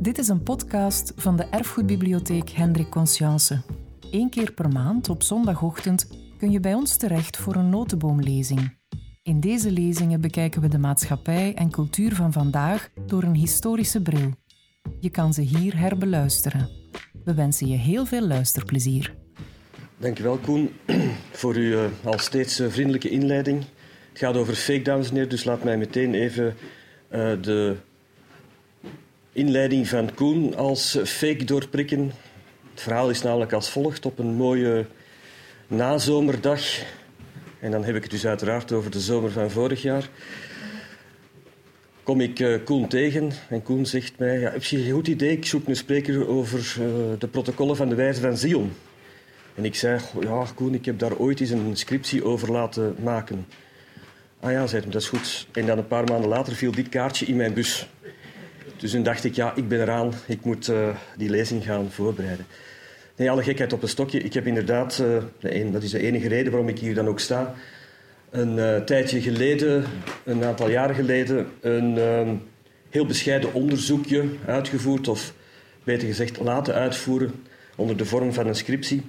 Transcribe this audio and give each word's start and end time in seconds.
Dit 0.00 0.18
is 0.18 0.28
een 0.28 0.42
podcast 0.42 1.12
van 1.16 1.36
de 1.36 1.44
Erfgoedbibliotheek 1.44 2.50
Hendrik 2.50 2.88
Conscience. 2.88 3.60
Eén 4.10 4.30
keer 4.30 4.52
per 4.52 4.68
maand 4.68 5.08
op 5.08 5.22
zondagochtend 5.22 6.08
kun 6.38 6.50
je 6.50 6.60
bij 6.60 6.74
ons 6.74 6.96
terecht 6.96 7.36
voor 7.36 7.54
een 7.54 7.68
notenboomlezing. 7.68 8.76
In 9.22 9.40
deze 9.40 9.70
lezingen 9.70 10.20
bekijken 10.20 10.60
we 10.60 10.68
de 10.68 10.78
maatschappij 10.78 11.54
en 11.54 11.70
cultuur 11.70 12.14
van 12.14 12.32
vandaag 12.32 12.90
door 13.06 13.22
een 13.22 13.34
historische 13.34 14.02
bril. 14.02 14.30
Je 15.00 15.10
kan 15.10 15.34
ze 15.34 15.40
hier 15.40 15.78
herbeluisteren. 15.78 16.68
We 17.24 17.34
wensen 17.34 17.66
je 17.66 17.76
heel 17.76 18.06
veel 18.06 18.26
luisterplezier. 18.26 19.14
Dankjewel 19.98 20.36
Koen 20.36 20.70
voor 21.40 21.54
uw 21.54 21.72
uh, 21.72 21.84
al 22.04 22.18
steeds 22.18 22.60
uh, 22.60 22.70
vriendelijke 22.70 23.10
inleiding. 23.10 23.64
Het 24.08 24.18
gaat 24.18 24.36
over 24.36 24.54
fake, 24.54 24.82
dames 24.82 25.08
en 25.08 25.14
heren, 25.14 25.28
dus 25.28 25.44
laat 25.44 25.64
mij 25.64 25.76
meteen 25.76 26.14
even 26.14 26.54
uh, 27.10 27.32
de 27.42 27.76
inleiding 29.32 29.88
van 29.88 30.14
Koen 30.14 30.56
als 30.56 30.98
fake 31.04 31.44
doorprikken. 31.44 32.12
Het 32.72 32.82
verhaal 32.82 33.10
is 33.10 33.22
namelijk 33.22 33.52
als 33.52 33.70
volgt. 33.70 34.06
Op 34.06 34.18
een 34.18 34.34
mooie 34.34 34.86
nazomerdag, 35.66 36.62
en 37.60 37.70
dan 37.70 37.84
heb 37.84 37.96
ik 37.96 38.02
het 38.02 38.10
dus 38.10 38.26
uiteraard 38.26 38.72
over 38.72 38.90
de 38.90 39.00
zomer 39.00 39.30
van 39.30 39.50
vorig 39.50 39.82
jaar, 39.82 40.08
kom 42.02 42.20
ik 42.20 42.38
uh, 42.38 42.64
Koen 42.64 42.88
tegen. 42.88 43.32
En 43.48 43.62
Koen 43.62 43.86
zegt 43.86 44.18
mij, 44.18 44.40
ja, 44.40 44.50
heb 44.50 44.64
je 44.64 44.78
een 44.78 44.92
goed 44.92 45.08
idee? 45.08 45.32
Ik 45.32 45.46
zoek 45.46 45.68
een 45.68 45.76
spreker 45.76 46.28
over 46.28 46.58
uh, 46.58 46.86
de 47.18 47.28
protocollen 47.28 47.76
van 47.76 47.88
de 47.88 47.94
wijze 47.94 48.20
van 48.20 48.36
Zion. 48.36 48.72
En 49.54 49.64
ik 49.64 49.74
zei, 49.74 50.00
ja 50.20 50.46
Koen, 50.54 50.74
ik 50.74 50.84
heb 50.84 50.98
daar 50.98 51.16
ooit 51.16 51.40
eens 51.40 51.50
een 51.50 51.76
scriptie 51.76 52.24
over 52.24 52.52
laten 52.52 52.96
maken. 53.02 53.46
Ah 54.40 54.52
ja, 54.52 54.66
zei 54.66 54.82
hij, 54.82 54.90
dat 54.90 55.02
is 55.02 55.08
goed. 55.08 55.46
En 55.52 55.66
dan 55.66 55.78
een 55.78 55.86
paar 55.86 56.04
maanden 56.04 56.28
later 56.28 56.54
viel 56.54 56.72
dit 56.72 56.88
kaartje 56.88 57.26
in 57.26 57.36
mijn 57.36 57.54
bus. 57.54 57.88
Dus 58.80 58.90
toen 58.90 59.02
dacht 59.02 59.24
ik, 59.24 59.34
ja, 59.34 59.52
ik 59.56 59.68
ben 59.68 59.80
eraan. 59.80 60.12
Ik 60.26 60.44
moet 60.44 60.68
uh, 60.68 60.88
die 61.16 61.30
lezing 61.30 61.64
gaan 61.64 61.90
voorbereiden. 61.90 62.46
Nee, 63.16 63.30
alle 63.30 63.42
gekheid 63.42 63.72
op 63.72 63.82
een 63.82 63.88
stokje. 63.88 64.22
Ik 64.22 64.34
heb 64.34 64.46
inderdaad, 64.46 65.02
uh, 65.42 65.72
dat 65.72 65.82
is 65.82 65.90
de 65.90 66.02
enige 66.02 66.28
reden 66.28 66.52
waarom 66.52 66.68
ik 66.68 66.78
hier 66.78 66.94
dan 66.94 67.08
ook 67.08 67.20
sta, 67.20 67.54
een 68.30 68.56
uh, 68.56 68.76
tijdje 68.76 69.20
geleden, 69.20 69.84
een 70.24 70.44
aantal 70.44 70.70
jaren 70.70 70.94
geleden, 70.94 71.46
een 71.60 71.96
uh, 71.96 72.30
heel 72.90 73.06
bescheiden 73.06 73.54
onderzoekje 73.54 74.24
uitgevoerd, 74.46 75.08
of 75.08 75.32
beter 75.84 76.08
gezegd 76.08 76.40
laten 76.40 76.74
uitvoeren, 76.74 77.32
onder 77.76 77.96
de 77.96 78.04
vorm 78.04 78.32
van 78.32 78.46
een 78.46 78.54
scriptie. 78.54 79.02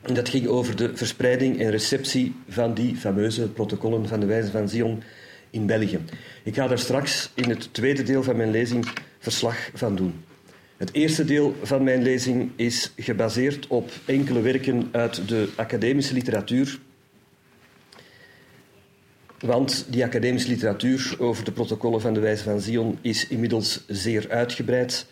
En 0.00 0.14
dat 0.14 0.28
ging 0.28 0.46
over 0.46 0.76
de 0.76 0.96
verspreiding 0.96 1.60
en 1.60 1.70
receptie 1.70 2.34
van 2.48 2.74
die 2.74 2.96
fameuze 2.96 3.48
protocollen 3.48 4.08
van 4.08 4.20
de 4.20 4.26
wijze 4.26 4.50
van 4.50 4.68
Zion 4.68 5.02
in 5.50 5.66
België. 5.66 5.98
Ik 6.42 6.54
ga 6.54 6.68
daar 6.68 6.78
straks 6.78 7.30
in 7.34 7.48
het 7.48 7.74
tweede 7.74 8.02
deel 8.02 8.22
van 8.22 8.36
mijn 8.36 8.50
lezing 8.50 8.86
verslag 9.20 9.70
van 9.74 9.96
doen. 9.96 10.24
Het 10.76 10.92
eerste 10.92 11.24
deel 11.24 11.54
van 11.62 11.84
mijn 11.84 12.02
lezing 12.02 12.50
is 12.56 12.92
gebaseerd 12.96 13.66
op 13.66 13.90
enkele 14.04 14.40
werken 14.40 14.88
uit 14.92 15.28
de 15.28 15.48
academische 15.56 16.14
literatuur. 16.14 16.78
Want 19.38 19.86
die 19.88 20.04
academische 20.04 20.48
literatuur 20.48 21.14
over 21.18 21.44
de 21.44 21.52
protocollen 21.52 22.00
van 22.00 22.14
de 22.14 22.20
Wijze 22.20 22.42
van 22.42 22.60
Zion 22.60 22.98
is 23.00 23.28
inmiddels 23.28 23.84
zeer 23.86 24.30
uitgebreid. 24.30 25.06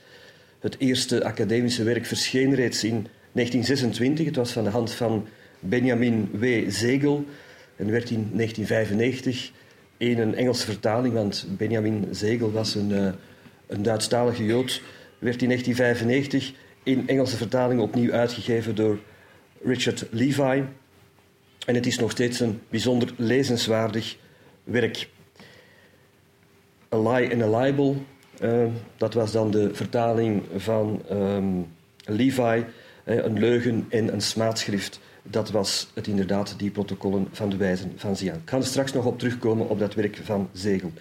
Het 0.58 0.76
eerste 0.78 1.24
academische 1.24 1.82
werk 1.82 2.06
verscheen 2.06 2.54
reeds 2.54 2.84
in 2.84 3.06
1926. 3.32 4.26
Het 4.26 4.36
was 4.36 4.52
van 4.52 4.64
de 4.64 4.70
hand 4.70 4.92
van 4.92 5.26
Benjamin 5.60 6.28
W. 6.32 6.70
Zegel 6.70 7.24
en 7.76 7.90
werd 7.90 8.10
in 8.10 8.30
1995 8.32 9.50
in 9.96 10.18
een 10.18 10.34
Engelse 10.34 10.64
vertaling, 10.64 11.14
want 11.14 11.46
Benjamin 11.56 12.08
Zegel 12.10 12.52
was 12.52 12.74
een, 12.74 12.90
uh, 12.90 13.08
een 13.68 13.82
Duitsstalige 13.82 14.44
Jood, 14.44 14.82
werd 15.18 15.42
in 15.42 15.48
1995 15.48 16.52
in 16.82 17.08
Engelse 17.08 17.36
vertaling 17.36 17.80
opnieuw 17.80 18.12
uitgegeven 18.12 18.74
door 18.74 18.98
Richard 19.64 20.06
Levi. 20.10 20.64
En 21.66 21.74
het 21.74 21.86
is 21.86 21.98
nog 21.98 22.10
steeds 22.10 22.40
een 22.40 22.60
bijzonder 22.68 23.12
lezenswaardig 23.16 24.16
werk. 24.64 25.08
A 26.94 26.98
Lie 26.98 27.32
and 27.32 27.42
a 27.42 27.60
Libel, 27.60 28.02
uh, 28.42 28.64
dat 28.96 29.14
was 29.14 29.32
dan 29.32 29.50
de 29.50 29.74
vertaling 29.74 30.42
van 30.56 31.02
um, 31.10 31.66
Levi, 32.04 32.64
uh, 33.04 33.24
een 33.24 33.38
leugen 33.38 33.86
en 33.88 34.12
een 34.12 34.20
smaadschrift 34.20 35.00
dat 35.30 35.50
was 35.50 35.90
het 35.94 36.06
inderdaad, 36.06 36.54
die 36.58 36.70
protocollen 36.70 37.28
van 37.32 37.50
de 37.50 37.56
wijzen 37.56 37.92
van 37.96 38.16
Zian. 38.16 38.34
Ik 38.34 38.50
ga 38.50 38.56
er 38.56 38.64
straks 38.64 38.92
nog 38.92 39.04
op 39.04 39.18
terugkomen 39.18 39.68
op 39.68 39.78
dat 39.78 39.94
werk 39.94 40.20
van 40.24 40.48
Zegel. 40.52 40.92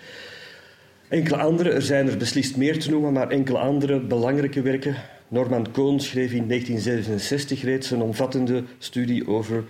Enkele 1.07 1.37
andere, 1.37 1.69
er 1.69 1.81
zijn 1.81 2.07
er 2.07 2.17
beslist 2.17 2.57
meer 2.57 2.79
te 2.79 2.89
noemen, 2.89 3.13
maar 3.13 3.29
enkele 3.29 3.57
andere 3.57 3.99
belangrijke 3.99 4.61
werken. 4.61 4.95
Norman 5.27 5.71
Cohn 5.71 5.99
schreef 5.99 6.31
in 6.31 6.47
1967 6.47 7.63
reeds 7.63 7.91
een 7.91 8.01
omvattende 8.01 8.63
studie 8.77 9.27
over 9.27 9.63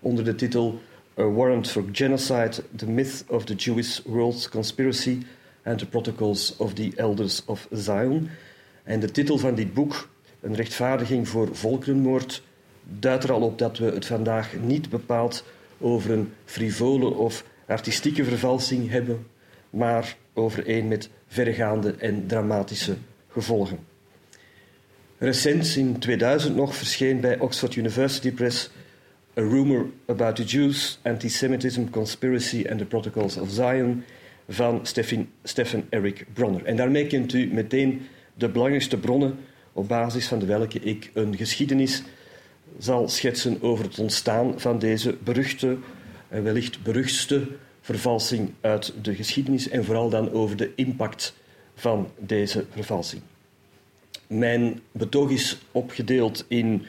onder 0.00 0.24
de 0.24 0.34
titel 0.34 0.80
A 1.18 1.22
Warrant 1.22 1.70
for 1.70 1.84
Genocide, 1.92 2.52
The 2.76 2.90
Myth 2.90 3.24
of 3.28 3.44
the 3.44 3.54
Jewish 3.54 4.00
World 4.04 4.48
Conspiracy 4.48 5.18
and 5.64 5.78
the 5.78 5.86
Protocols 5.86 6.56
of 6.56 6.72
the 6.74 6.92
Elders 6.96 7.42
of 7.44 7.68
Zion. 7.70 8.28
En 8.82 9.00
de 9.00 9.10
titel 9.10 9.38
van 9.38 9.54
dit 9.54 9.74
boek, 9.74 10.08
Een 10.40 10.54
rechtvaardiging 10.54 11.28
voor 11.28 11.56
volkerenmoord, 11.56 12.42
duidt 12.98 13.24
er 13.24 13.32
al 13.32 13.42
op 13.42 13.58
dat 13.58 13.78
we 13.78 13.84
het 13.84 14.06
vandaag 14.06 14.54
niet 14.62 14.88
bepaald 14.88 15.44
over 15.78 16.10
een 16.10 16.32
frivole 16.44 17.14
of 17.14 17.44
artistieke 17.66 18.24
vervalsing 18.24 18.90
hebben, 18.90 19.26
maar 19.70 20.16
over 20.34 20.68
een 20.68 20.88
met 20.88 21.08
verregaande 21.26 21.94
en 21.98 22.26
dramatische 22.26 22.96
gevolgen. 23.28 23.78
Recent, 25.18 25.76
in 25.76 25.98
2000 25.98 26.56
nog, 26.56 26.76
verscheen 26.76 27.20
bij 27.20 27.38
Oxford 27.38 27.74
University 27.74 28.32
Press 28.32 28.70
A 29.38 29.40
Rumor 29.40 29.86
About 30.06 30.36
the 30.36 30.44
Jews, 30.44 30.98
Antisemitism, 31.02 31.90
Conspiracy 31.90 32.66
and 32.70 32.78
the 32.78 32.84
Protocols 32.84 33.36
of 33.36 33.50
Zion 33.50 34.04
van 34.48 34.80
Stephen, 34.82 35.30
Stephen 35.42 35.86
Eric 35.88 36.26
Bronner. 36.32 36.64
En 36.64 36.76
daarmee 36.76 37.06
kent 37.06 37.32
u 37.32 37.50
meteen 37.52 38.06
de 38.34 38.48
belangrijkste 38.48 38.98
bronnen 38.98 39.38
op 39.72 39.88
basis 39.88 40.26
van 40.26 40.38
de 40.38 40.46
welke 40.46 40.80
ik 40.80 41.10
een 41.14 41.36
geschiedenis 41.36 42.02
zal 42.78 43.08
schetsen 43.08 43.62
over 43.62 43.84
het 43.84 43.98
ontstaan 43.98 44.60
van 44.60 44.78
deze 44.78 45.16
beruchte 45.24 45.76
en 46.28 46.42
wellicht 46.42 46.82
beruchtste 46.82 47.46
vervalsing 47.82 48.52
uit 48.60 48.94
de 49.02 49.14
geschiedenis 49.14 49.68
en 49.68 49.84
vooral 49.84 50.08
dan 50.08 50.30
over 50.30 50.56
de 50.56 50.72
impact 50.74 51.34
van 51.74 52.08
deze 52.18 52.64
vervalsing. 52.70 53.22
Mijn 54.26 54.80
betoog 54.92 55.30
is 55.30 55.58
opgedeeld 55.72 56.44
in 56.48 56.86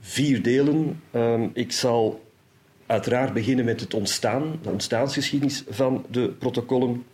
vier 0.00 0.42
delen. 0.42 1.02
Um, 1.14 1.50
ik 1.54 1.72
zal 1.72 2.24
uiteraard 2.86 3.32
beginnen 3.32 3.64
met 3.64 3.80
het 3.80 3.94
ontstaan, 3.94 4.58
de 4.62 4.70
ontstaansgeschiedenis 4.70 5.64
van 5.68 6.04
de 6.10 6.28
protocollen. 6.28 7.04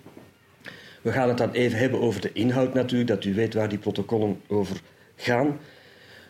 We 1.02 1.12
gaan 1.12 1.28
het 1.28 1.38
dan 1.38 1.50
even 1.50 1.78
hebben 1.78 2.00
over 2.00 2.20
de 2.20 2.32
inhoud 2.32 2.74
natuurlijk, 2.74 3.10
dat 3.10 3.24
u 3.24 3.34
weet 3.34 3.54
waar 3.54 3.68
die 3.68 3.78
protocollen 3.78 4.40
over 4.46 4.80
gaan. 5.16 5.58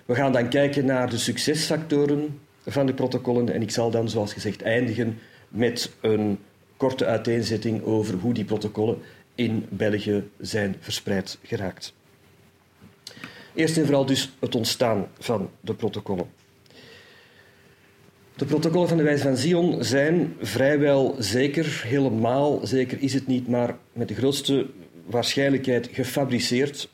We 0.05 0.15
gaan 0.15 0.33
dan 0.33 0.49
kijken 0.49 0.85
naar 0.85 1.11
de 1.11 1.19
succesfactoren 1.19 2.41
van 2.67 2.87
de 2.87 2.95
protocollen 2.95 3.53
en 3.53 3.63
ik 3.63 3.71
zal 3.71 3.91
dan, 3.91 4.09
zoals 4.09 4.33
gezegd, 4.33 4.63
eindigen 4.63 5.19
met 5.49 5.93
een 6.01 6.39
korte 6.85 7.05
uiteenzetting 7.05 7.83
over 7.83 8.15
hoe 8.15 8.35
die 8.35 8.45
protocollen 8.45 8.99
in 9.35 9.67
België 9.69 10.29
zijn 10.41 10.77
verspreid 10.81 11.39
geraakt. 11.43 11.95
Eerst 13.55 13.77
en 13.77 13.85
vooral 13.85 14.07
dus 14.07 14.33
het 14.39 14.55
ontstaan 14.55 15.09
van 15.19 15.51
de 15.61 15.75
protocollen. 15.75 16.27
De 18.37 18.45
protocollen 18.45 18.89
van 18.89 18.97
de 18.97 19.03
Wijze 19.03 19.23
van 19.23 19.37
Zion 19.37 19.85
zijn 19.85 20.37
vrijwel 20.41 21.17
zeker, 21.19 21.83
helemaal 21.85 22.67
zeker 22.67 23.03
is 23.03 23.15
het 23.15 23.27
niet, 23.27 23.49
maar 23.49 23.77
met 23.93 24.09
de 24.09 24.15
grootste 24.15 24.67
waarschijnlijkheid 25.07 25.89
gefabriceerd 25.93 26.89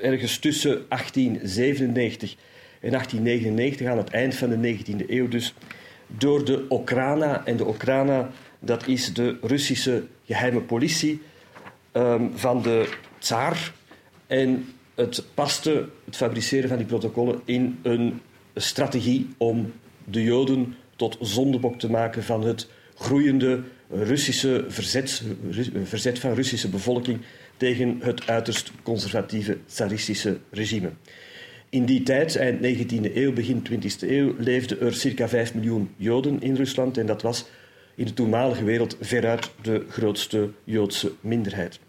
ergens 0.00 0.38
tussen 0.38 0.70
1897 0.88 2.36
en 2.80 2.90
1899, 2.90 3.86
aan 3.86 3.98
het 3.98 4.10
eind 4.10 4.34
van 4.34 4.48
de 4.48 4.76
19e 4.76 5.06
eeuw 5.06 5.28
dus, 5.28 5.54
door 6.06 6.44
de 6.44 6.64
Okrana. 6.68 7.44
En 7.44 7.56
de 7.56 7.64
Okrana, 7.64 8.30
dat 8.58 8.86
is 8.86 9.14
de 9.14 9.38
Russische 9.42 10.06
geheime 10.24 10.60
politie 10.60 11.20
um, 11.92 12.30
van 12.34 12.62
de 12.62 12.88
tsaar. 13.18 13.72
En 14.26 14.66
het 14.94 15.24
paste, 15.34 15.88
het 16.04 16.16
fabriceren 16.16 16.68
van 16.68 16.78
die 16.78 16.86
protocollen, 16.86 17.40
in 17.44 17.78
een 17.82 18.20
strategie 18.54 19.28
om 19.36 19.72
de 20.04 20.22
Joden 20.22 20.74
tot 20.96 21.16
zondebok 21.20 21.78
te 21.78 21.90
maken 21.90 22.22
van 22.22 22.44
het 22.44 22.68
groeiende 22.94 23.62
Russische 23.90 24.64
verzet, 24.68 25.22
verzet 25.84 26.18
van 26.18 26.34
Russische 26.34 26.68
bevolking 26.68 27.20
tegen 27.56 27.98
het 28.02 28.26
uiterst 28.26 28.72
conservatieve 28.82 29.58
tsaristische 29.66 30.38
regime. 30.50 30.90
In 31.68 31.84
die 31.84 32.02
tijd, 32.02 32.36
eind 32.36 32.58
19e 32.58 33.14
eeuw, 33.14 33.32
begin 33.32 33.62
20e 33.70 34.08
eeuw, 34.08 34.34
leefden 34.38 34.80
er 34.80 34.94
circa 34.94 35.28
5 35.28 35.54
miljoen 35.54 35.90
Joden 35.96 36.40
in 36.40 36.54
Rusland 36.54 36.98
en 36.98 37.06
dat 37.06 37.22
was 37.22 37.44
in 37.98 38.06
de 38.06 38.14
toenmalige 38.14 38.64
wereld 38.64 38.96
veruit 39.00 39.50
de 39.62 39.86
grootste 39.88 40.50
Joodse 40.64 41.12
minderheid. 41.20 41.80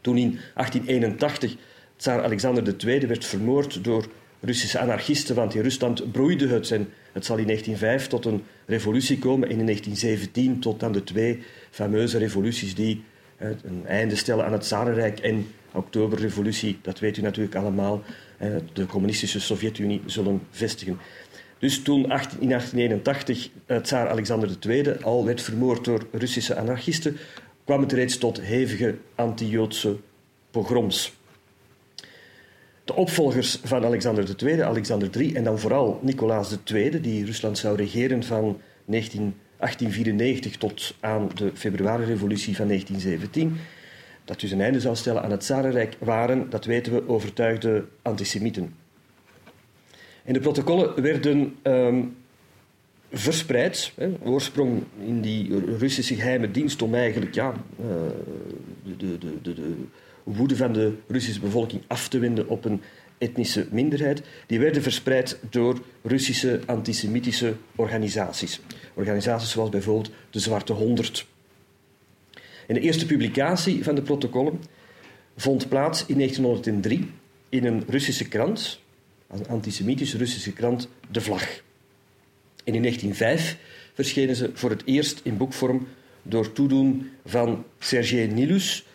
Toen 0.00 0.16
in 0.16 0.38
1881 0.54 1.56
Tsaar 1.96 2.22
Alexander 2.22 2.74
II 2.86 3.06
werd 3.06 3.24
vermoord 3.24 3.84
door 3.84 4.06
Russische 4.40 4.78
anarchisten, 4.78 5.34
want 5.34 5.54
in 5.54 5.62
Rusland 5.62 6.12
broeide 6.12 6.46
het. 6.46 6.68
Het 7.12 7.24
zal 7.24 7.36
in 7.36 7.46
1905 7.46 8.06
tot 8.06 8.24
een 8.24 8.42
revolutie 8.66 9.18
komen 9.18 9.48
en 9.48 9.58
in 9.58 9.64
1917 9.64 10.60
tot 10.60 10.82
aan 10.82 10.92
de 10.92 11.04
twee 11.04 11.42
fameuze 11.70 12.18
revoluties 12.18 12.74
die 12.74 13.04
een 13.38 13.86
einde 13.86 14.16
stellen 14.16 14.44
aan 14.44 14.52
het 14.52 14.66
Zarenrijk 14.66 15.18
en 15.18 15.46
Oktoberrevolutie, 15.72 16.78
dat 16.82 16.98
weet 16.98 17.16
u 17.16 17.22
natuurlijk 17.22 17.54
allemaal, 17.54 18.02
de 18.72 18.86
communistische 18.86 19.40
Sovjet-Unie 19.40 20.02
zullen 20.06 20.40
vestigen. 20.50 20.98
Dus 21.58 21.82
toen 21.82 22.02
in 22.02 22.08
1881 22.08 23.48
tsaar 23.82 24.08
Alexander 24.08 24.56
II 24.68 24.96
al 25.02 25.24
werd 25.24 25.42
vermoord 25.42 25.84
door 25.84 26.06
Russische 26.12 26.56
anarchisten, 26.56 27.16
kwam 27.64 27.80
het 27.80 27.92
reeds 27.92 28.18
tot 28.18 28.40
hevige 28.40 28.96
anti-Joodse 29.14 29.96
pogroms. 30.50 31.16
De 32.84 32.94
opvolgers 32.94 33.60
van 33.64 33.84
Alexander 33.84 34.42
II, 34.44 34.60
Alexander 34.60 35.16
III 35.16 35.34
en 35.34 35.44
dan 35.44 35.58
vooral 35.58 36.00
Nicolaas 36.02 36.56
II, 36.72 37.00
die 37.00 37.24
Rusland 37.24 37.58
zou 37.58 37.76
regeren 37.76 38.22
van 38.22 38.60
1894 38.86 40.56
tot 40.56 40.94
aan 41.00 41.30
de 41.34 41.50
februari-revolutie 41.54 42.56
van 42.56 42.66
1917, 42.66 43.56
dat 44.24 44.40
dus 44.40 44.50
een 44.50 44.60
einde 44.60 44.80
zou 44.80 44.96
stellen 44.96 45.22
aan 45.22 45.30
het 45.30 45.44
Zarenrijk, 45.44 45.96
waren, 45.98 46.50
dat 46.50 46.64
weten 46.64 46.92
we, 46.92 47.08
overtuigde 47.08 47.84
antisemieten. 48.02 48.74
De 50.32 50.40
protocollen 50.40 51.02
werden 51.02 51.56
um, 51.62 52.16
verspreid. 53.12 53.92
Hè, 53.94 54.10
oorsprong 54.24 54.82
in 55.04 55.20
die 55.20 55.64
Russische 55.78 56.14
geheime 56.14 56.50
dienst 56.50 56.82
om 56.82 56.94
eigenlijk 56.94 57.34
ja, 57.34 57.54
uh, 57.80 57.86
de, 58.96 59.18
de, 59.18 59.40
de, 59.42 59.54
de, 59.54 59.74
woede 60.22 60.56
van 60.56 60.72
de 60.72 60.92
Russische 61.06 61.40
bevolking 61.40 61.82
af 61.86 62.08
te 62.08 62.18
wenden 62.18 62.48
op 62.48 62.64
een 62.64 62.80
etnische 63.18 63.66
minderheid. 63.70 64.22
Die 64.46 64.58
werden 64.58 64.82
verspreid 64.82 65.38
door 65.50 65.80
Russische 66.02 66.60
antisemitische 66.66 67.54
organisaties. 67.76 68.60
Organisaties 68.94 69.50
zoals 69.50 69.70
bijvoorbeeld 69.70 70.10
de 70.30 70.38
Zwarte 70.38 70.72
Honderd. 70.72 71.26
En 72.66 72.74
de 72.74 72.80
eerste 72.80 73.06
publicatie 73.06 73.84
van 73.84 73.94
de 73.94 74.02
protocollen 74.02 74.60
vond 75.36 75.68
plaats 75.68 76.06
in 76.06 76.14
1903 76.14 77.10
in 77.48 77.64
een 77.64 77.84
Russische 77.88 78.28
krant, 78.28 78.80
een 79.28 79.48
antisemitische 79.48 80.18
Russische 80.18 80.52
krant, 80.52 80.88
De 81.10 81.20
Vlag. 81.20 81.42
En 82.64 82.74
in 82.74 82.82
1905 82.82 83.56
verschenen 83.94 84.36
ze 84.36 84.50
voor 84.54 84.70
het 84.70 84.82
eerst 84.84 85.20
in 85.22 85.36
boekvorm 85.36 85.88
door 86.22 86.52
toedoen 86.52 87.10
van 87.26 87.64
Sergei 87.78 88.26
Nilus, 88.26 88.86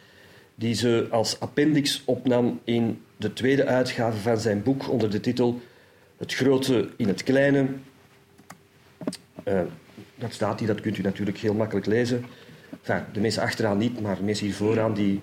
die 0.55 0.73
ze 0.73 1.07
als 1.09 1.39
appendix 1.39 2.01
opnam 2.05 2.59
in 2.63 3.01
de 3.17 3.33
tweede 3.33 3.65
uitgave 3.65 4.17
van 4.17 4.39
zijn 4.39 4.63
boek 4.63 4.89
onder 4.89 5.09
de 5.09 5.19
titel 5.19 5.61
Het 6.17 6.33
grote 6.33 6.89
in 6.95 7.07
het 7.07 7.23
kleine. 7.23 7.67
Uh, 9.47 9.61
dat 10.15 10.33
staat 10.33 10.59
hier, 10.59 10.67
dat 10.67 10.81
kunt 10.81 10.97
u 10.97 11.01
natuurlijk 11.01 11.37
heel 11.37 11.53
makkelijk 11.53 11.85
lezen. 11.85 12.25
Enfin, 12.81 13.03
de 13.13 13.19
mensen 13.19 13.41
achteraan 13.41 13.77
niet, 13.77 14.01
maar 14.01 14.15
de 14.15 14.23
mensen 14.23 14.45
hier 14.45 14.55
vooraan 14.55 14.93
die 14.93 15.21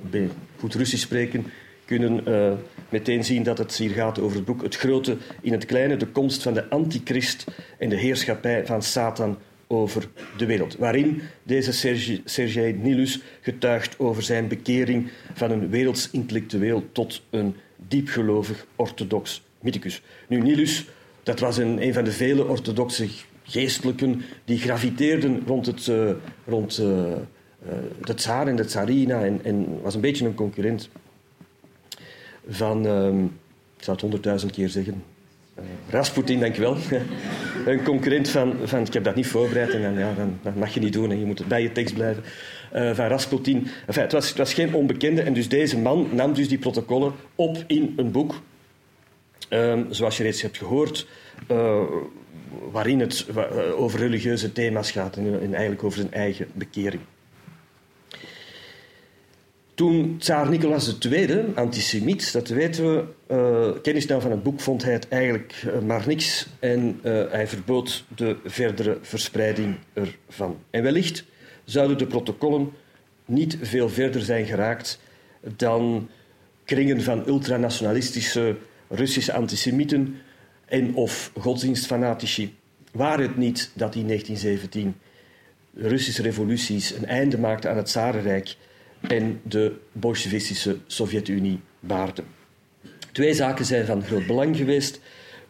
goed 0.58 0.74
Russisch 0.74 1.04
spreken, 1.04 1.46
kunnen 1.90 2.28
uh, 2.28 2.52
meteen 2.88 3.24
zien 3.24 3.42
dat 3.42 3.58
het 3.58 3.76
hier 3.76 3.90
gaat 3.90 4.20
over 4.20 4.36
het 4.36 4.44
boek 4.44 4.62
Het 4.62 4.76
Grote 4.76 5.16
in 5.40 5.52
het 5.52 5.64
Kleine, 5.64 5.96
de 5.96 6.06
komst 6.06 6.42
van 6.42 6.54
de 6.54 6.68
antichrist 6.68 7.44
en 7.78 7.88
de 7.88 7.96
heerschappij 7.96 8.66
van 8.66 8.82
Satan 8.82 9.38
over 9.66 10.08
de 10.36 10.46
wereld. 10.46 10.76
Waarin 10.76 11.22
deze 11.42 11.72
Sergei, 12.24 12.72
Nilus 12.72 13.20
getuigt 13.40 13.98
over 13.98 14.22
zijn 14.22 14.48
bekering 14.48 15.10
van 15.34 15.50
een 15.50 15.68
werelds 15.68 16.10
intellectueel 16.10 16.84
tot 16.92 17.22
een 17.30 17.54
diepgelovig 17.88 18.66
orthodox 18.76 19.42
mythicus. 19.60 20.02
Nu, 20.28 20.40
Nilus, 20.40 20.86
dat 21.22 21.40
was 21.40 21.56
een, 21.56 21.82
een 21.82 21.92
van 21.94 22.04
de 22.04 22.12
vele 22.12 22.46
orthodoxe 22.46 23.08
geestelijken 23.42 24.22
die 24.44 24.58
graviteerden 24.58 25.42
rond, 25.46 25.66
het, 25.66 25.86
uh, 25.86 26.10
rond 26.46 26.78
uh, 26.78 26.86
de 28.04 28.14
tsaar 28.14 28.46
en 28.46 28.56
de 28.56 28.64
tsarina 28.64 29.24
en, 29.24 29.40
en 29.42 29.82
was 29.82 29.94
een 29.94 30.00
beetje 30.00 30.26
een 30.26 30.34
concurrent 30.34 30.90
van, 32.50 32.84
um, 32.84 33.24
ik 33.76 33.84
zou 33.84 33.92
het 33.92 34.00
honderdduizend 34.00 34.52
keer 34.52 34.68
zeggen, 34.68 35.02
uh, 35.58 35.64
Rasputin, 35.88 36.54
wel. 36.56 36.76
een 37.66 37.82
concurrent 37.84 38.28
van, 38.28 38.54
van, 38.64 38.80
ik 38.80 38.92
heb 38.92 39.04
dat 39.04 39.14
niet 39.14 39.26
voorbereid 39.26 39.70
en 39.70 39.82
dan, 39.82 39.98
ja, 39.98 40.14
dan, 40.14 40.38
dan 40.42 40.52
mag 40.58 40.74
je 40.74 40.80
niet 40.80 40.92
doen 40.92 41.10
en 41.10 41.18
je 41.18 41.24
moet 41.24 41.46
bij 41.46 41.62
je 41.62 41.72
tekst 41.72 41.94
blijven. 41.94 42.22
Uh, 42.74 42.94
van 42.94 43.06
Rasputin. 43.06 43.66
Enfin, 43.86 44.02
het, 44.02 44.12
was, 44.12 44.28
het 44.28 44.38
was 44.38 44.54
geen 44.54 44.74
onbekende 44.74 45.22
en 45.22 45.32
dus 45.32 45.48
deze 45.48 45.78
man 45.78 46.08
nam 46.12 46.34
dus 46.34 46.48
die 46.48 46.58
protocollen 46.58 47.12
op 47.34 47.64
in 47.66 47.94
een 47.96 48.10
boek. 48.10 48.40
Um, 49.50 49.86
zoals 49.90 50.16
je 50.16 50.22
reeds 50.22 50.42
hebt 50.42 50.58
gehoord, 50.58 51.06
uh, 51.50 51.82
waarin 52.70 53.00
het 53.00 53.26
over 53.76 53.98
religieuze 53.98 54.52
thema's 54.52 54.90
gaat 54.90 55.16
en 55.16 55.40
eigenlijk 55.54 55.84
over 55.84 55.98
zijn 55.98 56.12
eigen 56.12 56.46
bekering. 56.52 57.02
Toen 59.80 60.16
tsaar 60.18 60.48
Nicolaas 60.48 60.98
II, 60.98 61.44
antisemiet, 61.54 62.32
dat 62.32 62.48
weten 62.48 62.94
we, 62.94 63.04
uh, 63.30 63.82
kennis 63.82 64.06
nou 64.06 64.20
van 64.20 64.30
het 64.30 64.42
boek, 64.42 64.60
vond 64.60 64.82
hij 64.82 64.92
het 64.92 65.08
eigenlijk 65.08 65.62
uh, 65.66 65.78
maar 65.78 66.04
niks 66.06 66.46
en 66.58 67.00
uh, 67.04 67.22
hij 67.30 67.46
verbood 67.46 68.04
de 68.16 68.36
verdere 68.44 68.98
verspreiding 69.02 69.76
ervan. 69.92 70.58
En 70.70 70.82
wellicht 70.82 71.24
zouden 71.64 71.98
de 71.98 72.06
protocollen 72.06 72.72
niet 73.24 73.58
veel 73.60 73.88
verder 73.88 74.22
zijn 74.22 74.46
geraakt 74.46 75.00
dan 75.56 76.08
kringen 76.64 77.02
van 77.02 77.26
ultranationalistische 77.26 78.56
Russische 78.88 79.32
antisemieten 79.32 80.16
en 80.64 80.94
of 80.94 81.32
godsdienstfanatici. 81.38 82.54
Waar 82.92 83.20
het 83.20 83.36
niet 83.36 83.70
dat 83.74 83.94
in 83.94 84.06
1917 84.06 84.94
Russische 85.74 86.22
revoluties 86.22 86.90
een 86.90 87.06
einde 87.06 87.38
maakten 87.38 87.70
aan 87.70 87.76
het 87.76 87.90
Zarenrijk 87.90 88.56
en 89.00 89.40
de 89.42 89.76
Bolsjewistische 89.92 90.76
Sovjet-Unie 90.86 91.60
baarden. 91.80 92.24
Twee 93.12 93.34
zaken 93.34 93.64
zijn 93.64 93.86
van 93.86 94.02
groot 94.02 94.26
belang 94.26 94.56
geweest 94.56 95.00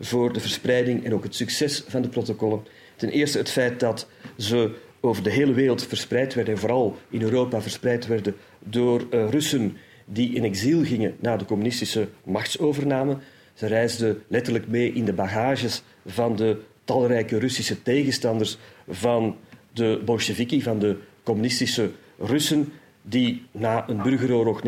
voor 0.00 0.32
de 0.32 0.40
verspreiding 0.40 1.04
en 1.04 1.14
ook 1.14 1.22
het 1.22 1.34
succes 1.34 1.84
van 1.88 2.02
de 2.02 2.08
protocollen. 2.08 2.66
Ten 2.96 3.08
eerste 3.08 3.38
het 3.38 3.50
feit 3.50 3.80
dat 3.80 4.08
ze 4.38 4.74
over 5.00 5.22
de 5.22 5.30
hele 5.30 5.52
wereld 5.52 5.86
verspreid 5.86 6.34
werden, 6.34 6.54
en 6.54 6.60
vooral 6.60 6.96
in 7.08 7.22
Europa 7.22 7.62
verspreid 7.62 8.06
werden 8.06 8.34
door 8.58 9.06
uh, 9.10 9.28
Russen 9.30 9.76
die 10.04 10.34
in 10.34 10.44
exil 10.44 10.84
gingen 10.84 11.16
na 11.20 11.36
de 11.36 11.44
communistische 11.44 12.08
machtsovername. 12.24 13.16
Ze 13.54 13.66
reisden 13.66 14.22
letterlijk 14.28 14.68
mee 14.68 14.92
in 14.92 15.04
de 15.04 15.12
bagages 15.12 15.82
van 16.06 16.36
de 16.36 16.60
talrijke 16.84 17.38
Russische 17.38 17.82
tegenstanders 17.82 18.58
van 18.88 19.36
de 19.72 20.02
Bolsheviki, 20.04 20.62
van 20.62 20.78
de 20.78 20.96
communistische 21.22 21.90
Russen 22.18 22.72
die 23.02 23.42
na 23.50 23.88
een 23.88 24.02
burgeroorlog 24.02 24.62
1918-1920 24.64 24.66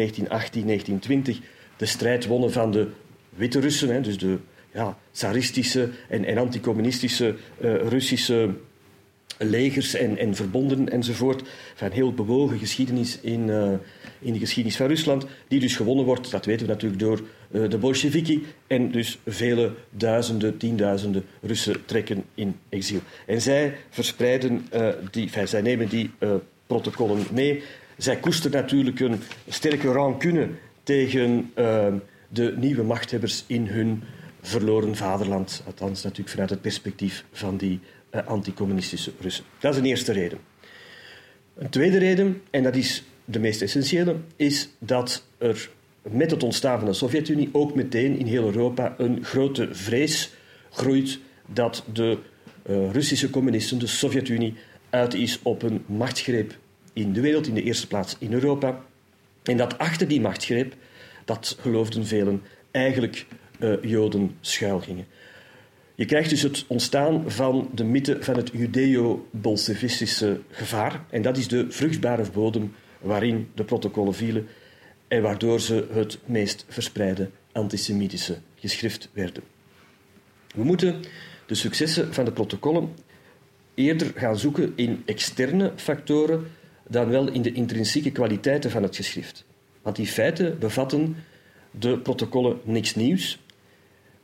de 1.76 1.86
strijd 1.86 2.26
wonnen 2.26 2.52
van 2.52 2.70
de 2.70 2.88
witte 3.28 3.60
Russen, 3.60 4.02
dus 4.02 4.18
de 4.18 4.38
ja, 4.72 4.98
tsaristische 5.10 5.90
en, 6.08 6.24
en 6.24 6.38
anticommunistische 6.38 7.34
uh, 7.60 7.74
Russische 7.88 8.50
legers 9.38 9.94
en, 9.94 10.18
en 10.18 10.34
verbonden 10.34 10.88
enzovoort. 10.88 11.42
Van 11.74 11.90
heel 11.90 12.12
bewogen 12.12 12.58
geschiedenis 12.58 13.18
in, 13.20 13.48
uh, 13.48 13.72
in 14.18 14.32
de 14.32 14.38
geschiedenis 14.38 14.76
van 14.76 14.86
Rusland, 14.86 15.26
die 15.48 15.60
dus 15.60 15.76
gewonnen 15.76 16.04
wordt, 16.04 16.30
dat 16.30 16.44
weten 16.44 16.66
we 16.66 16.72
natuurlijk, 16.72 17.00
door 17.00 17.20
uh, 17.50 17.70
de 17.70 17.78
Bolsheviki. 17.78 18.46
En 18.66 18.90
dus 18.90 19.18
vele 19.26 19.72
duizenden, 19.90 20.56
tienduizenden 20.56 21.24
Russen 21.40 21.84
trekken 21.84 22.24
in 22.34 22.56
exil. 22.68 23.00
En 23.26 23.40
zij 23.40 23.74
verspreiden 23.90 24.66
die, 25.10 25.30
zij 25.44 25.62
nemen 25.62 25.88
die 25.88 26.10
protocollen 26.66 27.26
mee. 27.32 27.62
Zij 27.96 28.16
koesteren 28.16 28.60
natuurlijk 28.60 29.00
een 29.00 29.20
sterke 29.48 29.92
rancune 29.92 30.48
tegen 30.82 31.50
uh, 31.58 31.86
de 32.28 32.54
nieuwe 32.56 32.82
machthebbers 32.82 33.44
in 33.46 33.66
hun 33.66 34.02
verloren 34.40 34.96
vaderland. 34.96 35.62
Althans, 35.66 36.02
natuurlijk 36.02 36.30
vanuit 36.30 36.50
het 36.50 36.60
perspectief 36.60 37.24
van 37.32 37.56
die 37.56 37.80
uh, 38.14 38.26
anticommunistische 38.26 39.12
Russen. 39.20 39.44
Dat 39.58 39.72
is 39.72 39.78
een 39.78 39.86
eerste 39.86 40.12
reden. 40.12 40.38
Een 41.54 41.70
tweede 41.70 41.98
reden, 41.98 42.42
en 42.50 42.62
dat 42.62 42.76
is 42.76 43.04
de 43.24 43.38
meest 43.38 43.62
essentiële, 43.62 44.16
is 44.36 44.68
dat 44.78 45.24
er 45.38 45.70
met 46.02 46.30
het 46.30 46.42
ontstaan 46.42 46.78
van 46.78 46.88
de 46.88 46.94
Sovjet-Unie 46.94 47.48
ook 47.52 47.74
meteen 47.74 48.18
in 48.18 48.26
heel 48.26 48.44
Europa 48.44 48.94
een 48.98 49.24
grote 49.24 49.68
vrees 49.72 50.32
groeit 50.70 51.18
dat 51.46 51.84
de 51.92 52.18
uh, 52.70 52.90
Russische 52.90 53.30
communisten, 53.30 53.78
de 53.78 53.86
Sovjet-Unie, 53.86 54.54
uit 54.90 55.14
is 55.14 55.38
op 55.42 55.62
een 55.62 55.84
machtsgreep 55.86 56.58
in 56.92 57.12
de 57.12 57.20
wereld, 57.20 57.46
in 57.46 57.54
de 57.54 57.62
eerste 57.62 57.86
plaats 57.86 58.16
in 58.18 58.32
Europa. 58.32 58.84
En 59.42 59.56
dat 59.56 59.78
achter 59.78 60.08
die 60.08 60.20
machtsgreep, 60.20 60.74
dat 61.24 61.56
geloofden 61.60 62.06
velen, 62.06 62.42
eigenlijk 62.70 63.26
uh, 63.60 63.82
Joden 63.82 64.36
schuilgingen. 64.40 65.06
Je 65.94 66.04
krijgt 66.04 66.30
dus 66.30 66.42
het 66.42 66.64
ontstaan 66.68 67.30
van 67.30 67.70
de 67.74 67.84
mythe 67.84 68.16
van 68.20 68.36
het 68.36 68.50
judeo-bolsjevistische 68.52 70.40
gevaar. 70.50 71.04
En 71.10 71.22
dat 71.22 71.36
is 71.36 71.48
de 71.48 71.70
vruchtbare 71.70 72.30
bodem 72.32 72.74
waarin 73.00 73.48
de 73.54 73.64
protocollen 73.64 74.14
vielen 74.14 74.48
en 75.08 75.22
waardoor 75.22 75.60
ze 75.60 75.86
het 75.92 76.18
meest 76.24 76.64
verspreidden 76.68 77.30
antisemitische 77.52 78.38
geschrift 78.54 79.08
werden. 79.12 79.42
We 80.54 80.64
moeten 80.64 81.02
de 81.46 81.54
successen 81.54 82.14
van 82.14 82.24
de 82.24 82.32
protocollen 82.32 82.88
eerder 83.74 84.12
gaan 84.14 84.38
zoeken 84.38 84.72
in 84.74 85.02
externe 85.04 85.72
factoren 85.76 86.46
dan 86.92 87.08
wel 87.08 87.30
in 87.30 87.42
de 87.42 87.52
intrinsieke 87.52 88.10
kwaliteiten 88.10 88.70
van 88.70 88.82
het 88.82 88.96
geschrift. 88.96 89.44
Want 89.82 89.96
die 89.96 90.06
feiten 90.06 90.58
bevatten 90.58 91.16
de 91.70 91.98
protocollen 91.98 92.60
niks 92.64 92.94
nieuws 92.94 93.38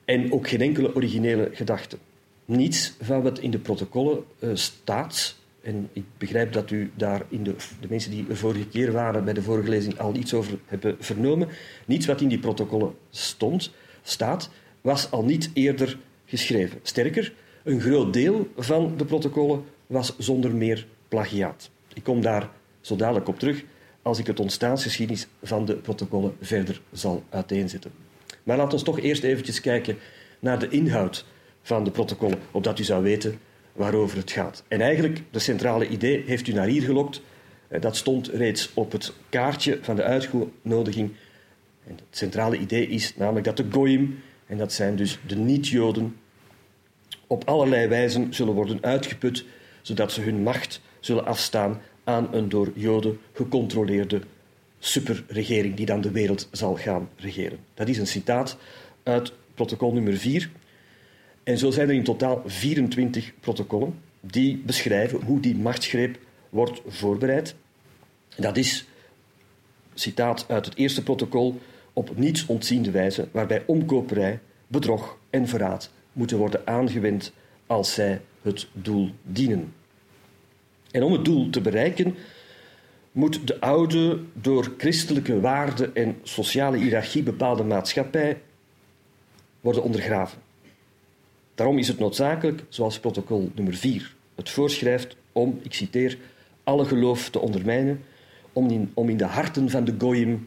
en 0.05 0.33
ook 0.33 0.49
geen 0.49 0.61
enkele 0.61 0.95
originele 0.95 1.51
gedachte. 1.53 1.99
Niets 2.45 2.95
van 3.01 3.23
wat 3.23 3.39
in 3.39 3.51
de 3.51 3.59
protocollen 3.59 4.25
uh, 4.39 4.51
staat, 4.55 5.37
en 5.61 5.89
ik 5.93 6.05
begrijp 6.19 6.53
dat 6.53 6.71
u 6.71 6.91
daar 6.95 7.23
in 7.29 7.43
de, 7.43 7.55
de 7.81 7.87
mensen 7.89 8.11
die 8.11 8.27
de 8.27 8.37
vorige 8.37 8.69
keer 8.69 8.93
waren 8.93 9.25
bij 9.25 9.33
de 9.33 9.43
vorige 9.43 9.69
lezing 9.69 9.99
al 9.99 10.15
iets 10.15 10.35
over 10.35 10.59
hebben 10.67 10.97
vernomen, 10.99 11.49
niets 11.87 12.07
wat 12.07 12.21
in 12.21 12.29
die 12.29 12.39
protocollen 12.39 12.95
stond, 13.11 13.71
staat, 14.03 14.51
was 14.81 15.11
al 15.11 15.25
niet 15.25 15.51
eerder 15.55 15.99
geschreven. 16.27 16.79
Sterker, 16.83 17.33
een 17.65 17.81
groot 17.81 18.13
deel 18.13 18.49
van 18.57 18.97
de 18.97 19.05
protocollen 19.05 19.65
was 19.87 20.15
zonder 20.19 20.55
meer 20.55 20.87
plagiaat. 21.09 21.71
Ik 21.95 22.03
kom 22.03 22.21
daar 22.21 22.51
zo 22.89 22.97
dadelijk 22.97 23.29
op 23.29 23.39
terug 23.39 23.65
als 24.03 24.19
ik 24.19 24.27
het 24.27 24.41
ontstaansgeschiedenis 24.41 25.27
van 25.43 25.65
de 25.65 25.75
protocollen 25.75 26.37
verder 26.41 26.81
zal 26.93 27.23
uiteenzetten. 27.31 27.91
Maar 28.43 28.57
laten 28.57 28.79
we 28.79 28.85
toch 28.85 29.01
eerst 29.01 29.23
eventjes 29.23 29.61
kijken 29.61 29.99
naar 30.39 30.59
de 30.59 30.69
inhoud 30.69 31.25
van 31.63 31.85
de 31.85 31.91
protocollen, 31.91 32.39
opdat 32.51 32.79
u 32.79 32.85
zou 32.85 33.03
weten 33.03 33.39
waarover 33.73 34.17
het 34.17 34.31
gaat. 34.31 34.65
En 34.69 34.81
eigenlijk, 34.81 35.23
de 35.31 35.39
centrale 35.39 35.89
idee 35.89 36.23
heeft 36.27 36.47
u 36.47 36.53
naar 36.53 36.67
hier 36.67 36.83
gelokt. 36.83 37.23
Eh, 37.69 37.81
dat 37.81 37.97
stond 37.97 38.29
reeds 38.29 38.71
op 38.75 38.93
het 38.93 39.13
kaartje 39.29 39.79
van 39.83 39.97
de 39.97 40.03
uitnodiging. 40.03 41.11
En 41.87 41.95
het 41.95 42.19
centrale 42.19 42.59
idee 42.59 42.89
is 42.89 43.17
namelijk 43.17 43.45
dat 43.45 43.57
de 43.57 43.67
Goyim, 43.71 44.23
en 44.47 44.59
dat 44.59 44.73
zijn 44.73 44.97
dus 44.97 45.19
de 45.27 45.37
niet-Joden, 45.37 46.17
op 47.27 47.49
allerlei 47.49 47.89
wijzen 47.89 48.35
zullen 48.35 48.55
worden 48.55 48.79
uitgeput, 48.81 49.45
zodat 49.83 50.13
ze 50.13 50.21
hun 50.21 50.43
macht 50.43 50.81
zullen 51.01 51.27
afstaan 51.27 51.81
aan 52.09 52.35
een 52.35 52.49
door 52.49 52.73
Joden 52.75 53.19
gecontroleerde 53.33 54.21
superregering 54.79 55.75
die 55.75 55.87
dan 55.87 56.01
de 56.01 56.11
wereld 56.11 56.49
zal 56.53 56.75
gaan 56.75 57.09
regeren. 57.17 57.59
Dat 57.75 57.89
is 57.89 57.99
een 57.99 58.07
citaat 58.07 58.57
uit 59.03 59.33
protocol 59.55 59.93
nummer 59.93 60.17
4. 60.17 60.51
En 61.43 61.59
zo 61.59 61.71
zijn 61.71 61.89
er 61.89 61.95
in 61.95 62.05
totaal 62.05 62.43
24 62.47 63.33
protocollen 63.41 63.95
die 64.21 64.57
beschrijven 64.57 65.23
hoe 65.23 65.41
die 65.41 65.57
machtsgreep 65.57 66.19
wordt 66.49 66.81
voorbereid. 66.87 67.55
Dat 68.37 68.57
is, 68.57 68.87
citaat 69.95 70.45
uit 70.49 70.65
het 70.65 70.77
eerste 70.77 71.03
protocol, 71.03 71.61
op 71.93 72.17
niets 72.17 72.47
ontziende 72.47 72.91
wijze, 72.91 73.29
waarbij 73.31 73.63
omkoperij, 73.67 74.41
bedrog 74.67 75.19
en 75.31 75.49
verraad 75.49 75.91
moeten 76.13 76.39
worden 76.39 76.67
aangewend 76.67 77.33
als 77.67 77.95
zij 77.95 78.21
het 78.43 78.69
doel 78.73 79.11
dienen. 79.23 79.73
En 80.91 81.03
om 81.03 81.13
het 81.13 81.25
doel 81.25 81.51
te 81.51 81.61
bereiken, 81.61 82.17
moet 83.13 83.47
de 83.47 83.61
oude, 83.61 84.21
door 84.33 84.75
christelijke 84.79 85.41
waarden 85.41 85.95
en 85.95 86.19
sociale 86.23 86.77
hiërarchie 86.77 87.23
bepaalde 87.23 87.65
maatschappij 87.65 88.41
worden 89.61 89.83
ondergraven. 89.83 90.39
Daarom 91.55 91.79
is 91.79 91.89
het 91.89 91.99
noodzakelijk, 91.99 92.63
zoals 92.69 93.01
protocol 93.01 93.51
nummer 93.55 93.75
4 93.75 94.17
het 94.35 94.51
voorschrijft, 94.51 95.17
om, 95.33 95.61
ik 95.63 95.75
citeer, 95.75 96.19
alle 96.65 96.85
geloof 96.85 97.31
te 97.31 97.39
ondermijnen, 97.39 98.05
om 98.53 98.71
in, 98.71 98.91
om 98.95 99.09
in 99.09 99.17
de 99.17 99.25
harten 99.25 99.71
van 99.71 99.85
de 99.85 99.95
goyim 99.99 100.47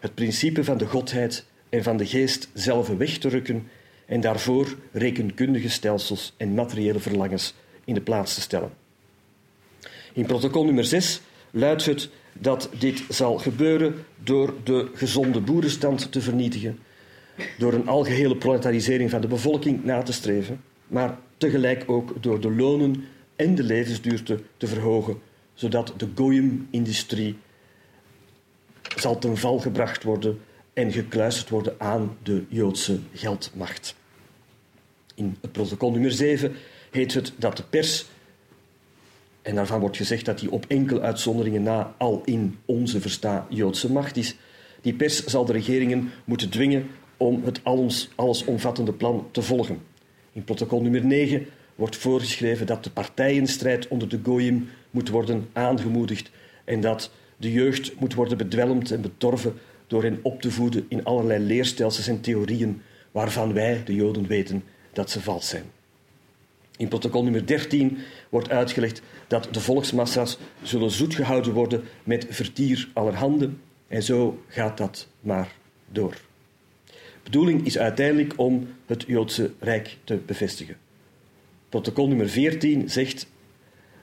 het 0.00 0.14
principe 0.14 0.64
van 0.64 0.78
de 0.78 0.86
godheid 0.86 1.46
en 1.68 1.82
van 1.82 1.96
de 1.96 2.06
geest 2.06 2.48
zelf 2.52 2.88
weg 2.88 3.18
te 3.18 3.28
rukken 3.28 3.68
en 4.06 4.20
daarvoor 4.20 4.76
rekenkundige 4.92 5.68
stelsels 5.68 6.34
en 6.36 6.54
materiële 6.54 6.98
verlangens 6.98 7.54
in 7.84 7.94
de 7.94 8.00
plaats 8.00 8.34
te 8.34 8.40
stellen. 8.40 8.85
In 10.16 10.26
protocol 10.26 10.64
nummer 10.64 10.84
6 10.84 11.20
luidt 11.50 11.84
het 11.84 12.08
dat 12.32 12.70
dit 12.78 13.04
zal 13.08 13.38
gebeuren 13.38 13.94
door 14.24 14.54
de 14.64 14.90
gezonde 14.94 15.40
boerenstand 15.40 16.12
te 16.12 16.20
vernietigen, 16.20 16.78
door 17.58 17.72
een 17.72 17.88
algehele 17.88 18.36
proletarisering 18.36 19.10
van 19.10 19.20
de 19.20 19.26
bevolking 19.26 19.84
na 19.84 20.02
te 20.02 20.12
streven, 20.12 20.62
maar 20.86 21.18
tegelijk 21.36 21.84
ook 21.86 22.22
door 22.22 22.40
de 22.40 22.50
lonen 22.50 23.04
en 23.36 23.54
de 23.54 23.62
levensduur 23.62 24.22
te, 24.56 24.66
verhogen, 24.66 25.20
zodat 25.54 25.94
de 25.96 26.08
goyim-industrie 26.14 27.38
zal 28.96 29.18
ten 29.18 29.36
val 29.36 29.58
gebracht 29.58 30.02
worden 30.02 30.40
en 30.72 30.92
gekluisterd 30.92 31.48
worden 31.48 31.74
aan 31.78 32.16
de 32.22 32.44
Joodse 32.48 32.98
geldmacht. 33.12 33.94
In 35.14 35.36
het 35.40 35.52
protocol 35.52 35.90
nummer 35.90 36.12
7 36.12 36.56
heet 36.90 37.14
het 37.14 37.32
dat 37.36 37.56
de 37.56 37.62
pers, 37.70 38.06
en 39.46 39.54
daarvan 39.54 39.80
wordt 39.80 39.96
gezegd 39.96 40.24
dat 40.24 40.38
die 40.38 40.50
op 40.50 40.64
enkele 40.68 41.00
uitzonderingen 41.00 41.62
na 41.62 41.94
al 41.98 42.22
in 42.24 42.58
onze 42.64 43.00
versta 43.00 43.46
Joodse 43.48 43.92
macht 43.92 44.16
is, 44.16 44.36
die 44.80 44.94
pers 44.94 45.24
zal 45.24 45.44
de 45.44 45.52
regeringen 45.52 46.10
moeten 46.24 46.50
dwingen 46.50 46.86
om 47.16 47.44
het 47.44 47.60
alles, 47.62 48.08
allesomvattende 48.14 48.92
plan 48.92 49.28
te 49.30 49.42
volgen. 49.42 49.78
In 50.32 50.44
protocol 50.44 50.82
nummer 50.82 51.04
9 51.04 51.46
wordt 51.74 51.96
voorgeschreven 51.96 52.66
dat 52.66 52.84
de 52.84 52.90
partijenstrijd 52.90 53.88
onder 53.88 54.08
de 54.08 54.20
Goyim 54.22 54.68
moet 54.90 55.08
worden 55.08 55.48
aangemoedigd 55.52 56.30
en 56.64 56.80
dat 56.80 57.10
de 57.36 57.52
jeugd 57.52 58.00
moet 58.00 58.14
worden 58.14 58.38
bedwelmd 58.38 58.90
en 58.90 59.00
bedorven 59.00 59.54
door 59.86 60.02
hen 60.02 60.18
op 60.22 60.40
te 60.40 60.50
voeden 60.50 60.86
in 60.88 61.04
allerlei 61.04 61.44
leerstelsels 61.44 62.08
en 62.08 62.20
theorieën 62.20 62.82
waarvan 63.10 63.52
wij, 63.52 63.82
de 63.84 63.94
Joden, 63.94 64.26
weten 64.26 64.64
dat 64.92 65.10
ze 65.10 65.20
vals 65.20 65.48
zijn. 65.48 65.75
In 66.76 66.88
protocol 66.88 67.22
nummer 67.22 67.46
13 67.46 67.98
wordt 68.28 68.50
uitgelegd 68.50 69.02
dat 69.26 69.48
de 69.50 69.60
volksmassa's 69.60 70.38
zullen 70.62 70.90
zoet 70.90 71.14
gehouden 71.14 71.52
worden 71.52 71.82
met 72.04 72.26
vertier 72.30 72.88
allerhande 72.92 73.50
en 73.88 74.02
zo 74.02 74.42
gaat 74.48 74.78
dat 74.78 75.08
maar 75.20 75.52
door. 75.92 76.16
De 76.86 77.32
bedoeling 77.32 77.66
is 77.66 77.78
uiteindelijk 77.78 78.32
om 78.36 78.68
het 78.86 79.04
Joodse 79.06 79.52
Rijk 79.58 79.96
te 80.04 80.16
bevestigen. 80.26 80.76
Protocol 81.68 82.08
nummer 82.08 82.28
14 82.28 82.90
zegt 82.90 83.26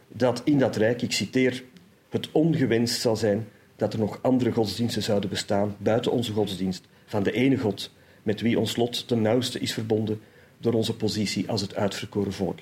dat 0.07 0.41
in 0.43 0.59
dat 0.59 0.75
Rijk, 0.75 1.01
ik 1.01 1.11
citeer, 1.11 1.63
het 2.09 2.31
ongewenst 2.31 3.01
zal 3.01 3.15
zijn 3.15 3.47
dat 3.75 3.93
er 3.93 3.99
nog 3.99 4.19
andere 4.21 4.51
godsdiensten 4.51 5.03
zouden 5.03 5.29
bestaan 5.29 5.75
buiten 5.77 6.11
onze 6.11 6.33
godsdienst, 6.33 6.85
van 7.05 7.23
de 7.23 7.31
ene 7.31 7.57
God 7.57 7.91
met 8.23 8.41
wie 8.41 8.59
ons 8.59 8.75
lot 8.75 9.07
ten 9.07 9.21
nauwste 9.21 9.59
is 9.59 9.73
verbonden 9.73 10.21
door 10.63 10.73
onze 10.73 10.95
positie 10.95 11.49
als 11.49 11.61
het 11.61 11.75
uitverkoren 11.75 12.33
volk. 12.33 12.59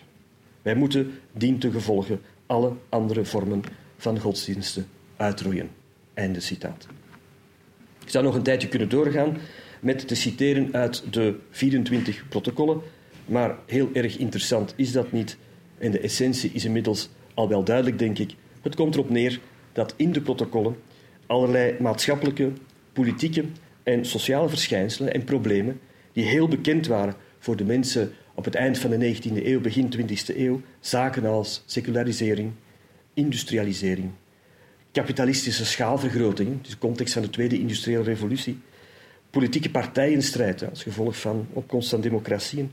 Wij 0.62 0.76
moeten 0.76 1.12
dien 1.32 1.58
te 1.58 1.72
gevolgen 1.72 2.22
alle 2.46 2.74
andere 2.90 3.26
vormen 3.26 3.62
van 3.98 4.20
godsdiensten 4.20 4.88
uitroeien. 5.18 5.70
Einde 6.14 6.40
citaat. 6.40 6.88
Ik 8.04 8.10
zou 8.10 8.24
nog 8.24 8.36
een 8.36 8.44
tijdje 8.44 8.68
kunnen 8.68 8.90
doorgaan 8.90 9.38
met 9.80 10.08
te 10.08 10.16
citeren 10.16 10.74
uit 10.74 11.04
de 11.14 11.36
24 11.50 12.28
protocollen, 12.30 12.82
maar 13.26 13.56
heel 13.66 13.90
erg 13.94 14.18
interessant 14.18 14.74
is 14.76 14.92
dat 14.92 15.12
niet. 15.12 15.38
En 15.78 15.92
de 15.92 16.00
essentie 16.00 16.52
is 16.54 16.66
inmiddels 16.66 17.10
al 17.34 17.50
wel 17.50 17.64
duidelijk, 17.64 18.00
denk 18.00 18.20
ik. 18.20 18.36
Het 18.62 18.76
komt 18.76 18.94
erop 18.94 19.10
neer 19.10 19.40
dat 19.74 19.94
in 19.98 20.12
de 20.12 20.22
protocollen 20.22 20.76
allerlei 21.26 21.76
maatschappelijke, 21.80 22.52
politieke 22.94 23.46
en 23.84 24.06
sociale 24.06 24.50
verschijnselen 24.50 25.14
en 25.14 25.24
problemen 25.24 25.80
die 26.14 26.26
heel 26.26 26.48
bekend 26.48 26.88
waren 26.88 27.16
voor 27.42 27.56
de 27.56 27.64
mensen 27.64 28.12
op 28.34 28.46
het 28.46 28.56
eind 28.56 28.78
van 28.78 28.90
de 28.90 29.16
19e 29.16 29.46
eeuw, 29.46 29.62
begin 29.62 29.94
20e 29.98 30.38
eeuw, 30.38 30.62
zaken 30.80 31.26
als 31.26 31.64
secularisering, 31.66 32.52
industrialisering, 33.14 34.12
kapitalistische 34.92 35.66
schaalvergroting, 35.66 36.62
dus 36.62 36.78
context 36.78 37.14
van 37.14 37.22
de 37.22 37.30
Tweede 37.30 37.60
Industriële 37.60 38.04
Revolutie, 38.04 38.60
politieke 39.30 39.72
partijenstrijd 39.72 40.70
als 40.70 40.84
gevolg 40.84 41.18
van 41.18 41.48
opkomst 41.54 41.90
van 41.90 42.02
democratieën 42.02 42.72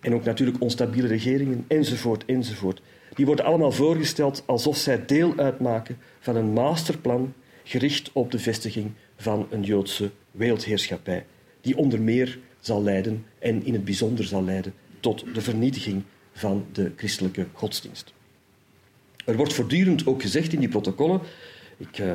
en 0.00 0.14
ook 0.14 0.24
natuurlijk 0.24 0.60
onstabiele 0.60 1.08
regeringen, 1.08 1.64
enzovoort, 1.68 2.24
enzovoort. 2.24 2.82
Die 3.14 3.26
worden 3.26 3.44
allemaal 3.44 3.72
voorgesteld 3.72 4.42
alsof 4.46 4.76
zij 4.76 5.06
deel 5.06 5.32
uitmaken 5.36 5.98
van 6.20 6.36
een 6.36 6.52
masterplan 6.52 7.34
gericht 7.64 8.10
op 8.12 8.30
de 8.30 8.38
vestiging 8.38 8.90
van 9.16 9.46
een 9.50 9.62
Joodse 9.62 10.10
wereldheerschappij, 10.30 11.26
die 11.60 11.76
onder 11.76 12.00
meer 12.00 12.38
zal 12.60 12.82
leiden 12.82 13.26
en 13.38 13.64
in 13.64 13.72
het 13.72 13.84
bijzonder 13.84 14.24
zal 14.24 14.44
leiden 14.44 14.74
tot 15.00 15.24
de 15.34 15.40
vernietiging 15.40 16.02
van 16.32 16.66
de 16.72 16.92
christelijke 16.96 17.46
godsdienst. 17.52 18.12
Er 19.24 19.36
wordt 19.36 19.52
voortdurend 19.52 20.06
ook 20.06 20.22
gezegd 20.22 20.52
in 20.52 20.60
die 20.60 20.68
protocollen, 20.68 21.20
ik 21.76 21.98
uh, 21.98 22.12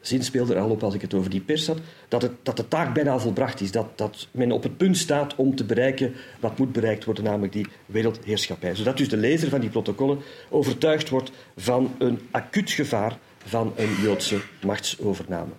zinspeelde 0.00 0.54
er 0.54 0.60
al 0.60 0.70
op 0.70 0.82
als 0.82 0.94
ik 0.94 1.00
het 1.00 1.14
over 1.14 1.30
die 1.30 1.40
pers 1.40 1.66
had, 1.66 1.78
dat, 2.08 2.22
het, 2.22 2.32
dat 2.42 2.56
de 2.56 2.68
taak 2.68 2.94
bijna 2.94 3.18
volbracht 3.18 3.60
is, 3.60 3.70
dat, 3.70 3.98
dat 3.98 4.28
men 4.30 4.52
op 4.52 4.62
het 4.62 4.76
punt 4.76 4.96
staat 4.96 5.34
om 5.34 5.56
te 5.56 5.64
bereiken 5.64 6.14
wat 6.40 6.58
moet 6.58 6.72
bereikt 6.72 7.04
worden, 7.04 7.24
namelijk 7.24 7.52
die 7.52 7.66
wereldheerschappij. 7.86 8.74
Zodat 8.74 8.96
dus 8.96 9.08
de 9.08 9.16
lezer 9.16 9.48
van 9.48 9.60
die 9.60 9.70
protocollen 9.70 10.18
overtuigd 10.48 11.08
wordt 11.08 11.30
van 11.56 11.94
een 11.98 12.18
acuut 12.30 12.70
gevaar 12.70 13.18
van 13.44 13.72
een 13.76 13.94
Joodse 14.02 14.40
machtsovername. 14.62 15.52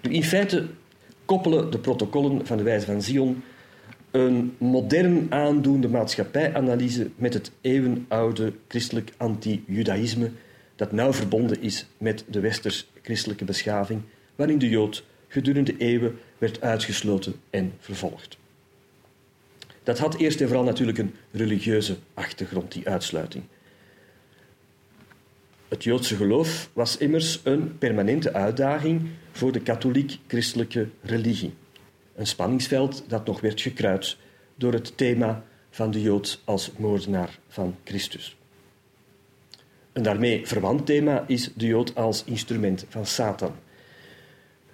In 0.00 0.24
feite 0.24 0.66
koppelen 1.26 1.70
de 1.70 1.78
protocollen 1.78 2.46
van 2.46 2.56
de 2.56 2.62
wijze 2.62 2.86
van 2.86 3.02
Zion 3.02 3.42
een 4.10 4.54
modern 4.58 5.26
aandoende 5.32 5.88
maatschappijanalyse 5.88 7.10
met 7.16 7.34
het 7.34 7.50
eeuwenoude 7.60 8.52
christelijk 8.68 9.12
anti-judaïsme 9.16 10.30
dat 10.76 10.92
nauw 10.92 11.12
verbonden 11.12 11.62
is 11.62 11.86
met 11.98 12.24
de 12.28 12.40
westers-christelijke 12.40 13.44
beschaving, 13.44 14.00
waarin 14.34 14.58
de 14.58 14.68
Jood 14.68 15.04
gedurende 15.28 15.76
eeuwen 15.76 16.18
werd 16.38 16.60
uitgesloten 16.60 17.34
en 17.50 17.72
vervolgd. 17.78 18.38
Dat 19.82 19.98
had 19.98 20.16
eerst 20.16 20.40
en 20.40 20.46
vooral 20.46 20.64
natuurlijk 20.64 20.98
een 20.98 21.14
religieuze 21.30 21.96
achtergrond, 22.14 22.72
die 22.72 22.88
uitsluiting. 22.88 23.44
Het 25.68 25.84
Joodse 25.84 26.16
geloof 26.16 26.70
was 26.72 26.96
immers 26.96 27.40
een 27.44 27.78
permanente 27.78 28.32
uitdaging 28.32 29.08
voor 29.32 29.52
de 29.52 29.60
katholiek-christelijke 29.60 30.88
religie. 31.02 31.54
Een 32.14 32.26
spanningsveld 32.26 33.04
dat 33.08 33.26
nog 33.26 33.40
werd 33.40 33.60
gekruid 33.60 34.16
door 34.54 34.72
het 34.72 34.96
thema 34.96 35.44
van 35.70 35.90
de 35.90 36.02
Jood 36.02 36.40
als 36.44 36.70
moordenaar 36.76 37.38
van 37.48 37.76
Christus. 37.84 38.36
Een 39.92 40.02
daarmee 40.02 40.46
verwant 40.46 40.86
thema 40.86 41.24
is 41.26 41.50
de 41.54 41.66
Jood 41.66 41.94
als 41.94 42.24
instrument 42.24 42.84
van 42.88 43.06
Satan. 43.06 43.54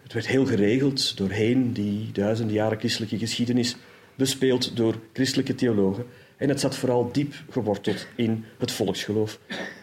Het 0.02 0.12
werd 0.12 0.26
heel 0.26 0.46
geregeld 0.46 1.16
doorheen 1.16 1.72
die 1.72 2.12
duizenden 2.12 2.54
jaren 2.54 2.78
christelijke 2.78 3.18
geschiedenis, 3.18 3.76
bespeeld 4.14 4.76
door 4.76 4.98
christelijke 5.12 5.54
theologen. 5.54 6.06
En 6.42 6.48
het 6.48 6.60
zat 6.60 6.76
vooral 6.76 7.12
diep 7.12 7.34
geworteld 7.50 8.06
in 8.14 8.44
het 8.58 8.72
volksgeloof 8.72 9.38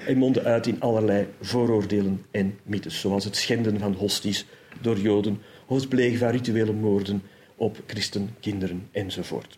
en 0.08 0.18
mondde 0.18 0.44
uit 0.44 0.68
in 0.68 0.82
allerlei 0.82 1.28
vooroordelen 1.42 2.26
en 2.32 2.60
mythes, 2.64 3.00
zoals 3.00 3.24
het 3.24 3.36
schenden 3.36 3.80
van 3.80 3.94
hosties 3.94 4.46
door 4.82 5.00
Joden 5.00 5.42
of 5.66 5.80
het 5.80 5.90
plegen 5.90 6.20
van 6.20 6.30
rituele 6.30 6.74
moorden 6.74 7.22
op 7.56 7.78
christenkinderen 7.86 8.88
enzovoort. 8.92 9.58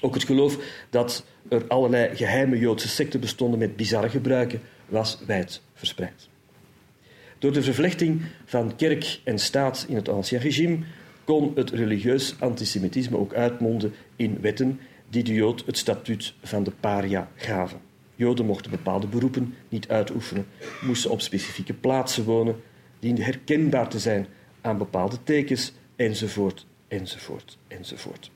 Ook 0.00 0.14
het 0.14 0.24
geloof 0.24 0.58
dat 0.90 1.24
er 1.48 1.64
allerlei 1.68 2.16
geheime 2.16 2.58
Joodse 2.58 2.88
secten 2.88 3.20
bestonden 3.20 3.58
met 3.58 3.76
bizarre 3.76 4.08
gebruiken 4.08 4.60
was 4.86 5.18
wijd 5.26 5.60
verspreid. 5.74 6.28
Door 7.38 7.52
de 7.52 7.62
vervlechting 7.62 8.22
van 8.44 8.76
kerk 8.76 9.20
en 9.24 9.38
staat 9.38 9.86
in 9.88 9.96
het 9.96 10.08
ancien 10.08 10.38
regime 10.38 10.78
kon 11.24 11.52
het 11.54 11.70
religieus 11.70 12.34
antisemitisme 12.38 13.18
ook 13.18 13.34
uitmonden 13.34 13.94
in 14.16 14.38
wetten 14.40 14.80
die 15.12 15.22
de 15.22 15.34
Jood 15.34 15.62
het 15.66 15.76
statuut 15.76 16.34
van 16.42 16.62
de 16.62 16.70
paria 16.70 17.28
gaven. 17.36 17.80
Joden 18.14 18.46
mochten 18.46 18.70
bepaalde 18.70 19.06
beroepen 19.06 19.54
niet 19.68 19.88
uitoefenen, 19.88 20.46
moesten 20.80 21.10
op 21.10 21.20
specifieke 21.20 21.74
plaatsen 21.74 22.24
wonen, 22.24 22.56
dienden 22.98 23.24
herkenbaar 23.24 23.88
te 23.88 23.98
zijn 23.98 24.26
aan 24.60 24.78
bepaalde 24.78 25.16
tekens, 25.22 25.72
enzovoort, 25.96 26.66
enzovoort, 26.88 27.58
enzovoort. 27.68 28.30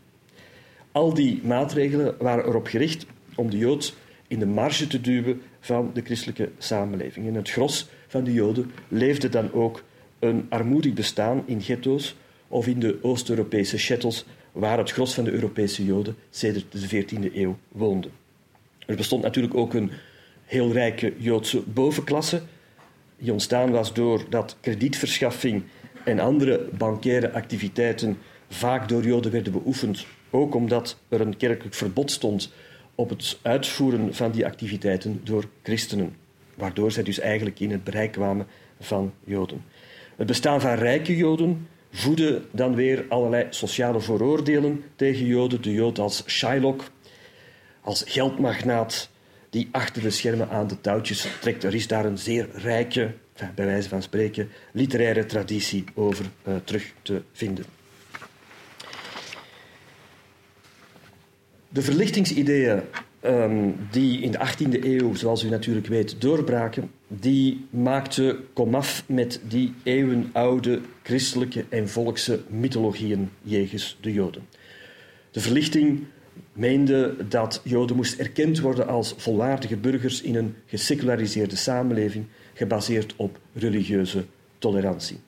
Al 0.92 1.14
die 1.14 1.40
maatregelen 1.45 2.14
waren 2.18 2.45
erop 2.45 2.66
gericht 2.66 3.06
om 3.35 3.50
de 3.50 3.59
Jood 3.59 3.95
in 4.28 4.38
de 4.38 4.47
marge 4.47 4.87
te 4.87 5.00
duwen 5.00 5.42
van 5.61 5.90
de 5.95 6.02
christelijke 6.02 6.50
samenleving. 6.59 7.26
En 7.26 7.35
het 7.35 7.50
gros 7.50 7.88
van 8.06 8.25
de 8.25 8.33
Joden 8.33 8.71
leefde 8.88 9.28
dan 9.28 9.52
ook 9.52 9.85
een 10.18 10.47
armoedig 10.49 10.92
bestaan 10.92 11.42
in 11.47 11.61
ghetto's 11.61 12.16
of 12.49 12.66
in 12.66 12.80
de 12.80 12.99
Oost-Europese 13.02 13.78
shuttles, 13.78 14.25
waar 14.56 14.78
het 14.78 14.92
gros 14.92 15.14
van 15.14 15.25
de 15.25 15.32
Europese 15.32 15.84
Joden 15.84 16.16
sedert 16.30 16.72
de 16.72 17.04
14e 17.04 17.34
eeuw 17.34 17.56
woonde. 17.68 18.08
Er 18.86 18.96
bestond 18.96 19.22
natuurlijk 19.22 19.54
ook 19.54 19.75
een 19.75 19.90
heel 20.44 20.72
rijke 20.72 21.14
Joodse 21.18 21.60
bovenklasse, 21.60 22.42
die 23.18 23.32
ontstaan 23.32 23.70
was 23.70 23.92
doordat 23.92 24.56
kredietverschaffing 24.60 25.62
en 26.04 26.18
andere 26.18 26.68
bankaire 26.78 27.32
activiteiten 27.32 28.18
vaak 28.48 28.88
door 28.88 29.04
Joden 29.04 29.32
werden 29.32 29.52
beoefend, 29.52 30.06
ook 30.30 30.54
omdat 30.54 30.98
er 31.08 31.20
een 31.20 31.36
kerkelijk 31.36 31.75
verbod 31.75 32.10
stond 32.10 32.52
op 32.95 33.08
het 33.08 33.38
uitvoeren 33.42 34.14
van 34.14 34.30
die 34.30 34.47
activiteiten 34.47 35.21
door 35.25 35.45
christenen, 35.62 36.16
waardoor 36.54 36.92
zij 36.92 37.02
dus 37.02 37.19
eigenlijk 37.19 37.60
in 37.60 37.71
het 37.71 37.84
bereik 37.84 38.12
kwamen 38.12 38.47
van 38.80 39.12
Joden. 39.25 39.64
Het 40.16 40.26
bestaan 40.26 40.60
van 40.60 40.75
rijke 40.75 41.16
Joden 41.16 41.66
voedde 41.97 42.43
dan 42.50 42.75
weer 42.75 43.04
allerlei 43.09 43.47
sociale 43.50 44.00
vooroordelen 44.00 44.85
tegen 44.97 45.26
Joden. 45.26 45.63
De 45.63 45.73
Jood 45.73 45.99
als 45.99 46.23
Shylock, 46.26 46.85
als 47.80 48.04
geldmagnaat 48.06 49.11
die 49.50 49.69
achter 49.71 50.02
de 50.02 50.11
schermen 50.11 50.49
aan 50.49 50.67
de 50.67 50.80
touwtjes 50.80 51.28
trekt. 51.41 51.65
Er 51.65 51.75
is 51.75 51.87
daar 51.87 52.04
een 52.04 52.19
zeer 52.19 52.49
rijke, 52.52 53.15
bij 53.54 53.67
wijze 53.67 53.89
van 53.89 54.02
spreken, 54.02 54.49
literaire 54.73 55.26
traditie 55.26 55.85
over 55.95 56.25
uh, 56.49 56.54
terug 56.65 56.93
te 57.02 57.23
vinden. 57.32 57.65
De 61.69 61.82
verlichtingsideeën 61.82 62.82
um, 63.23 63.89
die 63.91 64.21
in 64.21 64.30
de 64.30 64.39
18e 64.39 64.85
eeuw, 64.85 65.15
zoals 65.15 65.45
u 65.45 65.49
natuurlijk 65.49 65.87
weet, 65.87 66.21
doorbraken, 66.21 66.91
die 67.08 67.66
maakten 67.71 68.36
komaf 68.52 69.04
met 69.06 69.40
die 69.49 69.75
eeuwenoude 69.82 70.80
christelijke 71.02 71.64
en 71.69 71.88
volkse 71.88 72.40
mythologieën 72.49 73.30
jegens 73.42 73.99
de 74.00 74.12
Joden. 74.12 74.49
De 75.30 75.40
verlichting 75.40 76.04
meende 76.52 77.14
dat 77.28 77.60
Joden 77.64 77.97
moesten 77.97 78.19
erkend 78.19 78.60
worden 78.60 78.88
als 78.88 79.14
volwaardige 79.16 79.76
burgers 79.76 80.23
in 80.23 80.34
een 80.34 80.54
geseculariseerde 80.66 81.56
samenleving 81.56 82.25
gebaseerd 82.54 83.14
op 83.16 83.38
religieuze 83.52 84.25
tolerantie. 84.58 85.19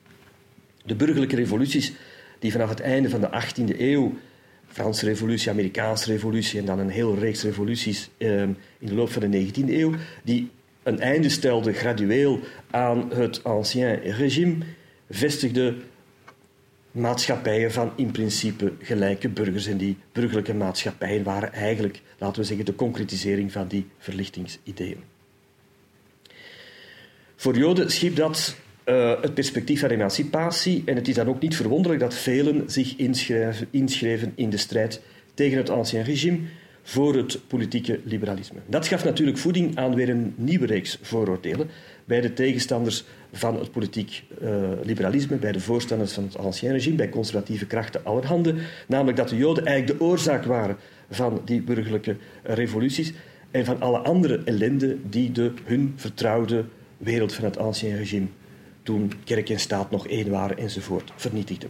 De 0.85 0.95
burgerlijke 0.95 1.35
revoluties 1.35 1.93
die 2.39 2.51
vanaf 2.51 2.69
het 2.69 2.79
einde 2.79 3.09
van 3.09 3.21
de 3.21 3.29
18e 3.29 3.79
eeuw 3.79 4.13
Franse 4.67 5.05
revolutie, 5.05 5.49
Amerikaanse 5.49 6.11
revolutie 6.11 6.59
en 6.59 6.65
dan 6.65 6.79
een 6.79 6.89
hele 6.89 7.19
reeks 7.19 7.43
revoluties 7.43 8.09
ehm, 8.17 8.49
in 8.79 8.87
de 8.87 8.93
loop 8.93 9.11
van 9.11 9.31
de 9.31 9.47
19e 9.47 9.69
eeuw, 9.69 9.93
die 10.23 10.49
een 10.89 10.99
einde 10.99 11.29
stelden 11.29 11.73
gradueel 11.73 12.39
aan 12.69 13.11
het 13.13 13.43
ancien 13.43 14.01
regime, 14.01 14.55
vestigden 15.09 15.81
maatschappijen 16.91 17.71
van 17.71 17.91
in 17.95 18.11
principe 18.11 18.73
gelijke 18.81 19.29
burgers. 19.29 19.67
En 19.67 19.77
die 19.77 19.97
burgerlijke 20.11 20.53
maatschappijen 20.53 21.23
waren 21.23 21.53
eigenlijk, 21.53 22.01
laten 22.17 22.41
we 22.41 22.47
zeggen, 22.47 22.65
de 22.65 22.75
concretisering 22.75 23.51
van 23.51 23.67
die 23.67 23.87
verlichtingsideeën. 23.97 25.03
Voor 27.35 27.57
Joden 27.57 27.91
schiep 27.91 28.15
dat 28.15 28.55
uh, 28.85 29.21
het 29.21 29.33
perspectief 29.33 29.79
van 29.79 29.89
emancipatie. 29.89 30.83
En 30.85 30.95
het 30.95 31.07
is 31.07 31.15
dan 31.15 31.27
ook 31.27 31.41
niet 31.41 31.55
verwonderlijk 31.55 32.01
dat 32.01 32.13
velen 32.13 32.63
zich 32.71 32.95
inschrijven, 32.95 33.67
inschreven 33.71 34.31
in 34.35 34.49
de 34.49 34.57
strijd 34.57 35.01
tegen 35.33 35.57
het 35.57 35.69
ancien 35.69 36.03
regime 36.03 36.39
voor 36.83 37.15
het 37.15 37.39
politieke 37.47 37.99
liberalisme. 38.03 38.59
Dat 38.65 38.87
gaf 38.87 39.03
natuurlijk 39.03 39.37
voeding 39.37 39.77
aan 39.77 39.95
weer 39.95 40.09
een 40.09 40.33
nieuwe 40.35 40.65
reeks 40.65 40.99
vooroordelen 41.01 41.69
bij 42.05 42.21
de 42.21 42.33
tegenstanders 42.33 43.03
van 43.31 43.59
het 43.59 43.71
politiek 43.71 44.23
uh, 44.41 44.69
liberalisme, 44.83 45.35
bij 45.35 45.51
de 45.51 45.59
voorstanders 45.59 46.13
van 46.13 46.23
het 46.23 46.37
ancien 46.37 46.71
regime, 46.71 46.95
bij 46.95 47.09
conservatieve 47.09 47.65
krachten 47.65 48.05
allerhande, 48.05 48.55
namelijk 48.87 49.17
dat 49.17 49.29
de 49.29 49.37
Joden 49.37 49.65
eigenlijk 49.65 49.99
de 49.99 50.05
oorzaak 50.05 50.43
waren 50.43 50.77
van 51.09 51.41
die 51.45 51.61
burgerlijke 51.61 52.15
revoluties 52.43 53.13
en 53.51 53.65
van 53.65 53.81
alle 53.81 53.97
andere 53.97 54.41
ellende 54.45 54.97
die 55.09 55.31
de 55.31 55.51
hun 55.63 55.93
vertrouwde 55.95 56.65
wereld 56.97 57.33
van 57.33 57.45
het 57.45 57.57
ancien 57.57 57.97
regime 57.97 58.27
toen 58.83 59.11
kerk 59.23 59.49
en 59.49 59.59
staat 59.59 59.91
nog 59.91 60.07
één 60.07 60.29
waren 60.29 60.57
enzovoort, 60.57 61.11
vernietigden. 61.15 61.69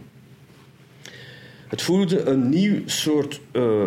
Het 1.68 1.82
voerde 1.82 2.20
een 2.20 2.48
nieuw 2.48 2.80
soort 2.86 3.40
uh, 3.52 3.84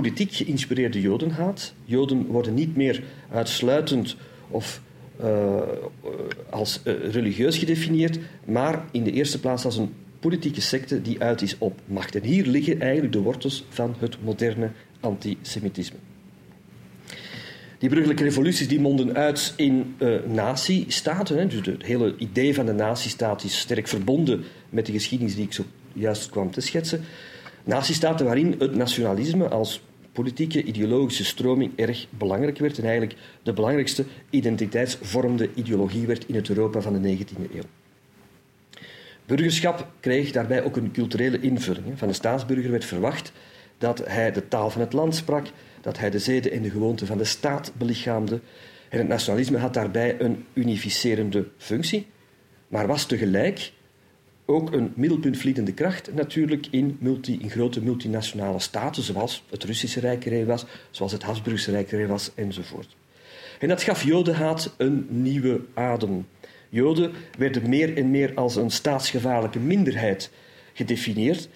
politiek 0.00 0.32
geïnspireerde 0.32 1.00
jodenhaat. 1.00 1.74
Joden 1.84 2.26
worden 2.26 2.54
niet 2.54 2.76
meer 2.76 3.02
uitsluitend 3.30 4.16
of 4.48 4.80
uh, 5.20 5.60
als 6.50 6.80
uh, 6.84 6.94
religieus 7.10 7.58
gedefinieerd, 7.58 8.18
maar 8.44 8.84
in 8.90 9.04
de 9.04 9.12
eerste 9.12 9.40
plaats 9.40 9.64
als 9.64 9.76
een 9.76 9.94
politieke 10.20 10.60
secte 10.60 11.02
die 11.02 11.22
uit 11.22 11.42
is 11.42 11.58
op 11.58 11.80
macht. 11.86 12.14
En 12.14 12.22
hier 12.22 12.46
liggen 12.46 12.80
eigenlijk 12.80 13.12
de 13.12 13.20
wortels 13.20 13.64
van 13.68 13.94
het 13.98 14.16
moderne 14.24 14.70
antisemitisme. 15.00 15.96
Die 17.78 17.88
burgerlijke 17.88 18.24
revoluties 18.24 18.68
die 18.68 18.80
monden 18.80 19.14
uit 19.14 19.52
in 19.56 19.94
uh, 19.98 20.22
nazistaten. 20.26 21.48
Dus 21.48 21.66
het 21.66 21.82
hele 21.82 22.14
idee 22.18 22.54
van 22.54 22.66
de 22.66 22.72
nazistaat 22.72 23.44
is 23.44 23.58
sterk 23.58 23.88
verbonden 23.88 24.44
met 24.70 24.86
de 24.86 24.92
geschiedenis 24.92 25.34
die 25.34 25.44
ik 25.44 25.52
zo 25.52 25.64
juist 25.92 26.30
kwam 26.30 26.50
te 26.50 26.60
schetsen. 26.60 27.04
Nazistaten 27.64 28.26
waarin 28.26 28.54
het 28.58 28.74
nationalisme 28.74 29.48
als 29.48 29.82
politieke, 30.12 30.62
ideologische 30.62 31.24
stroming 31.24 31.72
erg 31.76 32.06
belangrijk 32.10 32.58
werd 32.58 32.78
en 32.78 32.84
eigenlijk 32.84 33.16
de 33.42 33.52
belangrijkste 33.52 34.04
identiteitsvormende 34.30 35.50
ideologie 35.54 36.06
werd 36.06 36.28
in 36.28 36.34
het 36.34 36.48
Europa 36.48 36.80
van 36.80 37.02
de 37.02 37.16
19e 37.16 37.54
eeuw. 37.54 37.62
Burgerschap 39.26 39.88
kreeg 40.00 40.30
daarbij 40.30 40.64
ook 40.64 40.76
een 40.76 40.90
culturele 40.90 41.40
invulling. 41.40 41.98
Van 41.98 42.08
de 42.08 42.14
staatsburger 42.14 42.70
werd 42.70 42.84
verwacht 42.84 43.32
dat 43.78 44.02
hij 44.08 44.32
de 44.32 44.48
taal 44.48 44.70
van 44.70 44.80
het 44.80 44.92
land 44.92 45.14
sprak, 45.14 45.46
dat 45.80 45.98
hij 45.98 46.10
de 46.10 46.18
zeden 46.18 46.52
en 46.52 46.62
de 46.62 46.70
gewoonten 46.70 47.06
van 47.06 47.18
de 47.18 47.24
staat 47.24 47.72
belichaamde. 47.76 48.40
En 48.88 48.98
het 48.98 49.08
nationalisme 49.08 49.58
had 49.58 49.74
daarbij 49.74 50.20
een 50.20 50.44
unificerende 50.52 51.48
functie, 51.56 52.06
maar 52.68 52.86
was 52.86 53.06
tegelijk 53.06 53.72
ook 54.44 54.72
een 54.72 54.92
middelpuntvliedende 54.96 55.72
kracht 55.72 56.14
natuurlijk 56.14 56.66
in, 56.70 56.96
multi, 57.00 57.38
in 57.40 57.50
grote 57.50 57.82
multinationale 57.82 58.60
staten, 58.60 59.02
zoals 59.02 59.44
het 59.50 59.64
Russische 59.64 60.00
Rijkerij 60.00 60.46
was, 60.46 60.64
zoals 60.90 61.12
het 61.12 61.22
Habsburgse 61.22 61.70
Rijkerij 61.70 62.06
was, 62.06 62.30
enzovoort. 62.34 62.96
En 63.58 63.68
dat 63.68 63.82
gaf 63.82 64.04
Jodenhaat 64.04 64.74
een 64.76 65.06
nieuwe 65.08 65.60
adem. 65.74 66.26
Joden 66.68 67.12
werden 67.38 67.68
meer 67.68 67.96
en 67.96 68.10
meer 68.10 68.34
als 68.34 68.56
een 68.56 68.70
staatsgevaarlijke 68.70 69.58
minderheid 69.58 70.30
gedefinieerd. 70.72 71.48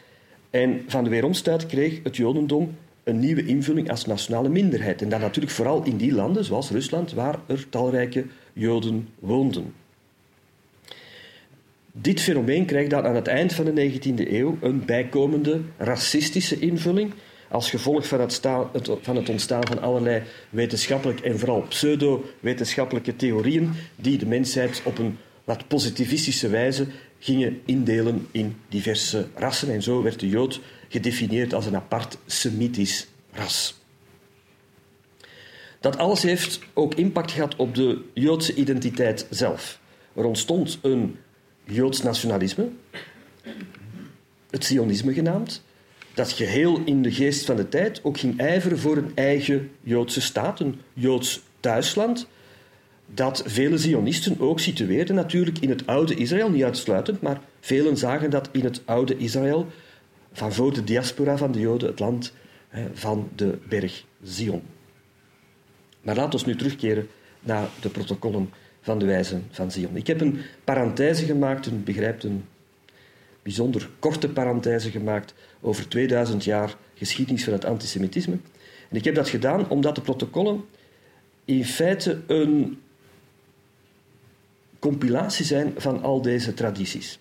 En 0.51 0.85
van 0.87 1.05
de 1.05 1.11
weeromstuit 1.11 1.67
kreeg 1.67 2.01
het 2.03 2.17
Jodendom 2.17 2.77
een 3.05 3.19
nieuwe 3.19 3.47
invulling 3.47 3.91
als 3.91 4.07
nationale 4.07 4.49
minderheid. 4.49 5.03
En 5.03 5.09
dan 5.09 5.21
natuurlijk 5.21 5.55
vooral 5.55 5.83
in 5.85 5.97
die 5.97 6.13
landen, 6.13 6.45
zoals 6.45 6.71
Rusland, 6.71 7.13
waar 7.13 7.39
er 7.47 7.69
talrijke 7.69 8.25
Joden 8.53 9.09
woonden. 9.19 9.75
Dit 11.93 12.21
fenomeen 12.21 12.65
krijgt 12.65 12.91
dan 12.91 13.07
aan 13.07 13.15
het 13.15 13.27
eind 13.27 13.53
van 13.53 13.65
de 13.65 13.91
19e 13.91 14.31
eeuw 14.31 14.59
een 14.61 14.85
bijkomende 14.85 15.61
racistische 15.77 16.59
invulling 16.59 17.13
als 17.51 17.71
gevolg 17.71 18.07
van 18.07 18.21
het, 18.21 19.29
ontstaan 19.29 19.67
van 19.67 19.81
allerlei 19.81 20.23
wetenschappelijke 20.51 21.23
en 21.23 21.39
vooral 21.39 21.61
pseudo-wetenschappelijke 21.69 23.17
theorieën 23.17 23.73
die 23.97 24.19
de 24.19 24.27
mensheid 24.27 24.83
op 24.85 24.99
een 24.99 25.19
wat 25.45 25.69
positivistische 25.69 26.49
wijze 26.49 26.87
gingen 27.19 27.61
indelen 27.65 28.27
in 28.31 28.57
diverse 28.69 29.29
rassen. 29.35 29.73
En 29.73 29.83
zo 29.83 30.03
werd 30.03 30.21
de 30.21 30.29
Jood 30.29 30.61
gedefinieerd 30.89 31.55
als 31.55 31.67
een 31.67 31.77
apart 31.77 32.19
Semitisch 32.27 33.07
ras. 33.33 33.77
Dat 35.81 35.99
alles 35.99 36.23
heeft 36.23 36.59
ook 36.75 36.95
impact 36.95 37.31
gehad 37.31 37.57
op 37.57 37.75
de 37.75 38.01
Joodse 38.15 38.55
identiteit 38.55 39.27
zelf. 39.31 39.81
Er 40.15 40.25
ontstond 40.25 40.79
een 40.83 41.17
Joods 41.71 42.03
nationalisme, 42.03 42.69
het 44.51 44.65
Zionisme 44.65 45.13
genaamd, 45.13 45.63
dat 46.15 46.33
geheel 46.33 46.81
in 46.85 47.03
de 47.03 47.13
geest 47.13 47.45
van 47.45 47.57
de 47.57 47.69
tijd 47.69 48.01
ook 48.03 48.19
ging 48.19 48.39
ijveren 48.39 48.79
voor 48.79 48.97
een 48.97 49.13
eigen 49.15 49.71
Joodse 49.81 50.21
staat, 50.21 50.61
een 50.61 50.81
Joods 50.93 51.43
thuisland, 51.61 52.29
dat 53.07 53.43
vele 53.47 53.79
Zionisten 53.79 54.41
ook 54.41 54.61
situeerden 54.61 55.15
natuurlijk 55.15 55.59
in 55.59 55.69
het 55.69 55.87
oude 55.87 56.15
Israël, 56.15 56.51
niet 56.51 56.65
uitsluitend, 56.65 57.21
maar 57.21 57.41
velen 57.61 57.97
zagen 57.97 58.31
dat 58.31 58.49
in 58.53 58.65
het 58.65 58.83
oude 58.85 59.17
Israël, 59.17 59.67
van 60.33 60.53
voor 60.53 60.75
de 60.75 60.85
diaspora 60.85 61.37
van 61.37 61.53
de 61.53 61.61
Joden, 61.61 61.89
het 61.89 61.99
land 61.99 62.33
van 62.93 63.29
de 63.37 63.59
berg 63.69 64.05
Zion. 64.23 64.63
Maar 66.03 66.17
laten 66.17 66.41
we 66.41 66.47
nu 66.47 66.57
terugkeren 66.57 67.09
naar 67.41 67.69
de 67.81 67.89
protocollen 67.89 68.51
van 68.89 68.99
de 68.99 69.07
wijzen 69.07 69.47
van 69.51 69.71
Zion. 69.71 69.97
Ik 69.97 70.07
heb 70.07 70.21
een 70.21 70.41
parenthese 70.65 71.25
gemaakt, 71.25 71.67
een 71.67 71.85
begrijpt 71.85 72.25
een 72.25 72.45
bijzonder 73.43 73.89
korte 73.99 74.29
parenthese 74.29 74.91
gemaakt 74.91 75.35
over 75.61 75.89
2000 75.89 76.45
jaar 76.45 76.77
geschiedenis 76.95 77.45
van 77.45 77.53
het 77.53 77.65
antisemitisme. 77.65 78.39
En 78.89 78.97
ik 78.97 79.05
heb 79.05 79.15
dat 79.15 79.29
gedaan 79.29 79.69
omdat 79.69 79.95
de 79.95 80.01
protocollen 80.01 80.65
in 81.45 81.65
feite 81.65 82.21
een 82.27 82.81
compilatie 84.79 85.45
zijn 85.45 85.73
van 85.77 86.03
al 86.03 86.23
deze 86.23 86.55
tradities. 86.55 87.19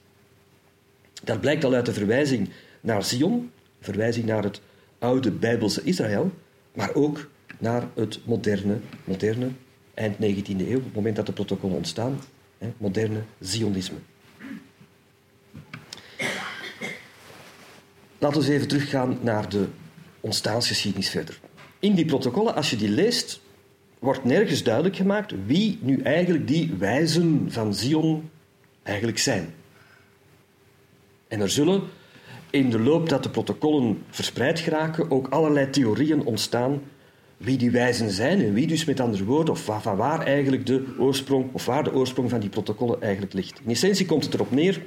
Dat 1.23 1.41
blijkt 1.41 1.63
al 1.63 1.73
uit 1.73 1.85
de 1.85 1.93
verwijzing 1.93 2.49
naar 2.81 3.03
Zion, 3.03 3.51
verwijzing 3.79 4.25
naar 4.25 4.43
het 4.43 4.61
oude 4.99 5.31
Bijbelse 5.31 5.81
Israël, 5.83 6.31
maar 6.73 6.93
ook 6.93 7.29
naar 7.59 7.87
het 7.95 8.19
moderne, 8.25 8.79
moderne 9.03 9.49
eind 9.97 10.15
19e 10.15 10.67
eeuw, 10.69 10.77
op 10.77 10.83
het 10.83 10.95
moment 10.95 11.15
dat 11.15 11.25
de 11.25 11.31
protocollen 11.31 11.75
ontstaan, 11.75 12.19
moderne 12.77 13.21
Zionisme. 13.39 13.97
Laten 18.17 18.41
we 18.41 18.53
even 18.53 18.67
teruggaan 18.67 19.17
naar 19.21 19.49
de 19.49 19.67
ontstaansgeschiedenis 20.19 21.09
verder. 21.09 21.39
In 21.79 21.95
die 21.95 22.05
protocollen, 22.05 22.55
als 22.55 22.69
je 22.69 22.75
die 22.75 22.89
leest, 22.89 23.41
wordt 23.99 24.23
nergens 24.23 24.63
duidelijk 24.63 24.95
gemaakt 24.95 25.33
wie 25.45 25.79
nu 25.81 26.01
eigenlijk 26.01 26.47
die 26.47 26.73
wijzen 26.77 27.51
van 27.51 27.73
Zion 27.73 28.29
eigenlijk 28.83 29.17
zijn. 29.17 29.53
En 31.27 31.41
er 31.41 31.49
zullen 31.49 31.81
in 32.49 32.69
de 32.69 32.79
loop 32.79 33.09
dat 33.09 33.23
de 33.23 33.29
protocollen 33.29 34.03
verspreid 34.09 34.59
geraken 34.59 35.11
ook 35.11 35.27
allerlei 35.27 35.69
theorieën 35.69 36.25
ontstaan 36.25 36.81
wie 37.37 37.57
die 37.57 37.71
wijzen 37.71 38.09
zijn 38.09 38.41
en 38.41 38.53
wie 38.53 38.67
dus 38.67 38.85
met 38.85 38.99
andere 38.99 39.23
woorden, 39.23 39.53
of 39.53 39.63
van 39.63 39.95
waar 39.95 40.25
eigenlijk 40.25 40.65
de 40.65 40.85
oorsprong, 40.99 41.49
of 41.51 41.65
waar 41.65 41.83
de 41.83 41.93
oorsprong 41.93 42.29
van 42.29 42.39
die 42.39 42.49
protocollen 42.49 43.01
eigenlijk 43.01 43.33
ligt. 43.33 43.59
In 43.63 43.71
essentie 43.71 44.05
komt 44.05 44.23
het 44.23 44.33
erop 44.33 44.51
neer 44.51 44.81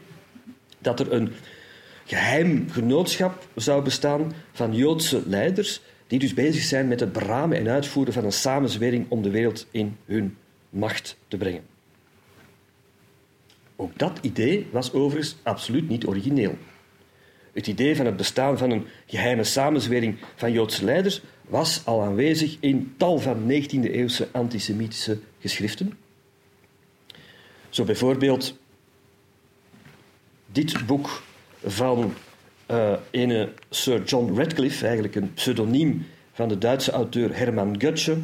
dat 0.78 1.00
er 1.00 1.12
een 1.12 1.32
geheim 2.04 2.70
genootschap 2.70 3.48
zou 3.54 3.82
bestaan 3.82 4.32
van 4.52 4.74
Joodse 4.74 5.22
leiders 5.26 5.80
die 6.06 6.18
dus 6.18 6.34
bezig 6.34 6.62
zijn 6.62 6.88
met 6.88 7.00
het 7.00 7.12
beramen 7.12 7.58
en 7.58 7.68
uitvoeren 7.68 8.12
van 8.12 8.24
een 8.24 8.32
samenzwering 8.32 9.06
om 9.08 9.22
de 9.22 9.30
wereld 9.30 9.66
in 9.70 9.96
hun 10.04 10.36
macht 10.70 11.16
te 11.28 11.36
brengen. 11.36 11.62
Ook 13.76 13.98
dat 13.98 14.18
idee 14.20 14.66
was 14.70 14.92
overigens 14.92 15.36
absoluut 15.42 15.88
niet 15.88 16.06
origineel. 16.06 16.56
Het 17.52 17.66
idee 17.66 17.96
van 17.96 18.06
het 18.06 18.16
bestaan 18.16 18.58
van 18.58 18.70
een 18.70 18.86
geheime 19.06 19.44
samenzwering 19.44 20.16
van 20.36 20.52
Joodse 20.52 20.84
leiders 20.84 21.22
was 21.50 21.82
al 21.84 22.02
aanwezig 22.02 22.56
in 22.60 22.94
tal 22.96 23.18
van 23.18 23.50
19e-eeuwse 23.50 24.28
antisemitische 24.32 25.18
geschriften. 25.40 25.98
Zo 27.68 27.84
bijvoorbeeld 27.84 28.58
dit 30.52 30.86
boek 30.86 31.22
van 31.64 32.14
uh, 32.70 32.92
ene 33.10 33.52
Sir 33.70 34.02
John 34.04 34.36
Radcliffe, 34.36 34.84
eigenlijk 34.84 35.14
een 35.14 35.34
pseudoniem 35.34 36.06
van 36.32 36.48
de 36.48 36.58
Duitse 36.58 36.90
auteur 36.90 37.36
Hermann 37.36 37.80
Goethe. 37.80 38.16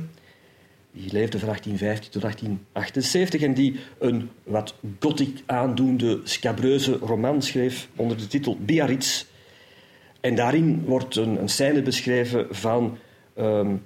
Die 0.93 1.13
leefde 1.13 1.39
van 1.39 1.49
1815 1.49 2.11
tot 2.11 2.23
1878 2.23 3.43
en 3.43 3.55
die 3.55 3.81
een 3.99 4.31
wat 4.43 4.75
gothic 5.01 5.43
aandoende 5.47 6.21
scabreuze 6.25 6.93
roman 6.93 7.43
schreef 7.43 7.89
onder 7.97 8.17
de 8.17 8.27
titel 8.27 8.57
Biarritz. 8.61 9.25
En 10.21 10.35
daarin 10.35 10.85
wordt 10.85 11.17
een, 11.17 11.41
een 11.41 11.49
scène 11.49 11.83
beschreven 11.83 12.47
van 12.51 12.99
um, 13.39 13.83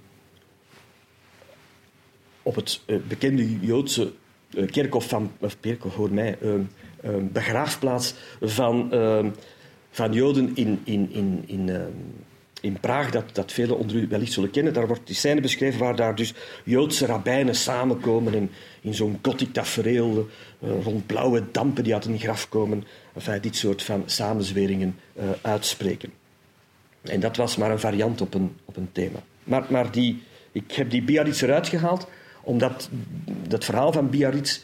op 2.43 2.55
het 2.55 2.81
uh, 2.87 2.99
bekende 3.09 3.61
Joodse 3.61 4.13
uh, 4.51 4.71
kerkhof 4.71 5.09
van, 5.09 5.33
of 5.39 5.61
kerkhof 5.61 5.95
hoor 5.95 6.13
mij, 6.13 6.39
uh, 6.43 6.55
begraafplaats 7.33 8.15
van 8.41 8.93
van 9.91 10.13
Joden 10.13 10.51
in, 10.55 10.81
in, 10.85 11.09
in, 11.13 11.43
in, 11.47 11.71
in 12.61 12.81
Praag, 12.81 13.11
dat, 13.11 13.25
dat 13.33 13.53
velen 13.53 13.79
onder 13.79 13.97
u 13.97 14.07
wellicht 14.09 14.33
zullen 14.33 14.51
kennen. 14.51 14.73
Daar 14.73 14.87
wordt 14.87 15.07
die 15.07 15.17
scène 15.17 15.41
beschreven 15.41 15.81
waar 15.81 15.97
daar 15.97 16.15
dus 16.15 16.35
Joodse 16.65 17.07
rabbijnen 17.07 17.55
samenkomen 17.55 18.35
en 18.35 18.51
in 18.81 18.95
zo'n 18.95 19.19
gothic 19.23 19.53
tafereel 19.53 20.29
uh, 20.59 20.83
rond 20.83 21.07
blauwe 21.07 21.43
dampen 21.51 21.85
die 21.85 21.95
uit 21.95 22.05
een 22.05 22.19
graf 22.19 22.49
komen, 22.49 22.85
enfin, 23.15 23.41
dit 23.41 23.57
soort 23.57 23.83
van 23.83 24.03
samenzweringen 24.07 24.99
uitspreken. 25.41 26.13
En 27.03 27.21
dat 27.21 27.37
was 27.37 27.57
maar 27.57 27.71
een 27.71 27.81
variant 27.81 28.21
op 28.21 28.35
een, 28.35 28.57
op 28.65 28.77
een 28.77 28.89
thema. 28.93 29.23
Maar, 29.45 29.67
maar 29.69 29.93
die, 29.93 30.23
ik 30.53 30.73
heb 30.73 30.91
die 30.91 31.03
Biarritz 31.03 31.43
eruit 31.43 31.69
gehaald, 31.69 32.09
omdat 32.43 32.89
dat 33.49 33.65
verhaal 33.65 33.93
van 33.93 34.11
Biarritz 34.11 34.61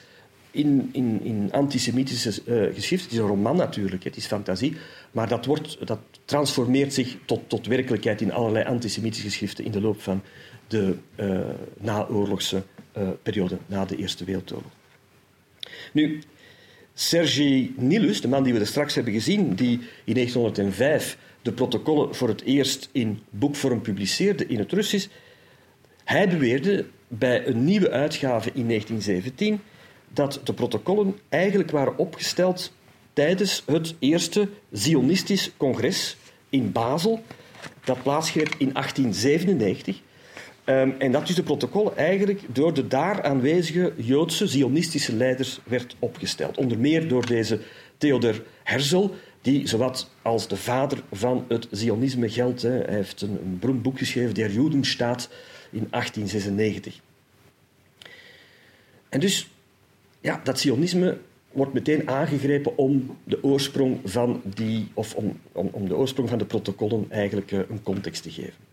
in, 0.51 0.89
in, 0.93 1.21
in 1.23 1.49
antisemitische 1.53 2.43
uh, 2.45 2.75
geschrift. 2.75 3.03
Het 3.03 3.13
is 3.13 3.19
een 3.19 3.27
roman 3.27 3.57
natuurlijk, 3.57 4.05
het 4.05 4.17
is 4.17 4.27
fantasie. 4.27 4.77
Maar 5.11 5.29
dat, 5.29 5.47
wordt, 5.47 5.87
dat 5.87 5.99
transformeert 6.25 6.95
zich 6.95 7.17
tot, 7.25 7.41
tot 7.47 7.67
werkelijkheid 7.67 8.21
in 8.21 8.33
allerlei 8.33 8.65
antisemitische 8.65 9.29
geschriften 9.29 9.65
in 9.65 9.71
de 9.71 9.81
loop 9.81 10.03
van 10.03 10.23
de 10.67 10.97
uh, 11.17 11.39
naoorlogse 11.79 12.63
uh, 12.99 13.09
periode, 13.23 13.59
na 13.67 13.85
de 13.85 13.97
Eerste 13.97 14.25
Wereldoorlog. 14.25 14.71
Nu, 15.93 16.23
Sergei 16.95 17.75
Nilus, 17.77 18.21
de 18.21 18.29
man 18.29 18.43
die 18.43 18.53
we 18.53 18.61
er 18.61 18.67
straks 18.67 18.95
hebben 18.95 19.13
gezien, 19.13 19.55
die 19.55 19.81
in 20.05 20.15
1905 20.15 21.19
de 21.47 21.53
protocollen 21.53 22.15
voor 22.15 22.29
het 22.29 22.43
eerst 22.43 22.89
in 22.93 23.23
boekvorm 23.31 23.81
publiceerde 23.81 24.47
in 24.47 24.59
het 24.59 24.73
Russisch, 24.73 25.09
hij 26.05 26.29
beweerde 26.29 26.87
bij 27.09 27.47
een 27.47 27.65
nieuwe 27.65 27.91
uitgave 27.91 28.51
in 28.55 28.69
1917 28.69 29.61
dat 30.09 30.41
de 30.45 30.53
protocollen 30.53 31.19
eigenlijk 31.29 31.71
waren 31.71 31.99
opgesteld 31.99 32.73
tijdens 33.13 33.63
het 33.67 33.95
eerste 33.99 34.49
Zionistisch 34.71 35.51
congres 35.57 36.17
in 36.49 36.73
Basel, 36.73 37.23
dat 37.85 38.03
plaatsgreep 38.03 38.55
in 38.59 38.73
1897. 38.73 40.01
Um, 40.65 40.95
en 40.99 41.13
dat 41.13 41.27
dus 41.27 41.37
de 41.37 41.43
protocollen 41.43 41.97
eigenlijk 41.97 42.41
door 42.49 42.75
de 42.75 42.87
daar 42.87 43.23
aanwezige 43.23 43.93
Joodse 43.97 44.47
Zionistische 44.47 45.15
leiders 45.15 45.61
werd 45.65 45.97
opgesteld. 45.99 46.57
Onder 46.57 46.79
meer 46.79 47.09
door 47.09 47.27
deze 47.27 47.61
Theodor 47.99 48.43
Herzl, 48.63 49.09
die 49.47 49.67
zowat 49.69 50.11
als 50.23 50.49
de 50.49 50.57
vader 50.57 51.03
van 51.13 51.45
het 51.49 51.69
Zionisme 51.71 52.31
geldt. 52.31 52.63
Hè. 52.63 52.71
Hij 52.71 52.95
heeft 52.95 53.21
een, 53.21 53.31
een 53.31 53.59
beroemd 53.59 53.83
boek 53.83 53.99
geschreven, 53.99 54.35
Der 54.35 54.51
Judenstaat, 54.51 55.29
in 55.71 55.87
1896. 55.91 57.01
En 59.09 59.21
dus 59.21 59.51
ja, 60.21 60.41
dat 60.45 60.59
sionisme 60.59 61.19
wordt 61.53 61.73
meteen 61.73 62.09
aangegrepen 62.09 62.79
om 62.79 63.17
de 63.25 63.45
oorsprong 63.45 64.01
van, 64.05 64.43
die, 64.45 64.89
of 64.95 65.15
om, 65.15 65.39
om, 65.53 65.69
om 65.73 65.89
de, 65.89 65.97
oorsprong 65.97 66.29
van 66.29 66.39
de 66.39 66.45
protocollen 66.45 67.07
eigenlijk 67.09 67.51
uh, 67.51 67.61
een 67.69 67.83
context 67.83 68.23
te 68.23 68.31
geven. 68.31 68.65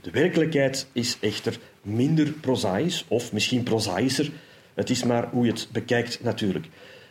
De 0.00 0.10
werkelijkheid 0.10 0.86
is 0.92 1.16
echter 1.20 1.58
minder 1.82 2.32
prozaïs, 2.32 3.04
of 3.08 3.32
misschien 3.32 3.62
prozaïser. 3.62 4.30
Het 4.74 4.90
is 4.90 5.04
maar 5.04 5.28
hoe 5.30 5.44
je 5.44 5.52
het 5.52 5.68
bekijkt 5.72 6.22
natuurlijk. 6.22 6.66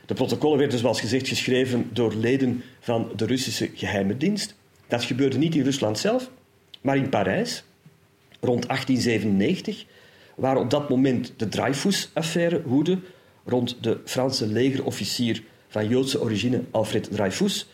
De 0.06 0.14
protocollen 0.14 0.58
werden, 0.58 0.80
zoals 0.80 1.00
gezegd, 1.00 1.28
geschreven 1.28 1.90
door 1.94 2.14
leden 2.14 2.64
van 2.80 3.12
de 3.16 3.26
Russische 3.26 3.70
geheime 3.74 4.18
dienst. 4.18 4.56
Dat 4.88 5.04
gebeurde 5.04 5.38
niet 5.38 5.56
in 5.56 5.64
Rusland 5.64 6.00
zelf, 6.00 6.30
maar 6.82 6.98
in 6.98 7.10
Parijs, 7.10 7.64
rond 8.40 8.68
1897, 8.68 9.86
waar 10.36 10.58
op 10.58 10.70
dat 10.70 10.90
moment 10.90 11.34
de 11.38 11.48
Dreyfus-affaire 11.48 12.62
woedde 12.66 13.00
rond 13.46 13.78
de 13.82 14.00
Franse 14.06 14.48
legerofficier 14.48 15.44
van 15.68 15.88
Joodse 15.88 16.22
origine 16.22 16.62
Alfred 16.72 17.10
Dreyfus, 17.12 17.68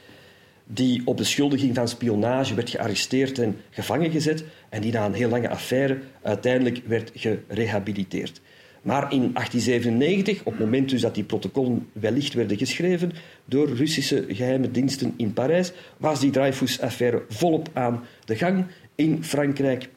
die 0.66 1.02
op 1.06 1.18
beschuldiging 1.18 1.76
van 1.76 1.88
spionage 1.88 2.54
werd 2.54 2.70
gearresteerd 2.70 3.40
en 3.40 3.58
gevangen 3.70 4.12
gezet 4.12 4.44
en 4.70 4.82
die 4.82 4.92
na 4.92 5.06
een 5.06 5.14
heel 5.14 5.30
lange 5.30 5.50
affaire 5.50 6.00
uiteindelijk 6.22 6.82
werd 6.86 7.12
gerehabiliteerd. 7.14 8.42
Maar 8.82 9.14
in 9.14 9.34
1897, 9.34 10.40
op 10.40 10.52
het 10.52 10.60
moment 10.60 10.90
dus 10.90 11.02
dat 11.02 11.16
die 11.16 11.24
protocollen 11.24 11.88
wellicht 11.94 12.34
werden 12.34 12.58
geschreven 12.58 13.12
door 13.46 13.70
Russische 13.70 14.26
geheime 14.28 14.72
diensten 14.72 15.14
in 15.18 15.34
Parijs, 15.34 15.72
was 15.98 16.20
die 16.20 16.32
Dreyfus-affaire 16.32 17.24
volop 17.30 17.70
aan 17.74 18.04
de 18.26 18.36
gang 18.36 18.66
in 18.96 19.24
Frankrijk. 19.24 19.90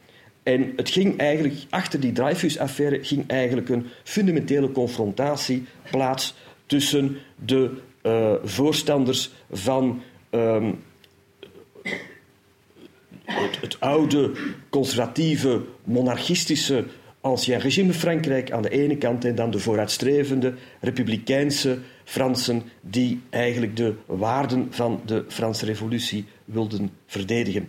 En 0.42 0.72
het 0.76 0.90
ging 0.90 1.18
eigenlijk, 1.18 1.54
achter 1.70 2.00
die 2.00 2.12
Dreyfus-affaire 2.12 3.04
ging 3.04 3.24
eigenlijk 3.26 3.68
een 3.68 3.86
fundamentele 4.02 4.72
confrontatie 4.72 5.66
plaats 5.90 6.34
tussen 6.66 7.16
de 7.44 7.70
uh, 8.02 8.34
voorstanders 8.42 9.30
van 9.50 10.02
het, 13.24 13.60
het, 13.60 13.80
oude, 13.80 14.32
conservatieve, 14.70 15.60
monarchistische 15.84 16.84
ancien 17.24 17.58
regime 17.58 17.92
Frankrijk 17.92 18.50
aan 18.50 18.62
de 18.62 18.68
ene 18.68 18.96
kant 18.96 19.24
en 19.24 19.34
dan 19.34 19.50
de 19.50 19.58
vooruitstrevende 19.58 20.54
republikeinse 20.80 21.78
Fransen 22.04 22.62
die 22.80 23.20
eigenlijk 23.30 23.76
de 23.76 23.94
waarden 24.06 24.66
van 24.70 25.00
de 25.06 25.24
Franse 25.28 25.64
revolutie 25.64 26.24
wilden 26.44 26.90
verdedigen. 27.06 27.68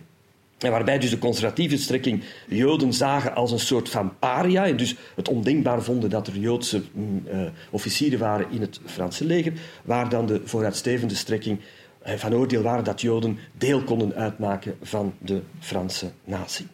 En 0.58 0.70
waarbij 0.70 0.98
dus 0.98 1.10
de 1.10 1.18
conservatieve 1.18 1.76
strekking 1.76 2.22
Joden 2.48 2.92
zagen 2.92 3.34
als 3.34 3.52
een 3.52 3.58
soort 3.58 3.88
van 3.88 4.18
paria. 4.18 4.66
En 4.66 4.76
dus 4.76 4.96
het 5.14 5.28
ondenkbaar 5.28 5.82
vonden 5.82 6.10
dat 6.10 6.26
er 6.26 6.38
Joodse 6.38 6.82
uh, 6.96 7.42
officieren 7.70 8.18
waren 8.18 8.46
in 8.50 8.60
het 8.60 8.80
Franse 8.84 9.24
leger. 9.24 9.52
Waar 9.84 10.08
dan 10.08 10.26
de 10.26 10.40
vooruitstrevende 10.44 11.14
strekking 11.14 11.58
uh, 12.06 12.14
van 12.14 12.34
oordeel 12.34 12.62
waren 12.62 12.84
dat 12.84 13.00
Joden 13.00 13.38
deel 13.58 13.82
konden 13.82 14.14
uitmaken 14.14 14.76
van 14.82 15.14
de 15.18 15.42
Franse 15.58 16.10
natie. 16.24 16.66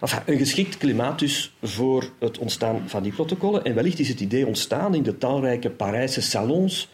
Enfin, 0.00 0.20
een 0.26 0.38
geschikt 0.38 0.76
klimaat 0.76 1.18
dus 1.18 1.52
voor 1.62 2.10
het 2.18 2.38
ontstaan 2.38 2.82
van 2.86 3.02
die 3.02 3.12
protocollen. 3.12 3.64
En 3.64 3.74
wellicht 3.74 3.98
is 3.98 4.08
het 4.08 4.20
idee 4.20 4.46
ontstaan 4.46 4.94
in 4.94 5.02
de 5.02 5.18
talrijke 5.18 5.70
Parijse 5.70 6.20
salons 6.20 6.88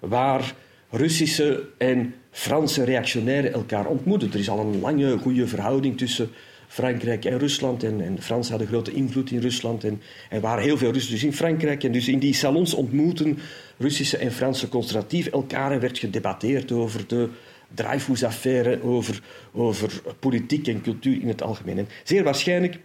waar 0.00 0.54
Russische 0.90 1.68
en 1.78 2.14
Franse 2.30 2.84
reactionairen 2.84 3.52
elkaar 3.52 3.86
ontmoeten. 3.86 4.32
Er 4.32 4.38
is 4.38 4.48
al 4.48 4.58
een 4.58 4.80
lange, 4.80 5.18
goede 5.18 5.46
verhouding 5.46 5.98
tussen 5.98 6.30
Frankrijk 6.68 7.24
en 7.24 7.38
Rusland. 7.38 7.82
En, 7.82 8.00
en 8.00 8.22
Fransen 8.22 8.50
hadden 8.50 8.68
grote 8.68 8.92
invloed 8.92 9.30
in 9.30 9.40
Rusland. 9.40 9.84
En 9.84 10.02
er 10.30 10.40
waren 10.40 10.62
heel 10.62 10.78
veel 10.78 10.92
Russen 10.92 11.12
dus 11.12 11.24
in 11.24 11.32
Frankrijk. 11.32 11.84
En 11.84 11.92
dus 11.92 12.08
in 12.08 12.18
die 12.18 12.34
salons 12.34 12.74
ontmoeten 12.74 13.38
Russische 13.78 14.16
en 14.16 14.32
Franse 14.32 14.68
conservatieven 14.68 15.32
elkaar. 15.32 15.72
En 15.72 15.80
werd 15.80 15.98
gedebatteerd 15.98 16.72
over 16.72 17.06
de 17.06 17.28
Dreyfus-affaire, 17.74 18.82
over, 18.82 19.22
over 19.52 20.02
politiek 20.18 20.68
en 20.68 20.82
cultuur 20.82 21.20
in 21.20 21.28
het 21.28 21.42
algemeen. 21.42 21.78
En 21.78 21.88
zeer 22.04 22.24
waarschijnlijk 22.24 22.78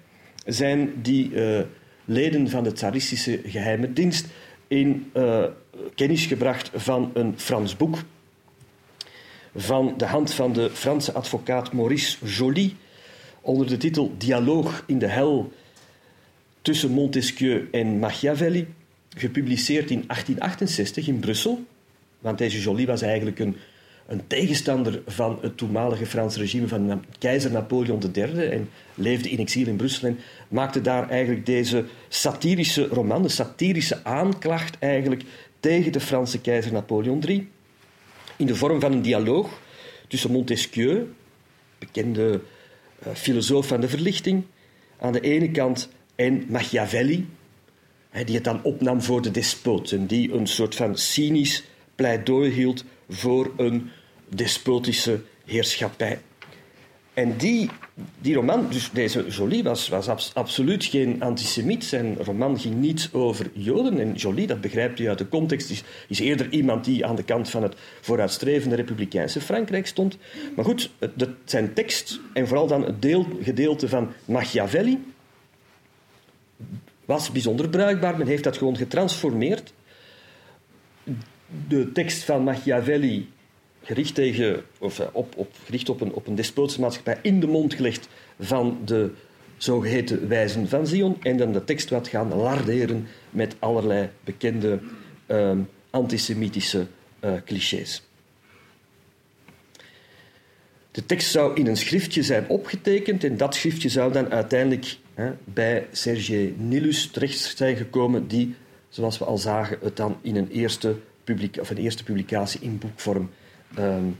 zijn 0.46 1.02
die 1.02 1.32
uh, 1.32 1.60
leden 2.06 2.50
van 2.50 2.64
de 2.64 2.72
tsaristische 2.72 3.40
geheime 3.46 3.94
dienst 3.94 4.26
in 4.68 5.12
uh, 5.14 5.44
kennis 5.96 6.26
gebracht 6.26 6.72
van 6.74 7.12
een 7.14 7.34
Frans 7.38 7.78
boek 7.78 7.98
van 9.56 9.94
de 9.98 10.06
hand 10.06 10.34
van 10.34 10.54
de 10.54 10.70
Franse 10.70 11.14
advocaat 11.14 11.74
Maurice 11.74 12.26
Joly 12.26 12.76
onder 13.42 13.68
de 13.68 13.78
titel 13.78 14.16
Dialoog 14.18 14.84
in 14.88 15.00
de 15.00 15.08
hel 15.08 15.52
tussen 16.62 16.92
Montesquieu 16.92 17.68
en 17.72 18.00
Machiavelli, 18.00 18.68
gepubliceerd 19.10 19.92
in 19.92 20.04
1868 20.08 21.08
in 21.08 21.20
Brussel. 21.20 21.64
Want 22.20 22.38
deze 22.38 22.62
Joly 22.62 22.86
was 22.86 23.02
eigenlijk 23.02 23.40
een, 23.40 23.56
een 24.08 24.28
tegenstander 24.28 25.02
van 25.06 25.38
het 25.42 25.58
toenmalige 25.58 26.06
Franse 26.06 26.40
regime 26.40 26.68
van 26.68 27.06
keizer 27.20 27.52
Napoleon 27.52 28.02
III 28.14 28.46
en 28.46 28.70
leefde 28.94 29.30
in 29.30 29.40
exil 29.40 29.68
in 29.68 29.76
Brussel 29.76 30.08
en 30.08 30.20
maakte 30.48 30.82
daar 30.82 31.10
eigenlijk 31.10 31.46
deze 31.46 31.86
satirische 32.08 32.88
roman, 32.88 33.22
de 33.22 33.30
satirische 33.30 34.04
aanklacht 34.04 34.80
eigenlijk 34.80 35.24
tegen 35.60 35.92
de 35.92 36.00
Franse 36.00 36.42
keizer 36.42 36.72
Napoleon 36.72 37.24
III 37.28 37.50
in 38.38 38.46
de 38.46 38.56
vorm 38.56 38.80
van 38.80 38.92
een 38.92 39.02
dialoog 39.02 39.60
tussen 40.08 40.32
Montesquieu, 40.32 41.14
bekende 41.80 42.42
uh, 43.08 43.14
filosoof 43.14 43.68
van 43.68 43.82
de 43.82 43.90
verlichting, 43.90 44.44
aan 45.00 45.14
de 45.14 45.22
ene 45.22 45.52
kant 45.52 45.90
en 46.16 46.46
Machiavelli, 46.50 47.28
die 48.26 48.36
het 48.36 48.44
dan 48.44 48.64
opnam 48.64 49.02
voor 49.02 49.22
de 49.22 49.32
despoten, 49.32 50.08
die 50.08 50.34
een 50.34 50.48
soort 50.48 50.76
van 50.76 50.98
cynisch 50.98 51.64
pleidooi 51.96 52.52
hield 52.52 52.84
voor 53.10 53.54
een 53.58 53.92
despotische 54.30 55.22
heerschappij. 55.46 56.20
En 57.18 57.38
die, 57.38 57.70
die 58.20 58.36
roman, 58.36 58.68
dus 58.70 58.90
deze 58.92 59.28
Jolie, 59.28 59.64
was, 59.64 59.88
was 59.88 60.34
absoluut 60.34 60.86
geen 60.86 61.22
antisemiet. 61.22 61.86
Zijn 61.86 62.16
roman 62.16 62.60
ging 62.60 62.76
niet 62.76 63.10
over 63.12 63.50
Joden. 63.54 64.00
En 64.00 64.14
Jolie, 64.14 64.48
dat 64.48 64.62
begrijpt 64.62 65.00
u 65.00 65.10
uit 65.10 65.18
de 65.18 65.28
context, 65.28 65.70
is, 65.70 65.84
is 66.08 66.20
eerder 66.20 66.50
iemand 66.50 66.86
die 66.86 67.06
aan 67.06 67.16
de 67.16 67.24
kant 67.24 67.50
van 67.50 67.64
het 67.64 67.76
vooruitstrevende 68.02 68.76
republikeinse 68.76 69.42
Frankrijk 69.42 69.88
stond. 69.88 70.18
Maar 70.56 70.66
goed, 70.66 70.90
zijn 71.46 71.74
tekst 71.74 72.20
en 72.34 72.48
vooral 72.48 72.68
dan 72.68 72.84
het 72.84 73.02
deel, 73.02 73.28
gedeelte 73.42 73.90
van 73.90 74.14
Machiavelli 74.26 75.00
was 77.06 77.32
bijzonder 77.32 77.70
bruikbaar. 77.70 78.18
Men 78.18 78.28
heeft 78.28 78.44
dat 78.44 78.58
gewoon 78.58 78.78
getransformeerd. 78.78 79.74
De 81.68 81.92
tekst 81.92 82.24
van 82.24 82.44
Machiavelli 82.44 83.30
gericht, 83.88 84.16
tegen, 84.16 84.64
of, 84.78 85.00
eh, 85.00 85.08
op, 85.12 85.38
op, 85.38 85.56
gericht 85.66 85.90
op, 85.90 86.02
een, 86.02 86.14
op 86.14 86.28
een 86.28 86.36
despotische 86.36 86.82
maatschappij 86.82 87.20
in 87.22 87.40
de 87.40 87.48
mond 87.48 87.74
gelegd 87.74 88.08
van 88.40 88.80
de 88.86 89.12
zogeheten 89.58 90.28
wijzen 90.28 90.70
van 90.70 90.88
Zion. 90.88 91.18
En 91.22 91.38
dan 91.38 91.52
de 91.52 91.64
tekst 91.64 91.90
wat 91.90 92.08
gaan 92.08 92.34
larderen 92.34 93.08
met 93.30 93.56
allerlei 93.60 94.10
bekende 94.24 94.80
uh, 95.28 95.52
antisemitische 95.90 96.88
uh, 97.24 97.34
clichés. 97.46 98.02
De 100.92 101.06
tekst 101.06 101.32
zou 101.32 101.56
in 101.56 101.68
een 101.68 101.78
schriftje 101.78 102.24
zijn 102.24 102.50
opgetekend 102.50 103.24
en 103.24 103.38
dat 103.38 103.56
schriftje 103.56 103.90
zou 103.90 104.12
dan 104.12 104.32
uiteindelijk 104.32 104.98
hè, 105.14 105.32
bij 105.44 105.88
Serge 105.92 106.54
Nilus 106.58 107.08
terecht 107.12 107.38
zijn 107.58 107.76
gekomen, 107.76 108.28
die, 108.28 108.56
zoals 108.90 109.18
we 109.18 109.26
al 109.26 109.38
zagen, 109.38 109.78
het 109.82 109.96
dan 109.96 110.18
in 110.22 110.36
een 110.36 110.50
eerste, 110.50 110.96
publica 111.24 111.62
of 111.62 111.70
een 111.70 111.78
eerste 111.78 112.04
publicatie 112.04 112.60
in 112.62 112.78
boekvorm 112.78 113.30
um, 113.80 114.18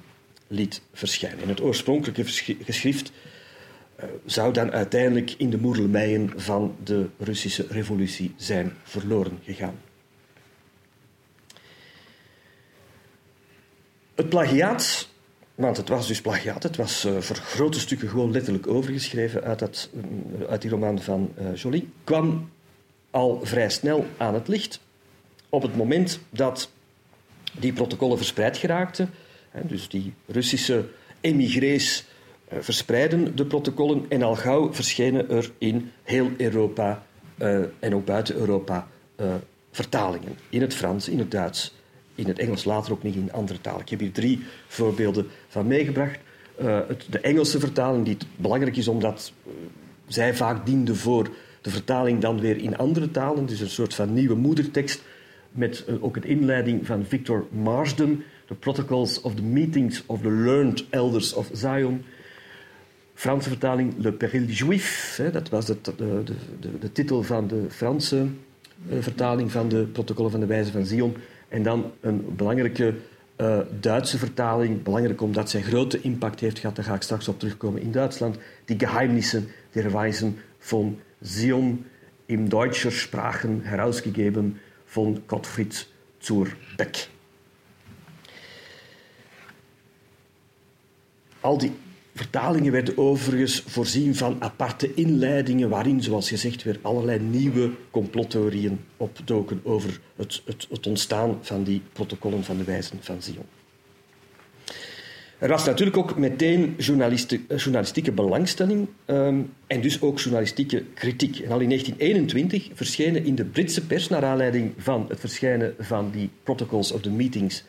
liet 0.48 0.82
verschijnen. 0.94 1.42
En 1.42 1.50
het 1.50 1.62
oorspronkelijke 1.62 2.26
geschrift 2.64 3.12
uh, 4.00 4.06
zou 4.26 4.54
dan 4.54 4.72
uiteindelijk 4.72 5.34
in 5.38 5.50
de 5.50 5.58
moerlemeien 5.58 6.34
van 6.36 6.76
de 6.84 7.10
Russische 7.18 7.66
revolutie 7.70 8.34
zijn 8.36 8.74
verloren 8.84 9.40
gegaan. 9.44 9.80
Het 14.16 14.30
plagiaat, 14.30 15.10
want 15.56 15.78
het 15.78 15.90
was 15.90 16.08
dus 16.08 16.22
plagiaat, 16.22 16.64
het 16.64 16.76
was 16.76 17.06
uh, 17.06 17.18
voor 17.18 17.36
grote 17.36 17.80
stukken 17.80 18.10
gewoon 18.10 18.32
letterlijk 18.32 18.68
overgeschreven 18.68 19.44
uit, 19.44 19.60
dat, 19.60 19.90
uh, 19.94 20.48
uit 20.48 20.62
die 20.62 20.72
roman 20.72 21.02
van 21.02 21.34
Joly, 21.56 21.88
kwam 22.04 22.50
al 23.12 23.40
vrij 23.44 23.70
snel 23.70 24.06
aan 24.18 24.34
het 24.34 24.48
licht. 24.48 24.80
Op 25.50 25.62
het 25.62 25.76
moment 25.76 26.20
dat 26.30 26.72
die 27.60 27.74
protocollen 27.74 28.18
verspreid 28.18 28.58
geraakten, 28.58 29.10
dus 29.68 29.90
die 29.90 30.14
Russische 30.26 30.86
emigrees 31.22 32.06
uh, 32.54 32.60
verspreiden 32.62 33.36
de 33.36 33.46
protocollen 33.46 34.06
en 34.10 34.24
al 34.24 34.36
gauw 34.36 34.74
verschenen 34.74 35.30
er 35.30 35.52
in 35.58 35.92
heel 36.04 36.32
Europa 36.38 37.06
uh, 37.38 37.60
en 37.80 37.96
ook 37.96 38.06
buiten 38.06 38.36
Europa 38.36 38.88
uh, 39.22 39.34
vertalingen. 39.72 40.38
In 40.50 40.62
het 40.62 40.74
Frans, 40.74 41.10
in 41.10 41.20
het 41.20 41.32
Duits, 41.32 41.76
in 42.16 42.28
het 42.28 42.40
Engels, 42.40 42.64
later 42.64 42.92
ook 42.92 43.04
niet 43.04 43.16
in 43.16 43.32
andere 43.32 43.62
talen. 43.62 43.82
Ik 43.82 43.90
heb 43.90 44.00
hier 44.00 44.12
drie 44.12 44.40
voorbeelden 44.68 45.28
van 45.48 45.68
meegebracht. 45.68 46.20
De 47.10 47.20
Engelse 47.22 47.60
vertaling, 47.60 48.06
die 48.06 48.18
belangrijk 48.36 48.78
is 48.78 48.88
omdat 48.88 49.32
zij 50.08 50.36
vaak 50.36 50.66
diende 50.66 50.96
voor 50.96 51.30
de 51.62 51.70
vertaling 51.70 52.22
dan 52.22 52.40
weer 52.40 52.58
in 52.58 52.78
andere 52.78 53.12
talen, 53.12 53.46
dus 53.46 53.60
een 53.60 53.70
soort 53.70 53.94
van 53.94 54.14
nieuwe 54.14 54.36
moedertekst 54.36 55.02
met 55.52 55.86
ook 56.00 56.16
een 56.16 56.24
inleiding 56.24 56.86
van 56.86 57.06
Victor 57.06 57.46
Marsden, 57.52 58.24
The 58.48 58.56
Protocols 58.56 59.22
of 59.22 59.36
the 59.36 59.42
Meetings 59.42 60.04
of 60.06 60.22
the 60.22 60.30
Learned 60.30 60.86
Elders 60.90 61.34
of 61.34 61.50
Zion. 61.54 62.04
Franse 63.14 63.50
vertaling 63.50 63.94
Le 63.98 64.12
Péril 64.12 64.46
Juif, 64.46 65.16
hè, 65.18 65.32
dat 65.32 65.50
was 65.50 65.66
de, 65.66 65.78
de, 65.84 66.24
de, 66.60 66.80
de, 66.80 66.92
titel 66.92 67.24
van 67.24 67.48
de 67.48 67.66
Franse 67.70 68.28
uh, 68.90 69.02
vertaling 69.02 69.52
van 69.52 69.70
de 69.70 69.84
Protocollen 69.84 70.32
van 70.32 70.40
de 70.40 70.46
Wijze 70.46 70.72
van 70.72 70.86
Zion. 70.86 71.16
En 71.48 71.64
dan 71.64 71.92
een 72.02 72.36
belangrijke 72.36 72.94
uh, 73.38 73.60
Duitse 73.80 74.18
vertaling, 74.18 74.84
belangrijk 74.84 75.22
omdat 75.22 75.50
zij 75.50 75.62
grote 75.62 76.02
impact 76.02 76.40
heeft 76.40 76.60
gehad, 76.60 76.76
daar 76.76 76.86
ga 76.86 76.96
ik 76.96 77.02
straks 77.02 77.28
op 77.28 77.40
terugkomen 77.40 77.82
in 77.82 77.92
Duitsland, 77.92 78.38
die 78.66 78.80
Geheimnissen 78.80 79.48
der 79.72 79.92
Weisen 79.92 80.38
van 80.60 81.00
Zion 81.22 81.86
in 82.26 82.48
deutscher 82.48 82.92
Sprachen 82.92 83.62
herausgegeben 83.64 84.60
von 84.86 85.24
Gottfried 85.26 85.88
zur 86.18 86.48
Beck. 86.76 87.10
Al 91.40 91.58
die 91.58 91.72
vertalingen 92.18 92.72
werden 92.72 92.98
overigens 92.98 93.64
voorzien 93.68 94.16
van 94.16 94.36
aparte 94.40 94.94
inleidingen 94.94 95.70
waarin, 95.70 96.04
zoals 96.04 96.30
gezegd, 96.30 96.64
weer 96.64 96.80
allerlei 96.82 97.20
nieuwe 97.20 97.72
complottheorieën 97.92 98.80
opdoken 98.98 99.62
over 99.64 100.00
het, 100.16 100.42
het, 100.46 100.88
ontstaan 100.88 101.38
van 101.42 101.64
die 101.64 101.82
protocollen 101.94 102.44
van 102.44 102.58
de 102.58 102.64
wijzen 102.64 102.98
van 103.02 103.22
Zion. 103.22 103.46
Er 105.38 105.50
was 105.50 105.66
natuurlijk 105.66 105.98
ook 105.98 106.18
meteen 106.18 106.76
journalistieke 106.78 108.12
belangstelling 108.12 108.88
um, 109.06 109.54
en 109.68 109.82
dus 109.82 110.02
ook 110.02 110.20
journalistieke 110.20 110.84
kritiek. 110.94 111.40
En 111.40 111.52
al 111.52 111.60
in 111.60 111.70
1921 111.70 112.70
verschenen 112.74 113.26
in 113.26 113.36
de 113.36 113.46
Britse 113.46 113.86
pers, 113.86 114.08
naar 114.08 114.26
aanleiding 114.26 114.74
van 114.78 115.06
het 115.10 115.20
verschijnen 115.20 115.76
van 115.80 116.12
die 116.12 116.30
Protocols 116.44 116.92
of 116.92 117.02
the 117.02 117.10
Meetings 117.10 117.64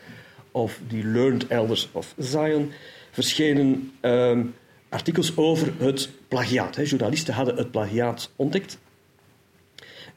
of 0.50 0.80
the 0.88 0.96
Learned 1.04 1.46
Elders 1.46 1.88
of 1.92 2.14
Zion, 2.18 2.72
verschenen 3.10 3.92
um, 4.00 4.54
artikels 4.88 5.36
over 5.36 5.72
het 5.78 6.10
plagiaat. 6.28 6.88
Journalisten 6.88 7.34
hadden 7.34 7.56
het 7.56 7.70
plagiaat 7.70 8.30
ontdekt. 8.36 8.78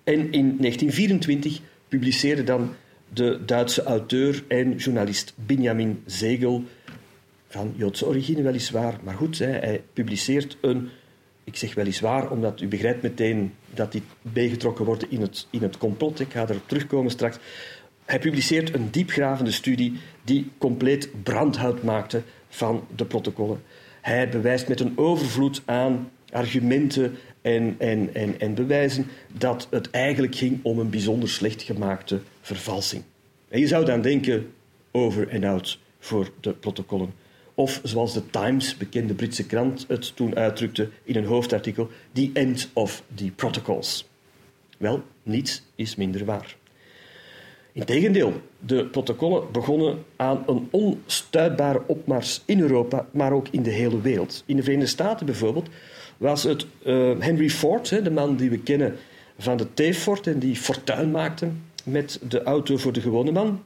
En 0.04 0.32
in 0.32 0.58
1924 0.58 1.60
publiceerde 1.88 2.44
dan 2.44 2.74
de 3.14 3.40
Duitse 3.46 3.84
auteur 3.84 4.44
en 4.48 4.76
journalist 4.76 5.34
Benjamin 5.36 6.04
Zegel 6.06 6.64
van 7.48 7.74
Joodse 7.76 8.08
origine 8.08 8.42
weliswaar, 8.42 9.00
maar 9.04 9.16
goed, 9.16 9.40
hij 9.40 9.84
publiceert 9.94 10.58
een, 10.62 10.90
ik 11.44 11.56
zeg 11.56 11.74
weliswaar, 11.74 12.32
omdat 12.32 12.62
u 12.62 12.68
begrijpt 12.68 13.02
meteen 13.02 13.54
dat 13.74 13.92
die 13.92 14.04
meegetrokken 14.34 14.86
wordt 14.86 15.12
in 15.12 15.22
het, 15.22 15.48
in 15.50 15.62
het 15.62 15.78
complot, 15.78 16.20
ik 16.20 16.32
ga 16.32 16.42
erop 16.50 16.68
terugkomen 16.68 17.12
straks. 17.12 17.38
Hij 18.06 18.20
publiceert 18.20 18.74
een 18.74 18.92
diepgravende 18.92 19.52
studie 19.52 20.00
die 20.24 20.52
compleet 20.58 21.24
brandhout 21.24 21.84
maakte 21.84 22.22
van 22.52 22.88
de 22.96 23.06
protocollen. 23.06 23.62
Hij 24.02 24.30
bewijst 24.30 24.68
met 24.68 24.80
een 24.80 24.98
overvloed 24.98 25.62
aan 25.66 26.12
argumenten 26.32 27.18
en, 27.42 27.76
en, 27.78 28.10
en, 28.14 28.40
en 28.40 28.54
bewijzen 28.54 29.08
dat 29.38 29.68
het 29.70 29.90
eigenlijk 29.90 30.36
ging 30.36 30.60
om 30.64 30.80
een 30.80 30.90
bijzonder 30.90 31.30
slecht 31.30 31.62
gemaakte 31.62 32.20
vervalsing. 32.42 33.04
En 33.50 33.60
je 33.60 33.68
zou 33.68 33.86
dan 33.86 34.02
denken 34.02 34.52
over 34.92 35.28
en 35.28 35.44
out 35.44 35.80
voor 36.00 36.32
de 36.40 36.54
protocollen. 36.54 37.14
Of 37.54 37.80
zoals 37.84 38.14
de 38.14 38.30
Times, 38.30 38.78
bekende 38.78 39.14
Britse 39.14 39.46
krant, 39.46 39.86
het 39.88 40.16
toen 40.16 40.36
uitdrukte 40.36 40.90
in 41.04 41.16
een 41.16 41.26
hoofdartikel: 41.26 41.90
The 42.12 42.30
End 42.34 42.70
of 42.74 43.04
the 43.16 43.32
Protocols. 43.36 44.10
Wel, 44.78 45.04
niets 45.24 45.64
is 45.76 45.96
minder 45.96 46.26
waar. 46.26 46.56
Integendeel, 47.74 48.42
de 48.60 48.86
protocollen 48.86 49.52
begonnen 49.52 50.04
aan 50.16 50.44
een 50.48 50.68
onstuitbare 50.72 51.82
opmars 51.86 52.42
in 52.46 52.60
Europa, 52.60 53.06
maar 53.12 53.32
ook 53.32 53.48
in 53.52 53.64
de 53.64 53.70
hele 53.70 54.02
wereld. 54.02 54.44
In 54.46 54.56
de 54.56 54.64
Verenigde 54.64 54.92
Staten 54.92 55.26
bijvoorbeeld 55.26 55.70
was 56.18 56.44
het 56.44 56.66
uh, 56.86 57.20
Henry 57.20 57.50
Ford, 57.50 57.90
hè, 57.90 58.02
de 58.02 58.12
man 58.12 58.36
die 58.36 58.50
we 58.50 58.60
kennen 58.60 58.96
van 59.38 59.58
de 59.58 59.68
T-Ford 59.74 60.28
en 60.28 60.40
die 60.40 60.56
fortuin 60.56 61.12
maakte 61.12 61.50
met 61.84 62.20
de 62.28 62.44
auto 62.44 62.78
voor 62.78 62.94
de 62.94 63.02
gewone 63.02 63.32
man, 63.32 63.64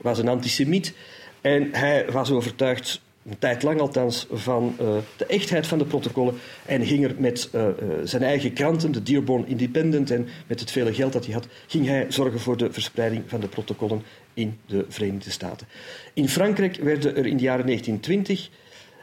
was 0.00 0.18
een 0.18 0.28
antisemiet 0.28 0.94
en 1.40 1.68
hij 1.72 2.06
was 2.10 2.30
overtuigd, 2.30 3.00
een 3.28 3.38
tijd 3.38 3.62
lang 3.62 3.80
althans, 3.80 4.26
van 4.30 4.76
uh, 4.80 4.96
de 5.16 5.26
echtheid 5.26 5.66
van 5.66 5.78
de 5.78 5.84
protocollen 5.84 6.34
en 6.66 6.86
ging 6.86 7.04
er 7.04 7.14
met 7.18 7.48
uh, 7.54 7.62
uh, 7.62 7.70
zijn 8.04 8.22
eigen 8.22 8.52
kranten, 8.52 8.92
de 8.92 9.02
Dearborn 9.02 9.46
Independent, 9.46 10.10
en 10.10 10.28
met 10.46 10.60
het 10.60 10.70
vele 10.70 10.94
geld 10.94 11.12
dat 11.12 11.24
hij 11.24 11.34
had, 11.34 11.46
ging 11.66 11.86
hij 11.86 12.06
zorgen 12.08 12.40
voor 12.40 12.56
de 12.56 12.72
verspreiding 12.72 13.22
van 13.26 13.40
de 13.40 13.48
protocollen 13.48 14.02
in 14.34 14.58
de 14.66 14.84
Verenigde 14.88 15.30
Staten. 15.30 15.66
In 16.14 16.28
Frankrijk 16.28 16.76
werden 16.76 17.16
er 17.16 17.26
in 17.26 17.36
de 17.36 17.42
jaren 17.42 17.66
1920 17.66 18.50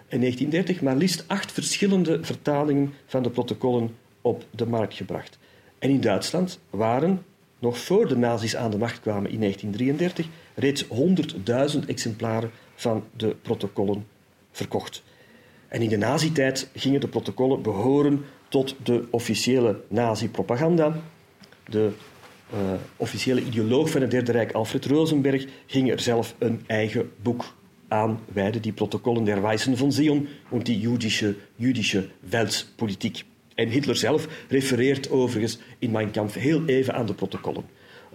en 0.08 0.20
1930 0.20 0.82
maar 0.82 0.96
liefst 0.96 1.24
acht 1.28 1.52
verschillende 1.52 2.20
vertalingen 2.22 2.94
van 3.06 3.24
de 3.24 3.30
protocollen 3.30 3.96
op 4.22 4.46
de 4.52 4.66
markt 4.66 4.94
gebracht. 4.94 5.38
En 5.80 5.90
in 5.90 6.02
Duitsland 6.02 6.60
waren, 6.70 7.24
nog 7.60 7.78
voor 7.78 8.08
de 8.08 8.18
nazi's 8.18 8.56
aan 8.56 8.72
de 8.72 8.78
macht 8.78 9.00
kwamen 9.00 9.32
in 9.32 9.40
1933, 9.40 10.28
reeds 10.56 10.86
100.000 11.80 11.86
exemplaren 11.88 12.52
van 12.78 13.04
de 13.16 13.36
protocollen 13.42 14.08
verkocht. 14.52 15.04
En 15.68 15.82
in 15.82 15.90
de 15.90 15.98
nazi-tijd 15.98 16.70
gingen 16.76 17.00
de 17.00 17.08
protocollen 17.08 17.62
behoren 17.62 18.26
tot 18.50 18.76
de 18.84 19.08
officiële 19.12 19.82
nazi-propaganda. 19.88 21.02
De 21.70 21.92
uh, 22.54 22.60
officiële 22.96 23.44
ideoloog 23.44 23.90
van 23.90 24.02
het 24.02 24.12
Derde 24.12 24.32
Rijk, 24.32 24.52
Alfred 24.52 24.86
Rosenberg, 24.86 25.46
ging 25.66 25.92
er 25.92 26.00
zelf 26.00 26.36
een 26.38 26.64
eigen 26.68 27.12
boek 27.22 27.56
aan 27.88 28.20
wijden, 28.34 28.62
die 28.62 28.74
protocollen 28.74 29.24
der 29.24 29.42
Weisen 29.42 29.78
van 29.78 29.92
Zion 29.92 30.28
en 30.52 30.60
die 30.60 30.80
jüdische, 30.80 31.36
jüdische 31.56 32.10
Weltpolitik. 32.20 33.24
En 33.56 33.70
Hitler 33.70 33.96
zelf 33.96 34.28
refereert 34.50 35.10
overigens 35.10 35.60
in 35.80 35.92
Mein 35.92 36.12
Kampf 36.12 36.34
heel 36.34 36.66
even 36.66 36.94
aan 36.94 37.06
de 37.06 37.14
protocollen. 37.14 37.64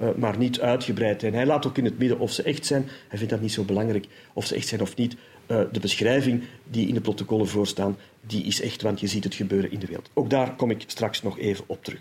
Uh, 0.00 0.08
maar 0.16 0.38
niet 0.38 0.60
uitgebreid. 0.60 1.22
En 1.22 1.34
hij 1.34 1.46
laat 1.46 1.66
ook 1.66 1.78
in 1.78 1.84
het 1.84 1.98
midden 1.98 2.18
of 2.18 2.32
ze 2.32 2.42
echt 2.42 2.66
zijn. 2.66 2.88
Hij 3.08 3.18
vindt 3.18 3.32
dat 3.32 3.40
niet 3.40 3.52
zo 3.52 3.64
belangrijk 3.64 4.06
of 4.32 4.46
ze 4.46 4.54
echt 4.54 4.66
zijn 4.66 4.80
of 4.80 4.96
niet. 4.96 5.16
Uh, 5.46 5.60
de 5.72 5.80
beschrijving 5.80 6.42
die 6.64 6.88
in 6.88 6.94
de 6.94 7.00
protocollen 7.00 7.48
voorstaan, 7.48 7.96
die 8.20 8.44
is 8.44 8.60
echt, 8.60 8.82
want 8.82 9.00
je 9.00 9.06
ziet 9.06 9.24
het 9.24 9.34
gebeuren 9.34 9.70
in 9.70 9.78
de 9.78 9.86
wereld. 9.86 10.10
Ook 10.14 10.30
daar 10.30 10.56
kom 10.56 10.70
ik 10.70 10.84
straks 10.86 11.22
nog 11.22 11.38
even 11.38 11.64
op 11.66 11.84
terug. 11.84 12.00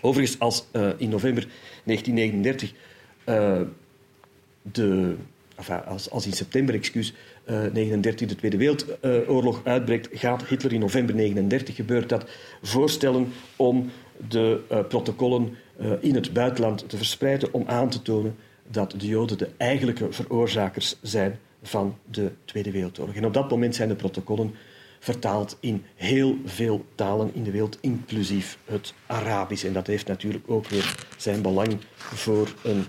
Overigens, 0.00 0.38
als 0.38 0.66
uh, 0.72 0.88
in 0.96 1.08
november 1.08 1.46
1939 1.84 2.72
de, 4.62 5.14
enfin, 5.56 5.84
als, 5.84 6.10
als, 6.10 6.26
in 6.26 6.32
september, 6.32 6.74
excuus, 6.74 7.14
1939 7.44 8.28
de 8.28 8.34
Tweede 8.34 8.56
Wereldoorlog 8.56 9.60
uitbreekt, 9.64 10.08
gaat 10.12 10.44
Hitler 10.46 10.72
in 10.72 10.80
november 10.80 11.14
1939 11.16 11.74
gebeurt 11.74 12.08
dat 12.08 12.30
voorstellen 12.62 13.32
om 13.56 13.90
de 14.28 14.60
protocollen 14.88 15.56
in 16.00 16.14
het 16.14 16.32
buitenland 16.32 16.88
te 16.88 16.96
verspreiden 16.96 17.52
om 17.52 17.64
aan 17.66 17.90
te 17.90 18.02
tonen 18.02 18.36
dat 18.68 18.90
de 18.90 19.06
Joden 19.06 19.38
de 19.38 19.50
eigenlijke 19.56 20.12
veroorzakers 20.12 20.96
zijn 21.02 21.38
van 21.62 21.98
de 22.10 22.32
Tweede 22.44 22.70
Wereldoorlog. 22.70 23.14
En 23.14 23.26
op 23.26 23.34
dat 23.34 23.50
moment 23.50 23.74
zijn 23.74 23.88
de 23.88 23.94
protocollen 23.94 24.54
vertaald 24.98 25.56
in 25.60 25.84
heel 25.94 26.36
veel 26.44 26.84
talen 26.94 27.30
in 27.34 27.42
de 27.42 27.50
wereld, 27.50 27.78
inclusief 27.80 28.58
het 28.64 28.94
Arabisch. 29.06 29.64
En 29.64 29.72
dat 29.72 29.86
heeft 29.86 30.06
natuurlijk 30.06 30.44
ook 30.50 30.66
weer 30.66 31.06
zijn 31.16 31.42
belang 31.42 31.78
voor 31.96 32.54
een 32.62 32.84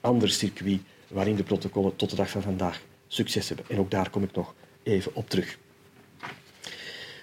ander 0.00 0.30
circuit 0.30 0.80
waarin 1.08 1.36
de 1.36 1.42
protocollen 1.42 1.96
tot 1.96 2.10
de 2.10 2.16
dag 2.16 2.30
van 2.30 2.42
vandaag 2.42 2.80
succes 3.06 3.48
hebben. 3.48 3.66
En 3.68 3.78
ook 3.78 3.90
daar 3.90 4.10
kom 4.10 4.22
ik 4.22 4.34
nog 4.34 4.54
even 4.82 5.14
op 5.14 5.30
terug. 5.30 5.58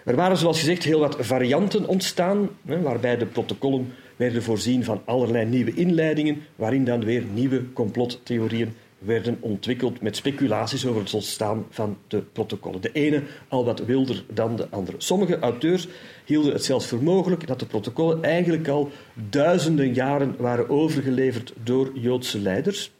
Er 0.05 0.15
waren, 0.15 0.37
zoals 0.37 0.59
gezegd, 0.59 0.83
heel 0.83 0.99
wat 0.99 1.15
varianten 1.19 1.87
ontstaan, 1.87 2.49
waarbij 2.61 3.17
de 3.17 3.25
protocollen 3.25 3.93
werden 4.15 4.43
voorzien 4.43 4.83
van 4.83 5.01
allerlei 5.05 5.45
nieuwe 5.45 5.73
inleidingen, 5.73 6.41
waarin 6.55 6.85
dan 6.85 7.03
weer 7.03 7.23
nieuwe 7.33 7.73
complottheorieën 7.73 8.73
werden 9.05 9.37
ontwikkeld 9.39 10.01
met 10.01 10.15
speculaties 10.15 10.85
over 10.85 11.01
het 11.01 11.13
ontstaan 11.13 11.65
van 11.69 11.97
de 12.07 12.21
protocollen. 12.21 12.81
De 12.81 12.91
ene 12.91 13.21
al 13.47 13.65
wat 13.65 13.85
wilder 13.85 14.23
dan 14.33 14.55
de 14.55 14.69
andere. 14.69 14.97
Sommige 14.99 15.39
auteurs 15.39 15.87
hielden 16.25 16.53
het 16.53 16.63
zelfs 16.63 16.87
voor 16.87 17.03
mogelijk 17.03 17.47
dat 17.47 17.59
de 17.59 17.65
protocollen 17.65 18.23
eigenlijk 18.23 18.67
al 18.67 18.91
duizenden 19.29 19.93
jaren 19.93 20.35
waren 20.37 20.69
overgeleverd 20.69 21.53
door 21.63 21.91
Joodse 21.93 22.39
leiders. 22.39 22.91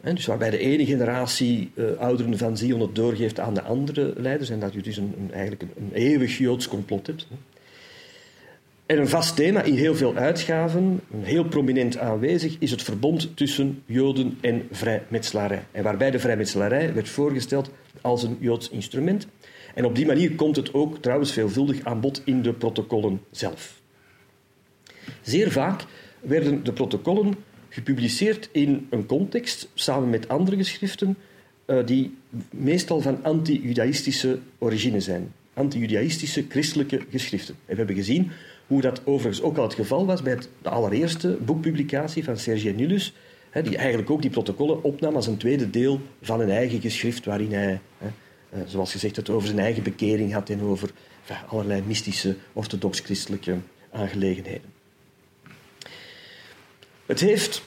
En 0.00 0.14
dus 0.14 0.26
waarbij 0.26 0.50
de 0.50 0.58
ene 0.58 0.86
generatie 0.86 1.70
uh, 1.74 1.84
ouderen 1.98 2.38
van 2.38 2.56
Zion 2.56 2.80
het 2.80 2.94
doorgeeft 2.94 3.40
aan 3.40 3.54
de 3.54 3.62
andere 3.62 4.12
leiders 4.16 4.50
en 4.50 4.60
dat 4.60 4.72
je 4.72 4.82
dus 4.82 4.96
een, 4.96 5.14
een 5.18 5.32
eigenlijk 5.32 5.62
een, 5.62 5.70
een 5.76 5.92
eeuwig 5.92 6.38
Joods 6.38 6.68
complot 6.68 7.06
hebt. 7.06 7.26
En 8.90 8.98
een 8.98 9.08
vast 9.08 9.36
thema 9.36 9.62
in 9.62 9.74
heel 9.74 9.94
veel 9.94 10.16
uitgaven, 10.16 11.00
heel 11.20 11.44
prominent 11.44 11.98
aanwezig, 11.98 12.56
is 12.58 12.70
het 12.70 12.82
verbond 12.82 13.36
tussen 13.36 13.82
Joden 13.86 14.38
en 14.40 14.68
vrijmetselarij. 14.70 15.62
En 15.72 15.82
waarbij 15.82 16.10
de 16.10 16.18
vrijmetselarij 16.18 16.94
werd 16.94 17.08
voorgesteld 17.08 17.70
als 18.00 18.22
een 18.22 18.36
Joods 18.40 18.70
instrument. 18.70 19.26
En 19.74 19.84
op 19.84 19.94
die 19.94 20.06
manier 20.06 20.34
komt 20.34 20.56
het 20.56 20.74
ook 20.74 20.98
trouwens 20.98 21.32
veelvuldig 21.32 21.84
aan 21.84 22.00
bod 22.00 22.22
in 22.24 22.42
de 22.42 22.52
protocollen 22.52 23.20
zelf. 23.30 23.80
Zeer 25.22 25.50
vaak 25.50 25.84
werden 26.20 26.64
de 26.64 26.72
protocollen 26.72 27.34
gepubliceerd 27.68 28.48
in 28.52 28.86
een 28.90 29.06
context, 29.06 29.68
samen 29.74 30.10
met 30.10 30.28
andere 30.28 30.56
geschriften, 30.56 31.16
uh, 31.66 31.86
die 31.86 32.16
meestal 32.50 33.00
van 33.00 33.22
anti-judaïstische 33.22 34.38
origine 34.58 35.00
zijn. 35.00 35.32
Anti-judaïstische 35.54 36.44
christelijke 36.48 37.00
geschriften. 37.10 37.54
En 37.54 37.70
we 37.70 37.76
hebben 37.76 37.96
gezien 37.96 38.30
hoe 38.70 38.80
dat 38.80 39.00
overigens 39.04 39.42
ook 39.42 39.56
al 39.56 39.62
het 39.62 39.74
geval 39.74 40.06
was 40.06 40.22
bij 40.22 40.38
de 40.62 40.68
allereerste 40.68 41.38
boekpublicatie 41.40 42.24
van 42.24 42.36
Serge 42.36 42.70
Nulus, 42.70 43.14
hè, 43.50 43.62
die 43.62 43.76
eigenlijk 43.76 44.10
ook 44.10 44.22
die 44.22 44.30
protocollen 44.30 44.82
opnam 44.82 45.14
als 45.14 45.26
een 45.26 45.36
tweede 45.36 45.70
deel 45.70 46.00
van 46.22 46.40
een 46.40 46.50
eigen 46.50 46.80
geschrift, 46.80 47.24
waarin 47.24 47.52
hij, 47.52 47.80
hè, 47.98 48.06
uh, 48.06 48.60
zoals 48.66 48.92
gezegd, 48.92 49.16
het 49.16 49.30
over 49.30 49.48
zijn 49.48 49.58
eigen 49.58 49.82
bekering 49.82 50.32
had 50.32 50.50
en 50.50 50.62
over 50.62 50.90
allerlei 51.48 51.82
mystische, 51.86 52.36
orthodox-christelijke 52.52 53.56
aangelegenheden. 53.92 54.72
Het 57.06 57.20
heeft, 57.20 57.62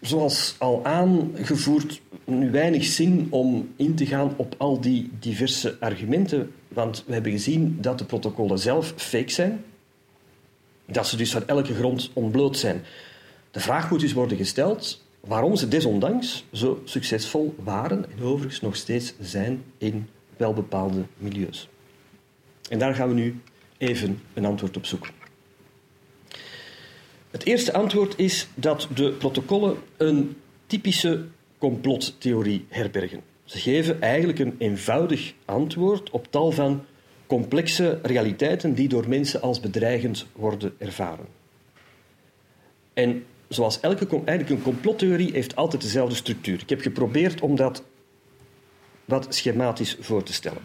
zoals 0.00 0.54
al 0.58 0.84
aangevoerd, 0.84 2.00
nu 2.24 2.50
weinig 2.50 2.84
zin 2.84 3.26
om 3.30 3.68
in 3.76 3.94
te 3.94 4.06
gaan 4.06 4.34
op 4.36 4.54
al 4.56 4.80
die 4.80 5.10
diverse 5.18 5.76
argumenten, 5.80 6.52
want 6.68 7.04
we 7.06 7.12
hebben 7.12 7.32
gezien 7.32 7.78
dat 7.80 7.98
de 7.98 8.04
protocollen 8.04 8.58
zelf 8.58 8.92
fake 8.96 9.30
zijn, 9.30 9.64
dat 10.90 11.06
ze 11.06 11.16
dus 11.16 11.30
van 11.30 11.46
elke 11.46 11.74
grond 11.74 12.10
ontbloot 12.12 12.56
zijn. 12.56 12.84
De 13.50 13.60
vraag 13.60 13.90
moet 13.90 14.00
dus 14.00 14.12
worden 14.12 14.36
gesteld 14.36 15.04
waarom 15.20 15.56
ze 15.56 15.68
desondanks 15.68 16.44
zo 16.52 16.82
succesvol 16.84 17.54
waren 17.58 18.10
en 18.10 18.22
overigens 18.22 18.60
nog 18.60 18.76
steeds 18.76 19.14
zijn 19.20 19.64
in 19.78 20.08
welbepaalde 20.36 21.04
milieus. 21.16 21.68
En 22.68 22.78
daar 22.78 22.94
gaan 22.94 23.08
we 23.08 23.14
nu 23.14 23.40
even 23.78 24.20
een 24.34 24.44
antwoord 24.44 24.76
op 24.76 24.86
zoeken. 24.86 25.10
Het 27.30 27.44
eerste 27.44 27.72
antwoord 27.72 28.18
is 28.18 28.48
dat 28.54 28.88
de 28.94 29.12
protocollen 29.12 29.76
een 29.96 30.36
typische 30.66 31.24
complottheorie 31.58 32.66
herbergen. 32.68 33.22
Ze 33.44 33.58
geven 33.58 34.00
eigenlijk 34.00 34.38
een 34.38 34.54
eenvoudig 34.58 35.34
antwoord 35.44 36.10
op 36.10 36.26
tal 36.30 36.50
van 36.50 36.84
complexe 37.28 37.98
realiteiten 38.02 38.74
die 38.74 38.88
door 38.88 39.08
mensen 39.08 39.42
als 39.42 39.60
bedreigend 39.60 40.26
worden 40.32 40.74
ervaren. 40.78 41.26
En 42.94 43.24
zoals 43.48 43.80
elke 43.80 44.06
eigenlijk 44.24 44.48
een 44.48 44.62
complottheorie 44.62 45.32
heeft 45.32 45.56
altijd 45.56 45.82
dezelfde 45.82 46.14
structuur. 46.14 46.60
Ik 46.60 46.68
heb 46.68 46.80
geprobeerd 46.80 47.40
om 47.40 47.56
dat 47.56 47.82
wat 49.04 49.34
schematisch 49.34 49.96
voor 50.00 50.22
te 50.22 50.32
stellen. 50.32 50.62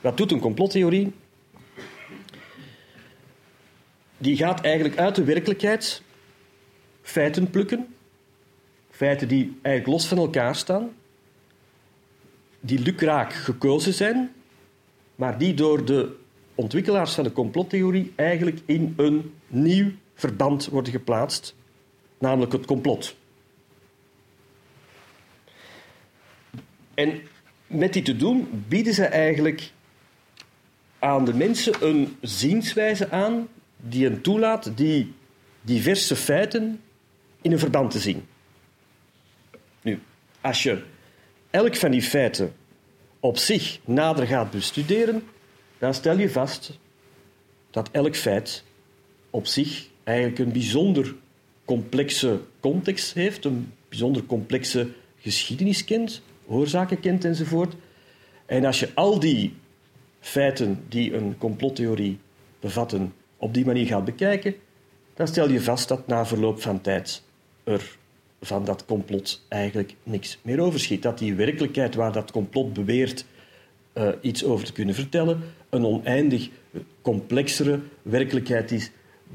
Wat 0.00 0.16
doet 0.16 0.32
een 0.32 0.40
complottheorie? 0.40 1.12
Die 4.18 4.36
gaat 4.36 4.60
eigenlijk 4.60 4.98
uit 4.98 5.14
de 5.14 5.24
werkelijkheid 5.24 6.02
feiten 7.02 7.50
plukken, 7.50 7.94
feiten 8.90 9.28
die 9.28 9.58
eigenlijk 9.62 9.86
los 9.86 10.06
van 10.06 10.18
elkaar 10.18 10.56
staan, 10.56 10.90
die 12.60 12.78
lukraak 12.78 13.32
gekozen 13.32 13.94
zijn, 13.94 14.32
maar 15.14 15.38
die 15.38 15.54
door 15.54 15.84
de 15.84 16.16
ontwikkelaars 16.54 17.14
van 17.14 17.24
de 17.24 17.32
complottheorie 17.32 18.12
eigenlijk 18.16 18.60
in 18.66 18.94
een 18.96 19.34
nieuw 19.46 19.90
verband 20.14 20.66
worden 20.66 20.92
geplaatst, 20.92 21.54
namelijk 22.18 22.52
het 22.52 22.66
complot. 22.66 23.16
En 26.94 27.20
met 27.66 27.92
dit 27.92 28.04
te 28.04 28.16
doen 28.16 28.64
bieden 28.68 28.94
ze 28.94 29.04
eigenlijk 29.04 29.72
aan 30.98 31.24
de 31.24 31.34
mensen 31.34 31.86
een 31.86 32.16
zienswijze 32.20 33.10
aan 33.10 33.48
die 33.76 34.04
hen 34.04 34.20
toelaat 34.20 34.76
die 34.76 35.14
diverse 35.60 36.16
feiten 36.16 36.80
in 37.40 37.52
een 37.52 37.58
verband 37.58 37.90
te 37.90 37.98
zien. 37.98 38.26
Nu, 39.80 40.02
als 40.40 40.62
je 40.62 40.82
elk 41.50 41.76
van 41.76 41.90
die 41.90 42.02
feiten 42.02 42.54
op 43.22 43.38
zich 43.38 43.78
nader 43.84 44.26
gaat 44.26 44.50
bestuderen, 44.50 45.22
dan 45.78 45.94
stel 45.94 46.18
je 46.18 46.30
vast 46.30 46.78
dat 47.70 47.88
elk 47.90 48.16
feit 48.16 48.64
op 49.30 49.46
zich 49.46 49.88
eigenlijk 50.04 50.38
een 50.38 50.52
bijzonder 50.52 51.14
complexe 51.64 52.40
context 52.60 53.14
heeft, 53.14 53.44
een 53.44 53.72
bijzonder 53.88 54.24
complexe 54.26 54.88
geschiedenis 55.18 55.84
kent, 55.84 56.22
oorzaken 56.46 57.00
kent 57.00 57.24
enzovoort. 57.24 57.74
En 58.46 58.64
als 58.64 58.80
je 58.80 58.90
al 58.94 59.20
die 59.20 59.54
feiten 60.20 60.84
die 60.88 61.14
een 61.14 61.38
complottheorie 61.38 62.18
bevatten 62.60 63.14
op 63.36 63.54
die 63.54 63.64
manier 63.64 63.86
gaat 63.86 64.04
bekijken, 64.04 64.54
dan 65.14 65.26
stel 65.26 65.48
je 65.48 65.60
vast 65.60 65.88
dat 65.88 66.06
na 66.06 66.26
verloop 66.26 66.62
van 66.62 66.80
tijd 66.80 67.22
er 67.64 67.96
van 68.42 68.64
dat 68.64 68.84
complot 68.84 69.42
eigenlijk 69.48 69.94
niks 70.02 70.38
meer 70.42 70.60
overschiet. 70.60 71.02
Dat 71.02 71.18
die 71.18 71.34
werkelijkheid 71.34 71.94
waar 71.94 72.12
dat 72.12 72.30
complot 72.30 72.72
beweert 72.72 73.24
uh, 73.94 74.08
iets 74.20 74.44
over 74.44 74.64
te 74.64 74.72
kunnen 74.72 74.94
vertellen, 74.94 75.40
een 75.70 75.86
oneindig 75.86 76.48
complexere 77.02 77.80
werkelijkheid 78.02 78.70
is 78.70 78.90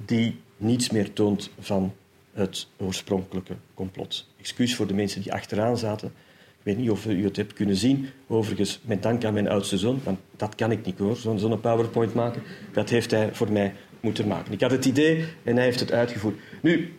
die 0.05 0.39
niets 0.57 0.89
meer 0.89 1.13
toont 1.13 1.49
van 1.59 1.93
het 2.33 2.67
oorspronkelijke 2.77 3.55
complot. 3.73 4.27
Excuus 4.39 4.75
voor 4.75 4.87
de 4.87 4.93
mensen 4.93 5.21
die 5.21 5.33
achteraan 5.33 5.77
zaten. 5.77 6.07
Ik 6.37 6.73
weet 6.73 6.77
niet 6.77 6.89
of 6.89 7.05
u 7.05 7.23
het 7.23 7.35
hebt 7.35 7.53
kunnen 7.53 7.75
zien. 7.75 8.09
Overigens, 8.27 8.79
met 8.85 9.03
dank 9.03 9.23
aan 9.23 9.33
mijn 9.33 9.49
oudste 9.49 9.77
zoon, 9.77 9.99
want 10.03 10.19
dat 10.35 10.55
kan 10.55 10.71
ik 10.71 10.85
niet 10.85 10.97
hoor, 10.97 11.15
zo'n 11.15 11.39
zo 11.39 11.55
PowerPoint 11.55 12.13
maken. 12.13 12.41
Dat 12.73 12.89
heeft 12.89 13.11
hij 13.11 13.33
voor 13.33 13.51
mij 13.51 13.73
moeten 13.99 14.27
maken. 14.27 14.53
Ik 14.53 14.61
had 14.61 14.71
het 14.71 14.85
idee 14.85 15.25
en 15.43 15.55
hij 15.55 15.65
heeft 15.65 15.79
het 15.79 15.91
uitgevoerd. 15.91 16.35
Nu, 16.61 16.93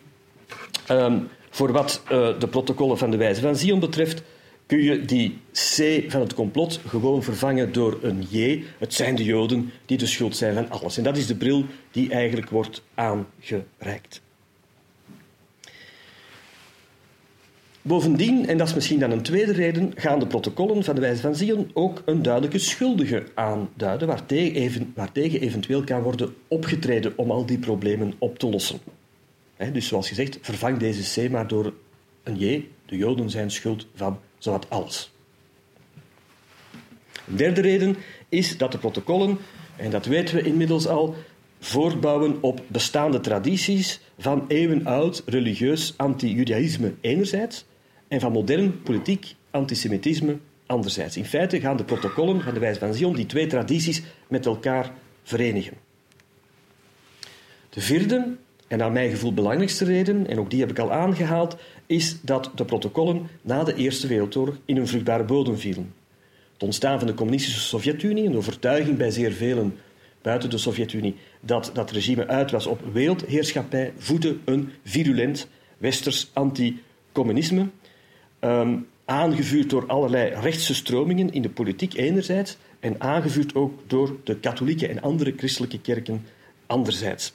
um, 0.89 1.27
voor 1.49 1.71
wat 1.71 2.01
uh, 2.03 2.39
de 2.39 2.47
protocollen 2.47 2.97
van 2.97 3.11
de 3.11 3.17
wijze 3.17 3.41
van 3.41 3.55
Zion 3.55 3.79
betreft, 3.79 4.21
kun 4.65 4.81
je 4.81 5.05
die 5.05 5.37
C 5.51 6.03
van 6.11 6.21
het 6.21 6.33
complot 6.33 6.79
gewoon 6.87 7.23
vervangen 7.23 7.71
door 7.71 7.97
een 8.01 8.25
J. 8.29 8.63
Het 8.77 8.93
zijn 8.93 9.15
de 9.15 9.23
Joden 9.23 9.71
die 9.85 9.97
de 9.97 10.05
schuld 10.05 10.35
zijn 10.35 10.53
van 10.53 10.69
alles. 10.69 10.97
En 10.97 11.03
dat 11.03 11.17
is 11.17 11.27
de 11.27 11.35
bril 11.35 11.65
die 11.91 12.11
eigenlijk 12.11 12.49
wordt 12.49 12.81
aangereikt. 12.93 14.21
Bovendien, 17.81 18.47
en 18.47 18.57
dat 18.57 18.67
is 18.67 18.73
misschien 18.73 18.99
dan 18.99 19.11
een 19.11 19.21
tweede 19.21 19.51
reden, 19.51 19.91
gaan 19.95 20.19
de 20.19 20.27
protocollen 20.27 20.83
van 20.83 20.95
de 20.95 21.01
wijze 21.01 21.21
van 21.21 21.35
Zion 21.35 21.71
ook 21.73 22.01
een 22.05 22.21
duidelijke 22.21 22.59
schuldige 22.59 23.23
aanduiden, 23.33 24.07
waartegen 24.95 25.41
eventueel 25.41 25.83
kan 25.83 26.01
worden 26.01 26.35
opgetreden 26.47 27.13
om 27.15 27.31
al 27.31 27.45
die 27.45 27.57
problemen 27.57 28.13
op 28.17 28.39
te 28.39 28.49
lossen. 28.49 28.98
Dus 29.67 29.87
zoals 29.87 30.07
gezegd, 30.07 30.37
vervang 30.41 30.77
deze 30.77 31.27
C 31.27 31.31
maar 31.31 31.47
door 31.47 31.73
een 32.23 32.37
J. 32.37 32.67
De 32.85 32.97
Joden 32.97 33.29
zijn 33.29 33.51
schuld 33.51 33.87
van 33.95 34.19
zowat 34.37 34.69
alles. 34.69 35.11
Een 37.27 37.35
derde 37.35 37.61
reden 37.61 37.95
is 38.29 38.57
dat 38.57 38.71
de 38.71 38.77
protocollen, 38.77 39.37
en 39.75 39.91
dat 39.91 40.05
weten 40.05 40.35
we 40.35 40.41
inmiddels 40.41 40.87
al, 40.87 41.15
voortbouwen 41.59 42.37
op 42.41 42.61
bestaande 42.67 43.19
tradities 43.19 43.99
van 44.19 44.45
eeuwenoud 44.47 45.23
religieus 45.25 45.93
anti-judaïsme 45.97 46.93
enerzijds 47.01 47.65
en 48.07 48.19
van 48.19 48.31
modern 48.31 48.81
politiek 48.81 49.35
antisemitisme 49.51 50.37
anderzijds. 50.65 51.17
In 51.17 51.25
feite 51.25 51.59
gaan 51.59 51.77
de 51.77 51.83
protocollen 51.83 52.41
van 52.41 52.53
de 52.53 52.59
wijze 52.59 52.79
van 52.79 52.93
Zion 52.93 53.15
die 53.15 53.25
twee 53.25 53.47
tradities 53.47 54.01
met 54.27 54.45
elkaar 54.45 54.93
verenigen. 55.23 55.77
De 57.69 57.81
vierde, 57.81 58.35
en 58.69 58.77
naar 58.77 58.91
mijn 58.91 59.09
gevoel 59.09 59.33
belangrijkste 59.33 59.85
reden, 59.85 60.27
en 60.27 60.39
ook 60.39 60.49
die 60.49 60.59
heb 60.59 60.69
ik 60.69 60.79
al 60.79 60.91
aangehaald, 60.91 61.57
is 61.85 62.17
dat 62.21 62.51
de 62.55 62.65
protocollen 62.65 63.27
na 63.41 63.63
de 63.63 63.75
Eerste 63.75 64.07
Wereldoorlog 64.07 64.55
in 64.65 64.77
een 64.77 64.87
vruchtbare 64.87 65.23
bodem 65.23 65.57
vielen. 65.57 65.93
Het 66.53 66.63
ontstaan 66.63 66.97
van 66.97 67.07
de 67.07 67.13
communistische 67.13 67.59
Sovjet-Unie 67.59 68.25
en 68.25 68.31
de 68.31 68.37
overtuiging 68.37 68.97
bij 68.97 69.11
zeer 69.11 69.31
velen 69.31 69.75
buiten 70.21 70.49
de 70.49 70.57
Sovjet-Unie 70.57 71.15
dat 71.39 71.71
dat 71.73 71.91
regime 71.91 72.27
uit 72.27 72.51
was 72.51 72.67
op 72.67 72.81
wereldheerschappij 72.91 73.93
voedde 73.97 74.37
een 74.45 74.69
virulent 74.83 75.47
westers 75.77 76.29
anti-communisme 76.33 77.65
um, 78.39 78.87
aangevuurd 79.05 79.69
door 79.69 79.87
allerlei 79.87 80.33
rechtse 80.41 80.75
stromingen 80.75 81.31
in 81.31 81.41
de 81.41 81.49
politiek 81.49 81.93
enerzijds 81.93 82.57
en 82.79 83.01
aangevuurd 83.01 83.55
ook 83.55 83.79
door 83.87 84.15
de 84.23 84.35
katholieke 84.35 84.87
en 84.87 85.01
andere 85.01 85.33
christelijke 85.37 85.81
kerken 85.81 86.25
anderzijds. 86.65 87.33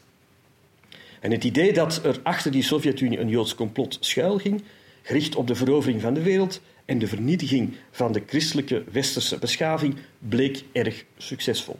En 1.25 1.31
het 1.31 1.45
idee 1.45 1.73
dat 1.73 2.05
er 2.05 2.21
achter 2.23 2.51
die 2.51 2.63
Sovjet-Unie 2.63 3.19
een 3.19 3.29
Joods 3.29 3.55
complot 3.55 3.97
schuilging, 4.01 4.63
gericht 5.03 5.37
op 5.37 5.47
de 5.47 5.55
verovering 5.55 6.01
van 6.01 6.15
de 6.15 6.23
wereld 6.23 6.61
en 6.85 6.99
de 6.99 7.07
vernietiging 7.07 7.75
van 7.91 8.13
de 8.13 8.23
christelijke 8.27 8.85
westerse 8.93 9.39
beschaving, 9.39 9.97
bleek 10.19 10.65
erg 10.73 11.05
succesvol. 11.17 11.79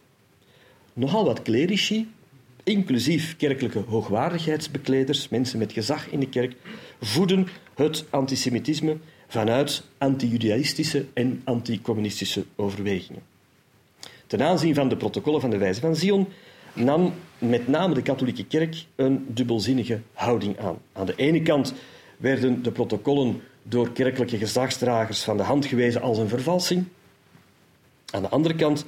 Nogal 0.93 1.25
wat 1.25 1.43
clerici, 1.43 2.09
inclusief 2.63 3.37
kerkelijke 3.37 3.79
hoogwaardigheidsbekleders, 3.79 5.29
mensen 5.29 5.59
met 5.59 5.73
gezag 5.73 6.11
in 6.11 6.21
de 6.21 6.29
kerk, 6.29 6.55
voeden 7.01 7.49
het 7.75 8.05
antisemitisme 8.11 8.97
vanuit 9.29 9.83
anti-judaïstische 9.99 11.07
en 11.15 11.41
anti-communistische 11.45 12.45
overwegingen. 12.57 13.23
Ten 14.27 14.43
aanzien 14.43 14.75
van 14.75 14.89
de 14.89 14.97
protocollen 14.97 15.41
van 15.41 15.51
de 15.51 15.59
Wijze 15.59 15.81
van 15.81 15.97
Zion 15.97 16.29
nam 16.75 17.15
met 17.39 17.69
name 17.69 17.95
de 17.95 18.03
katholieke 18.03 18.47
kerk 18.47 18.85
een 18.97 19.27
dubbelzinnige 19.29 20.01
houding 20.13 20.59
aan. 20.59 20.79
Aan 20.93 21.07
de 21.07 21.15
ene 21.17 21.43
kant 21.43 21.75
werden 22.17 22.63
de 22.63 22.71
protocollen 22.71 23.43
door 23.63 23.93
kerkelijke 23.93 24.39
gezagsdragers 24.39 25.23
van 25.23 25.37
de 25.37 25.43
hand 25.43 25.67
gewezen 25.67 26.03
als 26.03 26.19
een 26.19 26.29
vervalsing. 26.29 26.85
Aan 28.11 28.23
de 28.23 28.29
andere 28.29 28.55
kant 28.55 28.85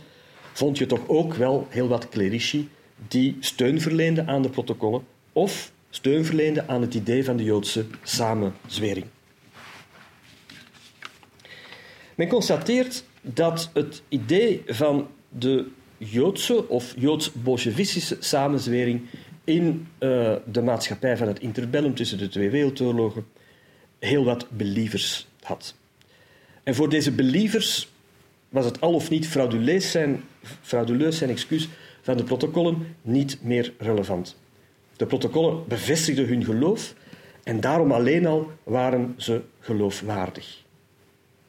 vond 0.53 0.79
je 0.79 0.87
toch 0.87 1.09
ook 1.09 1.35
wel 1.35 1.67
heel 1.71 1.89
wat 1.89 2.09
clerici 2.09 2.69
die 3.09 3.37
steun 3.41 3.81
verleenden 3.81 4.27
aan 4.27 4.43
de 4.43 4.49
protocollen 4.49 5.05
of 5.33 5.73
steun 5.91 6.25
verleenden 6.25 6.69
aan 6.69 6.81
het 6.81 6.95
idee 6.95 7.25
van 7.25 7.37
de 7.37 7.45
Joodse 7.45 7.87
samenzwering. 8.03 9.07
Men 12.15 12.29
constateert 12.29 13.05
dat 13.21 13.71
het 13.73 14.03
idee 14.09 14.63
van 14.67 15.09
de 15.29 15.69
Joodse 15.99 16.69
of 16.69 16.95
Joods-Bolsjewistische 16.99 18.17
samenzwering 18.21 19.03
in 19.45 19.87
uh, 19.99 20.35
de 20.45 20.63
maatschappij 20.63 21.17
van 21.17 21.27
het 21.27 21.41
interbellum 21.41 21.95
tussen 21.95 22.19
de 22.19 22.29
twee 22.29 22.51
wereldoorlogen 22.51 23.27
heel 23.99 24.25
wat 24.25 24.47
believers 24.51 25.27
had. 25.43 25.75
En 26.63 26.75
voor 26.75 26.89
deze 26.89 27.13
believers 27.13 27.89
was 28.49 28.65
het 28.65 28.81
al 28.81 28.95
of 28.95 29.11
niet 29.11 29.29
frauduleus 29.29 29.91
zijn, 29.91 30.23
frauduleus 30.63 31.19
zijn 31.19 31.31
excuus 31.31 31.69
van 32.03 32.17
de 32.17 32.25
protocollen 32.25 32.97
niet 33.03 33.39
meer 33.43 33.73
relevant. 33.79 34.37
De 34.97 35.07
protocollen 35.07 35.69
bevestigden 35.69 36.27
hun 36.27 36.45
geloof 36.45 36.95
en 37.43 37.61
daarom 37.61 37.93
alleen 37.93 38.27
al 38.27 38.51
waren 38.63 39.15
ze 39.17 39.41
geloofwaardig. 39.61 40.63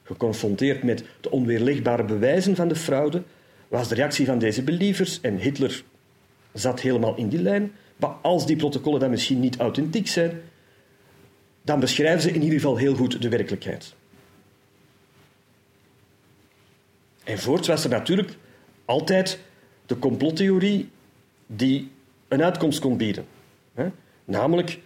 Geconfronteerd 0.04 0.84
met 0.84 1.04
de 1.22 1.32
onweerlegbare 1.32 2.04
bewijzen 2.04 2.56
van 2.56 2.68
de 2.68 2.76
fraude, 2.76 3.24
was 3.68 3.88
de 3.88 3.96
reactie 3.96 4.26
van 4.26 4.40
deze 4.40 4.64
believers, 4.64 5.22
en 5.22 5.38
Hitler 5.38 5.84
zat 6.54 6.80
helemaal 6.80 7.16
in 7.16 7.30
die 7.30 7.42
lijn, 7.42 7.72
maar 7.96 8.10
als 8.10 8.46
die 8.46 8.56
protocollen 8.56 9.00
dan 9.00 9.10
misschien 9.10 9.40
niet 9.40 9.58
authentiek 9.58 10.08
zijn, 10.08 10.42
dan 11.62 11.80
beschrijven 11.80 12.22
ze 12.22 12.32
in 12.32 12.42
ieder 12.42 12.60
geval 12.60 12.78
heel 12.78 12.96
goed 12.96 13.22
de 13.22 13.30
werkelijkheid. 13.30 13.96
En 17.24 17.40
voorts 17.40 17.68
was 17.68 17.84
er 17.84 17.90
natuurlijk 17.90 18.38
altijd 18.86 19.40
de 19.86 20.00
complottheorie 20.00 20.90
die 21.46 21.92
een 22.28 22.44
uitkomst 22.44 22.80
kon 22.80 22.98
bieden. 22.98 23.26
Namelijk 24.26 24.80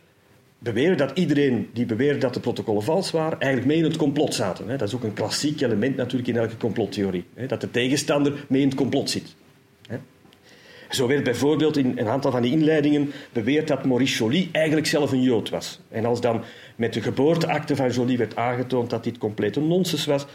beweren 0.63 0.97
dat 0.97 1.11
iedereen 1.13 1.69
die 1.73 1.85
beweerde 1.85 2.19
dat 2.19 2.33
de 2.33 2.39
protocollen 2.39 2.83
vals 2.83 3.11
waren, 3.11 3.39
eigenlijk 3.39 3.65
mee 3.65 3.77
in 3.77 3.83
het 3.83 3.97
complot 3.97 4.33
zaten. 4.33 4.67
Dat 4.67 4.87
is 4.87 4.95
ook 4.95 5.03
een 5.03 5.13
klassiek 5.13 5.61
element 5.61 5.95
natuurlijk 5.95 6.29
in 6.29 6.37
elke 6.37 6.57
complottheorie. 6.57 7.25
Dat 7.47 7.61
de 7.61 7.71
tegenstander 7.71 8.45
mee 8.47 8.61
in 8.61 8.67
het 8.67 8.77
complot 8.77 9.09
zit. 9.09 9.35
Zo 10.89 11.07
werd 11.07 11.23
bijvoorbeeld 11.23 11.77
in 11.77 11.97
een 11.97 12.07
aantal 12.07 12.31
van 12.31 12.41
die 12.41 12.51
inleidingen 12.51 13.11
beweerd 13.33 13.67
dat 13.67 13.85
Maurice 13.85 14.17
Joly 14.17 14.49
eigenlijk 14.51 14.87
zelf 14.87 15.11
een 15.11 15.21
Jood 15.21 15.49
was. 15.49 15.79
En 15.89 16.05
als 16.05 16.21
dan 16.21 16.43
met 16.75 16.93
de 16.93 17.01
geboorteakte 17.01 17.75
van 17.75 17.89
Joly 17.89 18.17
werd 18.17 18.35
aangetoond 18.35 18.89
dat 18.89 19.03
dit 19.03 19.17
complete 19.17 19.59
nonsens 19.59 20.05
was, 20.05 20.25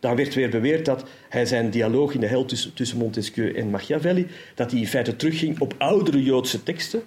dan 0.00 0.16
werd 0.16 0.34
weer 0.34 0.50
beweerd 0.50 0.84
dat 0.84 1.04
hij 1.28 1.46
zijn 1.46 1.70
dialoog 1.70 2.14
in 2.14 2.20
de 2.20 2.26
hel 2.26 2.44
tussen, 2.44 2.74
tussen 2.74 2.98
Montesquieu 2.98 3.54
en 3.54 3.70
Machiavelli, 3.70 4.26
dat 4.54 4.70
hij 4.70 4.80
in 4.80 4.86
feite 4.86 5.16
terugging 5.16 5.60
op 5.60 5.74
oudere 5.78 6.22
Joodse 6.22 6.62
teksten. 6.62 7.02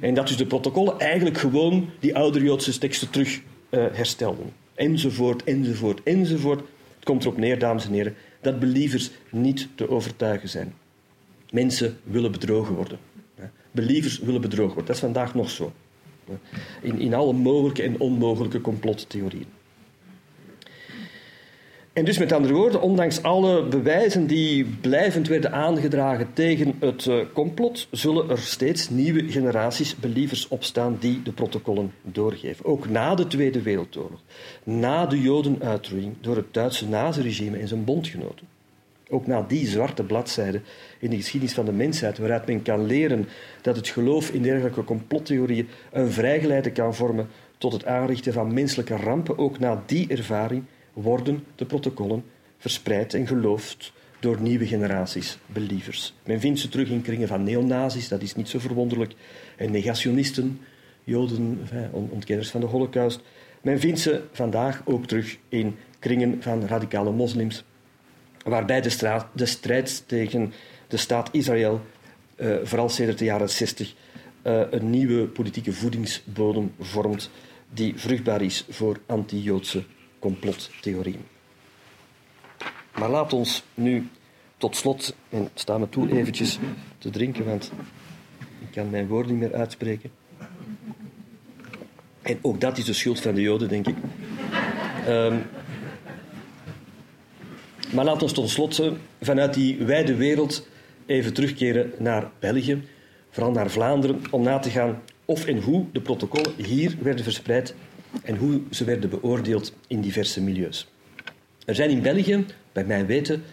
En 0.00 0.14
dat 0.14 0.26
dus 0.26 0.36
de 0.36 0.46
protocollen 0.46 0.98
eigenlijk 0.98 1.38
gewoon 1.38 1.90
die 2.00 2.16
oudere 2.16 2.44
Joodse 2.44 2.78
teksten 2.78 3.10
terug 3.10 3.40
uh, 3.70 3.84
herstelden. 3.92 4.52
Enzovoort, 4.74 5.44
enzovoort, 5.44 6.02
enzovoort. 6.02 6.60
Het 6.94 7.04
komt 7.04 7.24
erop 7.24 7.36
neer, 7.36 7.58
dames 7.58 7.86
en 7.86 7.92
heren, 7.92 8.14
dat 8.40 8.58
believers 8.58 9.10
niet 9.30 9.68
te 9.74 9.88
overtuigen 9.88 10.48
zijn. 10.48 10.74
Mensen 11.50 11.98
willen 12.02 12.32
bedrogen 12.32 12.74
worden. 12.74 12.98
Believers 13.70 14.18
willen 14.18 14.40
bedrogen 14.40 14.74
worden. 14.74 14.86
Dat 14.86 14.94
is 14.94 15.00
vandaag 15.00 15.34
nog 15.34 15.50
zo. 15.50 15.72
In, 16.80 16.98
in 16.98 17.14
alle 17.14 17.32
mogelijke 17.32 17.82
en 17.82 18.00
onmogelijke 18.00 18.60
complottheorieën. 18.60 19.46
En 21.94 22.04
dus 22.04 22.18
met 22.18 22.32
andere 22.32 22.54
woorden, 22.54 22.80
ondanks 22.80 23.22
alle 23.22 23.64
bewijzen 23.64 24.26
die 24.26 24.64
blijvend 24.64 25.28
werden 25.28 25.52
aangedragen 25.52 26.32
tegen 26.32 26.74
het 26.80 27.06
eh, 27.06 27.16
complot, 27.32 27.88
zullen 27.90 28.30
er 28.30 28.38
steeds 28.38 28.90
nieuwe 28.90 29.28
generaties 29.28 29.96
believers 29.96 30.48
opstaan 30.48 30.96
die 31.00 31.22
de 31.22 31.32
protocollen 31.32 31.92
doorgeven. 32.02 32.64
Ook 32.64 32.88
na 32.88 33.14
de 33.14 33.26
Tweede 33.26 33.62
Wereldoorlog, 33.62 34.20
na 34.64 35.06
de 35.06 35.20
Jodenuitroeiing 35.20 36.14
door 36.20 36.36
het 36.36 36.54
Duitse 36.54 36.88
naziregime 36.88 37.58
en 37.58 37.68
zijn 37.68 37.84
bondgenoten. 37.84 38.46
Ook 39.08 39.26
na 39.26 39.44
die 39.48 39.66
zwarte 39.66 40.02
bladzijde 40.02 40.60
in 40.98 41.10
de 41.10 41.16
geschiedenis 41.16 41.54
van 41.54 41.64
de 41.64 41.72
mensheid, 41.72 42.18
waaruit 42.18 42.46
men 42.46 42.62
kan 42.62 42.86
leren 42.86 43.28
dat 43.62 43.76
het 43.76 43.88
geloof 43.88 44.30
in 44.30 44.42
dergelijke 44.42 44.84
complottheorieën 44.84 45.68
een 45.92 46.10
vrijgeleide 46.10 46.70
kan 46.70 46.94
vormen 46.94 47.28
tot 47.58 47.72
het 47.72 47.86
aanrichten 47.86 48.32
van 48.32 48.54
menselijke 48.54 48.96
rampen, 48.96 49.38
ook 49.38 49.58
na 49.58 49.82
die 49.86 50.08
ervaring 50.08 50.64
worden 50.94 51.44
de 51.54 51.64
protocollen 51.64 52.24
verspreid 52.58 53.14
en 53.14 53.26
geloofd 53.26 53.92
door 54.20 54.40
nieuwe 54.40 54.66
generaties 54.66 55.38
believers. 55.46 56.14
Men 56.24 56.40
vindt 56.40 56.60
ze 56.60 56.68
terug 56.68 56.88
in 56.88 57.02
kringen 57.02 57.28
van 57.28 57.42
neonazis, 57.42 58.08
dat 58.08 58.22
is 58.22 58.34
niet 58.34 58.48
zo 58.48 58.58
verwonderlijk, 58.58 59.14
en 59.56 59.70
negationisten, 59.70 60.60
joden, 61.04 61.68
ontkenners 61.90 62.50
van 62.50 62.60
de 62.60 62.66
holocaust. 62.66 63.20
Men 63.62 63.80
vindt 63.80 64.00
ze 64.00 64.22
vandaag 64.32 64.82
ook 64.84 65.06
terug 65.06 65.38
in 65.48 65.76
kringen 65.98 66.42
van 66.42 66.66
radicale 66.66 67.10
moslims, 67.10 67.64
waarbij 68.44 68.80
de, 68.80 68.90
straat, 68.90 69.26
de 69.32 69.46
strijd 69.46 70.04
tegen 70.06 70.52
de 70.88 70.96
staat 70.96 71.28
Israël, 71.32 71.80
uh, 72.36 72.56
vooral 72.62 72.88
sinds 72.88 73.16
de 73.16 73.24
jaren 73.24 73.50
60, 73.50 73.94
uh, 74.42 74.60
eh, 74.60 74.66
een 74.70 74.90
nieuwe 74.90 75.26
politieke 75.26 75.72
voedingsbodem 75.72 76.72
vormt 76.80 77.30
die 77.70 77.92
vruchtbaar 77.96 78.42
is 78.42 78.64
voor 78.68 79.00
anti-Joodse 79.06 79.84
complottheorieën. 80.24 81.24
Maar 82.98 83.10
laat 83.10 83.32
ons 83.32 83.64
nu 83.74 84.08
tot 84.56 84.76
slot, 84.76 85.14
en 85.28 85.48
sta 85.54 85.78
me 85.78 85.88
toe 85.88 86.10
eventjes 86.10 86.58
te 86.98 87.10
drinken, 87.10 87.44
want 87.44 87.72
ik 88.60 88.70
kan 88.70 88.90
mijn 88.90 89.06
woorden 89.06 89.32
niet 89.32 89.40
meer 89.40 89.58
uitspreken. 89.58 90.10
En 92.22 92.38
ook 92.42 92.60
dat 92.60 92.78
is 92.78 92.84
de 92.84 92.92
schuld 92.92 93.20
van 93.20 93.34
de 93.34 93.40
Joden, 93.40 93.68
denk 93.68 93.86
ik. 93.86 93.96
Um, 95.08 95.42
maar 97.92 98.04
laat 98.04 98.22
ons 98.22 98.32
tot 98.32 98.50
slot 98.50 98.82
vanuit 99.20 99.54
die 99.54 99.76
wijde 99.78 100.14
wereld 100.14 100.66
even 101.06 101.34
terugkeren 101.34 101.92
naar 101.98 102.30
België, 102.38 102.82
vooral 103.30 103.52
naar 103.52 103.70
Vlaanderen, 103.70 104.22
om 104.30 104.42
na 104.42 104.58
te 104.58 104.70
gaan 104.70 105.02
of 105.24 105.46
en 105.46 105.60
hoe 105.60 105.84
de 105.92 106.00
protocollen 106.00 106.52
hier 106.56 106.96
werden 107.00 107.24
verspreid 107.24 107.74
en 108.22 108.36
hoe 108.36 108.60
ze 108.70 108.84
werden 108.84 109.10
beoordeeld 109.10 109.72
in 109.86 110.00
diverse 110.00 110.42
milieus. 110.42 110.88
Er 111.64 111.74
zijn 111.74 111.90
in 111.90 112.02
België, 112.02 112.46
bij 112.72 112.84
mijn 112.84 113.06
weten, 113.06 113.44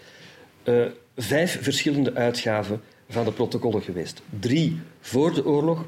uh, 0.63 0.85
vijf 1.15 1.63
verschillende 1.63 2.13
uitgaven 2.13 2.81
van 3.09 3.25
de 3.25 3.31
protocollen 3.31 3.81
geweest. 3.81 4.21
Drie 4.39 4.79
voor 4.99 5.33
de 5.33 5.45
oorlog, 5.45 5.85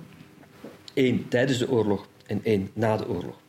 één 0.93 1.27
tijdens 1.27 1.57
de 1.57 1.69
oorlog 1.69 2.07
en 2.25 2.39
één 2.43 2.69
na 2.73 2.97
de 2.97 3.07
oorlog. 3.07 3.41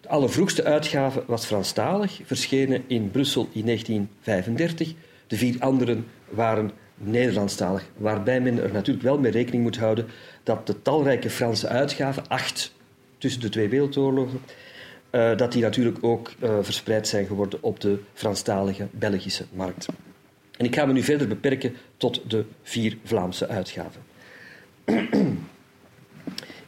De 0.00 0.08
allervroegste 0.08 0.64
uitgave 0.64 1.24
was 1.26 1.46
Franstalig, 1.46 2.20
verschenen 2.24 2.84
in 2.86 3.10
Brussel 3.10 3.48
in 3.52 3.64
1935. 3.64 4.94
De 5.26 5.36
vier 5.36 5.56
anderen 5.58 6.06
waren 6.28 6.70
Nederlandstalig, 6.96 7.84
waarbij 7.96 8.40
men 8.40 8.62
er 8.62 8.72
natuurlijk 8.72 9.04
wel 9.04 9.18
mee 9.18 9.32
rekening 9.32 9.62
moet 9.62 9.76
houden 9.76 10.06
dat 10.42 10.66
de 10.66 10.82
talrijke 10.82 11.30
Franse 11.30 11.68
uitgaven, 11.68 12.28
acht 12.28 12.73
tussen 13.24 13.42
de 13.42 13.48
twee 13.48 13.68
wereldoorlogen, 13.68 14.40
uh, 15.10 15.36
dat 15.36 15.52
die 15.52 15.62
natuurlijk 15.62 15.98
ook 16.00 16.32
uh, 16.42 16.58
verspreid 16.60 17.08
zijn 17.08 17.26
geworden 17.26 17.62
op 17.62 17.80
de 17.80 17.98
Franstalige 18.14 18.86
Belgische 18.90 19.44
markt. 19.52 19.86
En 20.56 20.64
ik 20.64 20.74
ga 20.74 20.86
me 20.86 20.92
nu 20.92 21.02
verder 21.02 21.28
beperken 21.28 21.76
tot 21.96 22.30
de 22.30 22.44
vier 22.62 22.98
Vlaamse 23.04 23.48
uitgaven. 23.48 24.00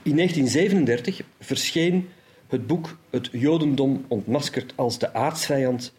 In 0.03 0.15
1937 0.17 1.23
verscheen 1.41 2.09
het 2.47 2.67
boek 2.67 2.97
Het 3.11 3.29
Jodendom 3.33 4.05
ontmaskerd 4.09 4.73
als 4.77 4.99
de 4.99 5.15
aardsvijand 5.15 5.93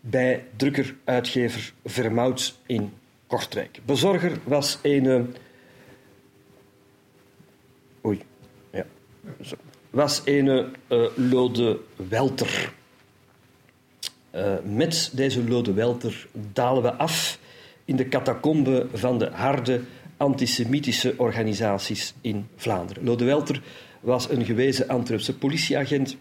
bij 0.00 0.44
drukker-uitgever 0.56 1.72
Vermouts 1.84 2.58
in 2.66 2.92
Kortrijk. 3.26 3.80
Bezorger 3.84 4.38
was 4.44 4.78
een. 4.82 5.34
Oei, 8.04 8.22
ja. 8.70 8.84
Was 9.90 10.22
een 10.24 10.46
uh, 10.88 11.06
Lode 11.14 11.80
Welter. 12.08 12.72
Uh, 14.34 14.54
met 14.64 15.10
deze 15.12 15.48
Lode 15.48 15.72
Welter 15.72 16.26
dalen 16.52 16.82
we 16.82 16.92
af 16.92 17.38
in 17.84 17.96
de 17.96 18.08
catacombe 18.08 18.86
van 18.92 19.18
de 19.18 19.30
harde 19.32 19.80
antisemitische 20.16 21.14
organisaties 21.16 22.14
in 22.20 22.48
Vlaanderen. 22.56 23.04
Lode 23.04 23.24
Welter 23.24 23.62
was 24.00 24.30
een 24.30 24.44
gewezen 24.44 24.88
Antwerpse 24.88 25.36
politieagent 25.36 26.16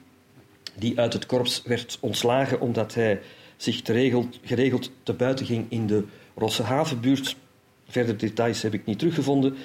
die 0.76 1.00
uit 1.00 1.14
het 1.14 1.26
korps 1.26 1.62
werd 1.66 1.98
ontslagen 2.02 2.62
omdat 2.62 2.94
hij 2.94 3.20
zich 3.58 3.82
geregeld, 3.84 4.40
geregeld 4.44 4.92
te 5.04 5.14
buiten 5.14 5.46
ging 5.46 5.66
in 5.70 5.88
de 5.88 6.04
Rossehavenbuurt. 6.36 7.36
Verder 7.88 8.18
details 8.18 8.62
heb 8.62 8.74
ik 8.74 8.86
niet 8.86 9.00
teruggevonden. 9.00 9.56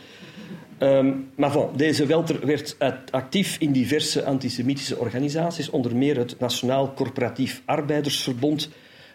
Ehm, 0.82 1.12
maar 1.34 1.52
bon, 1.52 1.76
deze 1.76 2.06
Welter 2.06 2.46
werd 2.46 2.76
actief 3.10 3.56
in 3.58 3.72
diverse 3.72 4.24
antisemitische 4.24 4.98
organisaties, 4.98 5.70
onder 5.70 5.96
meer 5.96 6.16
het 6.16 6.38
Nationaal 6.38 6.94
Corporatief 6.94 7.62
Arbeidersverbond, 7.64 8.70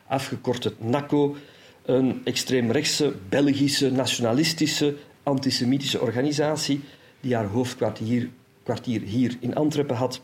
afgekort 0.08 0.64
het 0.64 0.84
NACO, 0.84 1.36
een 1.86 2.22
extreemrechtse 2.24 3.14
Belgische 3.30 3.92
nationalistische 3.92 4.96
antisemitische 5.24 6.02
organisatie 6.02 6.82
die 7.20 7.36
haar 7.36 7.46
hoofdkwartier 7.46 8.30
kwartier 8.64 9.02
hier 9.02 9.38
in 9.40 9.56
Antwerpen 9.56 9.96
had. 9.96 10.22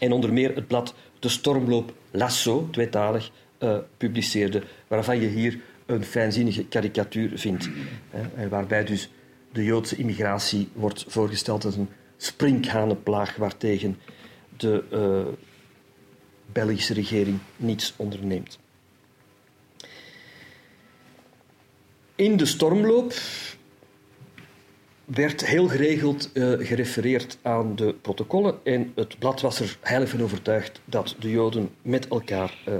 En 0.00 0.12
onder 0.12 0.32
meer 0.32 0.54
het 0.54 0.66
blad 0.66 0.94
De 1.18 1.28
Stormloop 1.28 1.94
Lasso, 2.10 2.68
tweetalig, 2.70 3.30
uh, 3.58 3.76
publiceerde, 3.96 4.62
waarvan 4.86 5.20
je 5.20 5.28
hier 5.28 5.58
een 5.86 6.04
fijnzinnige 6.04 6.64
karikatuur 6.64 7.30
vindt. 7.34 7.68
Hè, 8.10 8.48
waarbij 8.48 8.84
dus 8.84 9.10
de 9.56 9.64
Joodse 9.64 9.96
immigratie 9.96 10.68
wordt 10.72 11.04
voorgesteld 11.08 11.64
als 11.64 11.76
een 11.76 11.88
sprinkhanenplaag 12.16 13.36
waartegen 13.36 13.98
de 14.56 14.84
uh, 14.92 15.32
Belgische 16.52 16.94
regering 16.94 17.38
niets 17.56 17.94
onderneemt. 17.96 18.58
In 22.14 22.36
de 22.36 22.46
stormloop 22.46 23.14
werd 25.04 25.46
heel 25.46 25.68
geregeld 25.68 26.30
uh, 26.32 26.66
gerefereerd 26.66 27.38
aan 27.42 27.76
de 27.76 27.94
protocollen 28.02 28.58
en 28.64 28.92
het 28.94 29.18
blad 29.18 29.40
was 29.40 29.60
er 29.60 29.78
heilig 29.80 30.08
van 30.08 30.22
overtuigd 30.22 30.80
dat 30.84 31.14
de 31.18 31.30
Joden 31.30 31.70
met 31.82 32.08
elkaar 32.08 32.58
uh. 32.68 32.74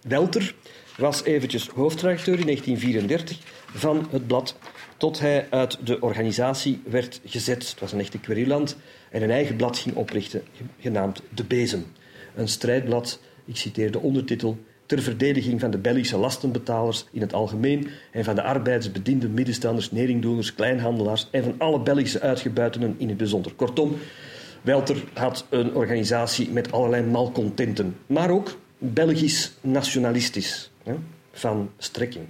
Welter 0.00 0.54
was 0.96 1.22
eventjes 1.24 1.68
hoofdredacteur 1.68 2.38
in 2.38 2.44
1934 2.44 3.38
van 3.66 4.06
het 4.10 4.26
blad, 4.26 4.56
tot 4.96 5.20
hij 5.20 5.46
uit 5.50 5.86
de 5.86 6.00
organisatie 6.00 6.82
werd 6.84 7.20
gezet. 7.24 7.68
Het 7.70 7.80
was 7.80 7.92
een 7.92 8.00
echte 8.00 8.20
querulant 8.20 8.76
en 9.10 9.22
een 9.22 9.30
eigen 9.30 9.56
blad 9.56 9.78
ging 9.78 9.94
oprichten, 9.96 10.42
genaamd 10.80 11.22
De 11.34 11.44
Bezem. 11.44 11.84
Een 12.34 12.48
strijdblad, 12.48 13.20
ik 13.44 13.56
citeer 13.56 13.90
de 13.90 14.00
ondertitel, 14.00 14.58
ter 14.86 15.02
verdediging 15.02 15.60
van 15.60 15.70
de 15.70 15.78
Belgische 15.78 16.16
lastenbetalers 16.16 17.06
in 17.12 17.20
het 17.20 17.32
algemeen 17.32 17.88
en 18.12 18.24
van 18.24 18.34
de 18.34 18.42
arbeidsbedienden, 18.42 19.34
middenstanders, 19.34 19.90
neringdoeners, 19.90 20.54
kleinhandelaars 20.54 21.28
en 21.30 21.42
van 21.42 21.54
alle 21.58 21.80
Belgische 21.80 22.20
uitgebuitenen 22.20 22.94
in 22.98 23.08
het 23.08 23.16
bijzonder. 23.16 23.54
Kortom, 23.54 23.96
Welter 24.66 25.04
had 25.12 25.46
een 25.50 25.74
organisatie 25.74 26.50
met 26.50 26.72
allerlei 26.72 27.02
malcontenten, 27.02 27.96
maar 28.06 28.30
ook 28.30 28.58
Belgisch 28.78 29.52
nationalistisch, 29.60 30.70
van 31.32 31.70
strekking. 31.78 32.24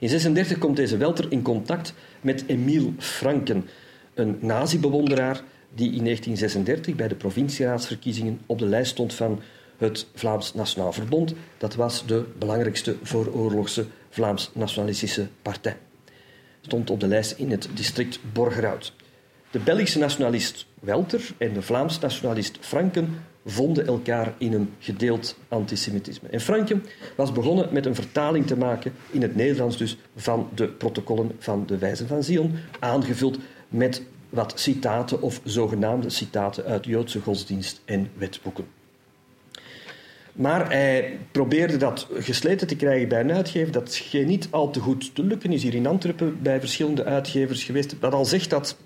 In 0.00 0.06
1936 0.06 0.58
komt 0.58 0.76
deze 0.76 0.96
Welter 0.96 1.32
in 1.32 1.42
contact 1.42 1.94
met 2.20 2.44
Emile 2.46 2.92
Franken, 2.98 3.68
een 4.14 4.38
nazi-bewonderaar 4.40 5.42
die 5.74 5.92
in 5.92 6.04
1936 6.04 6.94
bij 6.94 7.08
de 7.08 7.14
provincieraadsverkiezingen 7.14 8.40
op 8.46 8.58
de 8.58 8.66
lijst 8.66 8.90
stond 8.90 9.14
van 9.14 9.40
het 9.76 10.06
Vlaams 10.14 10.54
Nationaal 10.54 10.92
Verbond. 10.92 11.34
Dat 11.56 11.74
was 11.74 12.06
de 12.06 12.24
belangrijkste 12.38 12.96
vooroorlogse 13.02 13.86
Vlaams-nationalistische 14.10 15.28
partij. 15.42 15.76
Stond 16.60 16.90
op 16.90 17.00
de 17.00 17.08
lijst 17.08 17.32
in 17.38 17.50
het 17.50 17.68
district 17.74 18.18
Borgerhout. 18.32 18.92
De 19.50 19.58
Belgische 19.58 19.98
nationalist 19.98 20.66
Welter 20.80 21.30
en 21.38 21.52
de 21.52 21.62
Vlaams 21.62 21.98
nationalist 21.98 22.56
Franken 22.60 23.24
vonden 23.44 23.86
elkaar 23.86 24.34
in 24.38 24.52
een 24.52 24.70
gedeeld 24.78 25.36
antisemitisme. 25.48 26.28
En 26.28 26.40
Franken 26.40 26.84
was 27.14 27.32
begonnen 27.32 27.68
met 27.72 27.86
een 27.86 27.94
vertaling 27.94 28.46
te 28.46 28.56
maken 28.56 28.92
in 29.10 29.22
het 29.22 29.36
Nederlands 29.36 29.76
dus 29.76 29.98
van 30.16 30.48
de 30.54 30.68
protocollen 30.68 31.32
van 31.38 31.66
de 31.66 31.78
Wijzen 31.78 32.08
van 32.08 32.22
Zion, 32.22 32.54
aangevuld 32.78 33.38
met 33.68 34.02
wat 34.28 34.60
citaten 34.60 35.22
of 35.22 35.40
zogenaamde 35.44 36.10
citaten 36.10 36.64
uit 36.64 36.84
Joodse 36.84 37.20
godsdienst 37.20 37.80
en 37.84 38.10
wetboeken. 38.16 38.64
Maar 40.32 40.70
hij 40.70 41.18
probeerde 41.32 41.76
dat 41.76 42.08
gesleten 42.12 42.66
te 42.66 42.76
krijgen 42.76 43.08
bij 43.08 43.20
een 43.20 43.32
uitgever. 43.32 43.72
Dat 43.72 43.92
scheen 43.92 44.26
niet 44.26 44.48
al 44.50 44.70
te 44.70 44.80
goed 44.80 45.14
te 45.14 45.22
lukken. 45.22 45.52
Is 45.52 45.62
hier 45.62 45.74
in 45.74 45.86
Antwerpen 45.86 46.42
bij 46.42 46.60
verschillende 46.60 47.04
uitgevers 47.04 47.64
geweest. 47.64 47.96
Dat 48.00 48.12
al 48.12 48.24
zegt 48.24 48.50
dat 48.50 48.76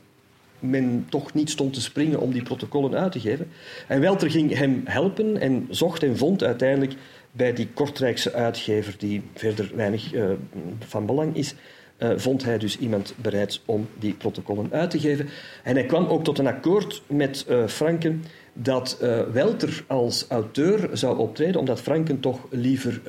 men 0.62 1.06
toch 1.08 1.34
niet 1.34 1.50
stond 1.50 1.72
te 1.72 1.80
springen 1.80 2.20
om 2.20 2.32
die 2.32 2.42
protocollen 2.42 2.94
uit 2.94 3.12
te 3.12 3.20
geven. 3.20 3.48
En 3.88 4.00
Welter 4.00 4.30
ging 4.30 4.56
hem 4.56 4.82
helpen 4.84 5.40
en 5.40 5.66
zocht 5.70 6.02
en 6.02 6.16
vond 6.16 6.42
uiteindelijk 6.42 6.94
bij 7.32 7.52
die 7.52 7.68
Kortrijkse 7.74 8.32
uitgever, 8.32 8.94
die 8.98 9.22
verder 9.34 9.70
weinig 9.74 10.14
uh, 10.14 10.30
van 10.78 11.06
belang 11.06 11.36
is, 11.36 11.54
uh, 11.98 12.10
vond 12.16 12.44
hij 12.44 12.58
dus 12.58 12.78
iemand 12.78 13.14
bereid 13.16 13.60
om 13.64 13.88
die 13.98 14.14
protocollen 14.14 14.68
uit 14.72 14.90
te 14.90 15.00
geven. 15.00 15.28
En 15.62 15.74
hij 15.74 15.86
kwam 15.86 16.06
ook 16.06 16.24
tot 16.24 16.38
een 16.38 16.46
akkoord 16.46 17.02
met 17.06 17.46
uh, 17.48 17.66
Franken 17.66 18.24
dat 18.52 18.98
Welter 19.32 19.84
als 19.86 20.26
auteur 20.28 20.88
zou 20.92 21.18
optreden, 21.18 21.60
omdat 21.60 21.80
Franken 21.80 22.20
toch 22.20 22.46
liever 22.50 23.00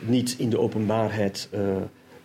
niet 0.00 0.34
in 0.38 0.50
de 0.50 0.58
openbaarheid 0.58 1.48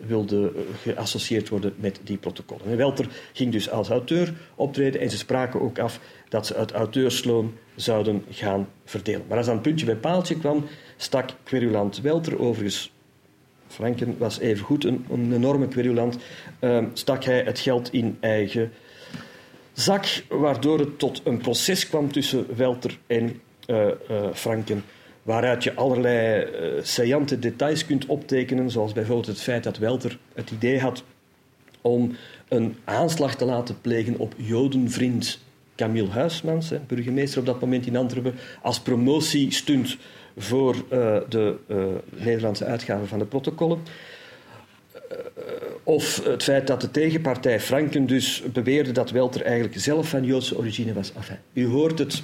wilde 0.06 0.52
geassocieerd 0.82 1.48
worden 1.48 1.74
met 1.76 2.00
die 2.02 2.16
protocollen. 2.16 2.66
En 2.66 2.76
Welter 2.76 3.06
ging 3.32 3.52
dus 3.52 3.70
als 3.70 3.88
auteur 3.88 4.34
optreden 4.54 5.00
en 5.00 5.10
ze 5.10 5.16
spraken 5.16 5.60
ook 5.60 5.78
af 5.78 6.00
dat 6.28 6.46
ze 6.46 6.54
het 6.54 6.72
auteursloon 6.72 7.54
zouden 7.74 8.24
gaan 8.30 8.68
verdelen. 8.84 9.24
Maar 9.28 9.38
als 9.38 9.46
een 9.46 9.60
puntje 9.60 9.86
bij 9.86 9.96
paaltje 9.96 10.38
kwam, 10.38 10.64
stak 10.96 11.30
querulant 11.44 12.00
Welter 12.00 12.38
overigens 12.38 12.92
Franken 13.68 14.18
was 14.18 14.38
evengoed 14.38 14.84
een, 14.84 15.06
een 15.10 15.32
enorme 15.32 15.68
querulant, 15.68 16.18
stak 16.92 17.24
hij 17.24 17.42
het 17.42 17.58
geld 17.58 17.92
in 17.92 18.16
eigen 18.20 18.72
zak, 19.72 20.22
waardoor 20.28 20.78
het 20.78 20.98
tot 20.98 21.20
een 21.24 21.38
proces 21.38 21.88
kwam 21.88 22.12
tussen 22.12 22.46
Welter 22.56 22.98
en 23.06 23.40
uh, 23.66 23.86
uh, 23.86 24.26
Franken, 24.32 24.84
waaruit 25.26 25.64
je 25.64 25.74
allerlei 25.74 26.44
uh, 26.44 26.82
saillante 26.82 27.38
details 27.38 27.86
kunt 27.86 28.06
optekenen, 28.06 28.70
zoals 28.70 28.92
bijvoorbeeld 28.92 29.26
het 29.26 29.40
feit 29.40 29.64
dat 29.64 29.78
Welter 29.78 30.18
het 30.34 30.50
idee 30.50 30.80
had 30.80 31.04
om 31.80 32.16
een 32.48 32.76
aanslag 32.84 33.34
te 33.34 33.44
laten 33.44 33.80
plegen 33.80 34.18
op 34.18 34.34
jodenvriend 34.36 35.38
Camille 35.76 36.08
Huismans, 36.08 36.70
hè, 36.70 36.78
burgemeester 36.86 37.40
op 37.40 37.46
dat 37.46 37.60
moment 37.60 37.86
in 37.86 37.96
Antwerpen, 37.96 38.34
als 38.62 38.80
promotiestunt 38.80 39.96
voor 40.36 40.76
de 41.28 41.56
Nederlandse 42.10 42.64
uitgave 42.64 43.06
van 43.06 43.18
de 43.18 43.24
protocollen. 43.24 43.78
Of 45.82 46.24
het 46.24 46.42
feit 46.42 46.66
dat 46.66 46.80
de 46.80 46.90
tegenpartij 46.90 47.60
Franken 47.60 48.06
dus 48.06 48.42
beweerde 48.52 48.92
dat 48.92 49.10
Welter 49.10 49.42
eigenlijk 49.42 49.80
zelf 49.80 50.08
van 50.08 50.24
Joodse 50.24 50.58
origine 50.58 50.92
was. 50.92 51.12
U 51.52 51.66
hoort 51.66 51.98
het. 51.98 52.22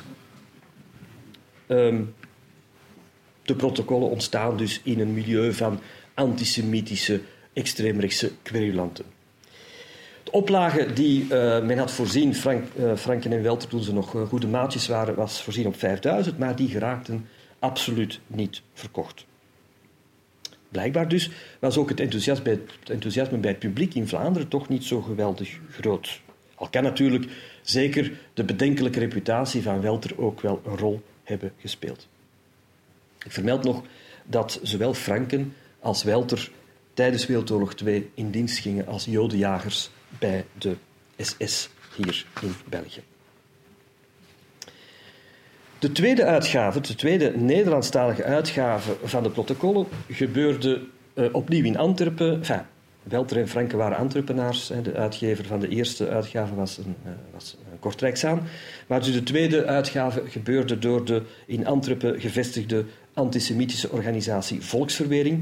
Um, 1.68 2.14
de 3.42 3.54
protocollen 3.54 4.10
ontstaan 4.10 4.56
dus 4.56 4.80
in 4.84 5.00
een 5.00 5.14
milieu 5.14 5.52
van 5.52 5.80
antisemitische, 6.14 7.20
extreemrechtse 7.52 8.30
querulanten. 8.42 9.04
De 10.24 10.30
oplage 10.30 10.92
die 10.92 11.22
uh, 11.22 11.28
men 11.62 11.78
had 11.78 11.90
voorzien, 11.90 12.34
Frank, 12.34 12.64
uh, 12.78 12.96
Franken 12.96 13.32
en 13.32 13.42
Welter 13.42 13.68
toen 13.68 13.82
ze 13.82 13.92
nog 13.92 14.14
uh, 14.14 14.22
goede 14.22 14.46
maatjes 14.46 14.86
waren, 14.86 15.14
was 15.14 15.42
voorzien 15.42 15.66
op 15.66 15.78
5000, 15.78 16.38
maar 16.38 16.56
die 16.56 16.68
geraakten 16.68 17.28
absoluut 17.58 18.20
niet 18.26 18.62
verkocht. 18.74 19.26
Blijkbaar 20.68 21.08
dus 21.08 21.30
was 21.58 21.76
ook 21.76 21.88
het 21.88 22.00
enthousiasme 22.00 22.44
bij 22.44 22.52
het, 22.52 22.90
enthousiasme 22.90 23.38
bij 23.38 23.50
het 23.50 23.58
publiek 23.58 23.94
in 23.94 24.08
Vlaanderen 24.08 24.48
toch 24.48 24.68
niet 24.68 24.84
zo 24.84 25.00
geweldig 25.00 25.58
groot. 25.70 26.20
Al 26.54 26.68
kan 26.68 26.82
natuurlijk 26.82 27.30
zeker 27.62 28.12
de 28.34 28.44
bedenkelijke 28.44 28.98
reputatie 28.98 29.62
van 29.62 29.80
Welter 29.80 30.18
ook 30.18 30.40
wel 30.40 30.62
een 30.64 30.76
rol 30.76 31.02
hebben 31.22 31.52
gespeeld. 31.58 32.08
Ik 33.24 33.32
vermeld 33.32 33.64
nog 33.64 33.82
dat 34.24 34.58
zowel 34.62 34.94
Franken 34.94 35.54
als 35.80 36.02
Welter 36.02 36.50
tijdens 36.94 37.26
Wereldoorlog 37.26 37.74
II 37.74 38.10
in 38.14 38.30
dienst 38.30 38.58
gingen 38.58 38.86
als 38.86 39.04
jodenjagers 39.04 39.90
bij 40.18 40.44
de 40.58 40.76
SS 41.16 41.68
hier 41.96 42.26
in 42.40 42.54
België. 42.68 43.02
De 45.78 45.92
tweede 45.92 46.24
uitgave, 46.24 46.80
de 46.80 46.94
tweede 46.94 47.36
Nederlandstalige 47.36 48.24
uitgave 48.24 48.96
van 49.04 49.22
de 49.22 49.30
protocollen, 49.30 49.86
gebeurde 50.10 50.82
uh, 51.14 51.26
opnieuw 51.32 51.64
in 51.64 51.76
Antwerpen. 51.76 52.42
Welter 53.02 53.36
en 53.36 53.48
Franke 53.48 53.76
waren 53.76 53.96
Antwerpenaars. 53.96 54.66
De 54.82 54.94
uitgever 54.94 55.44
van 55.44 55.60
de 55.60 55.68
eerste 55.68 56.08
uitgave 56.08 56.54
was, 56.54 56.78
een, 56.78 56.96
uh, 57.06 57.12
was 57.32 57.56
Kortrijksaan. 57.80 58.42
Maar 58.86 59.02
dus 59.02 59.12
de 59.12 59.22
tweede 59.22 59.66
uitgave 59.66 60.22
gebeurde 60.26 60.78
door 60.78 61.04
de 61.04 61.22
in 61.46 61.66
Antwerpen 61.66 62.20
gevestigde 62.20 62.84
antisemitische 63.14 63.90
organisatie 63.90 64.60
Volksverwering, 64.60 65.38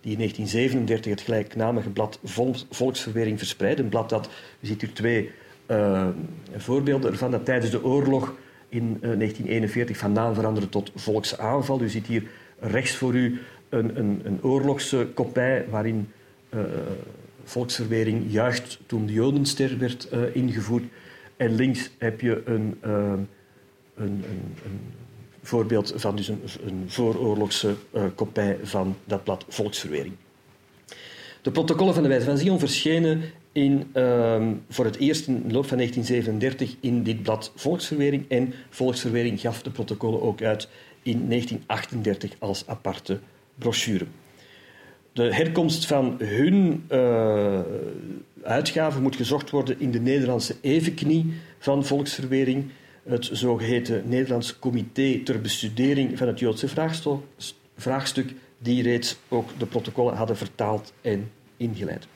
die 0.00 0.12
in 0.12 0.18
1937 0.18 1.10
het 1.10 1.20
gelijknamige 1.20 1.90
blad 1.90 2.18
Volksverwering 2.70 3.38
verspreidde. 3.38 3.82
Een 3.82 3.88
blad 3.88 4.08
dat, 4.08 4.28
u 4.60 4.66
ziet 4.66 4.80
hier 4.80 4.92
twee 4.92 5.30
uh, 5.66 6.08
voorbeelden 6.56 7.10
ervan, 7.10 7.30
dat 7.30 7.44
tijdens 7.44 7.70
de 7.70 7.84
oorlog 7.84 8.34
in 8.68 8.98
1941 9.00 9.96
eh, 9.96 10.02
van 10.02 10.12
naam 10.12 10.34
veranderde 10.34 10.68
tot 10.68 10.92
volksaanval. 10.94 11.82
U 11.82 11.88
ziet 11.88 12.06
hier 12.06 12.22
rechts 12.58 12.96
voor 12.96 13.14
u 13.14 13.40
een, 13.68 13.98
een, 13.98 14.20
een 14.24 14.42
oorlogskopij 14.42 15.64
waarin 15.68 16.08
uh, 16.54 16.60
volksverwering 17.44 18.24
juicht 18.28 18.78
toen 18.86 19.06
de 19.06 19.12
Jodenster 19.12 19.78
werd 19.78 20.08
ingevoerd. 20.32 20.84
En 21.36 21.54
links 21.54 21.90
heb 21.98 22.20
je 22.20 22.42
een, 22.44 22.78
een, 23.94 24.24
voorbeeld 25.42 25.92
van 25.96 26.16
dus 26.16 26.28
een, 26.28 26.84
vooroorlogse 26.86 27.74
uh, 27.94 28.04
kopij 28.14 28.58
van 28.62 28.96
dat 29.04 29.24
blad 29.24 29.44
Volksverwering. 29.48 30.14
De 31.42 31.50
protocollen 31.50 31.94
van 31.94 32.02
de 32.02 32.08
Wijze 32.08 32.24
van 32.24 32.38
Zion 32.38 32.58
verschenen 32.58 33.22
in, 33.52 33.90
ehm, 33.92 34.54
voor 34.68 34.84
het 34.84 34.96
eerst 34.96 35.26
in 35.26 35.42
de 35.46 35.52
loop 35.54 35.66
van 35.66 35.76
1937 35.76 36.76
in 36.80 37.02
dit 37.02 37.22
blad 37.22 37.52
Volksverwering. 37.54 38.24
En 38.28 38.54
Volksverwering 38.70 39.40
gaf 39.40 39.62
de 39.62 39.70
protocollen 39.70 40.22
ook 40.22 40.42
uit 40.42 40.68
in 41.02 41.28
1938 41.28 42.32
als 42.38 42.66
aparte 42.66 43.18
brochure. 43.54 44.06
De 45.12 45.34
herkomst 45.34 45.86
van 45.86 46.16
hun 46.18 46.84
uh, 46.92 47.60
uitgaven 48.42 49.02
moet 49.02 49.16
gezocht 49.16 49.50
worden 49.50 49.80
in 49.80 49.90
de 49.90 50.00
Nederlandse 50.00 50.56
evenknie 50.60 51.32
van 51.58 51.84
Volksverwering, 51.84 52.70
het 53.10 53.28
zogeheten 53.32 54.08
Nederlands 54.08 54.58
Comité 54.58 55.20
ter 55.24 55.40
Bestudering 55.40 56.18
van 56.18 56.26
het 56.26 56.38
Joodse 56.38 56.68
vraagstuk, 57.76 58.32
die 58.58 58.82
reeds 58.82 59.16
ook 59.28 59.58
de 59.58 59.66
protocollen 59.66 60.14
hadden 60.14 60.36
vertaald 60.36 60.92
en 61.00 61.30
ingeleid. 61.56 62.06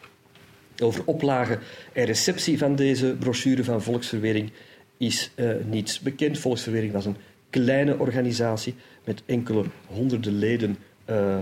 Over 0.83 1.03
oplage 1.05 1.59
en 1.93 2.05
receptie 2.05 2.59
van 2.59 2.77
deze 2.77 3.17
brochure 3.19 3.65
van 3.65 3.83
Volksverwering 3.83 4.51
is 4.97 5.31
uh, 5.37 5.55
niets 5.65 6.01
bekend. 6.01 6.39
Volksverwering 6.39 6.93
was 6.93 7.07
een 7.07 7.17
kleine 7.51 7.99
organisatie 7.99 8.75
met 9.05 9.23
enkele 9.27 9.65
honderden 9.87 10.39
leden 10.39 10.77
uh, 11.11 11.39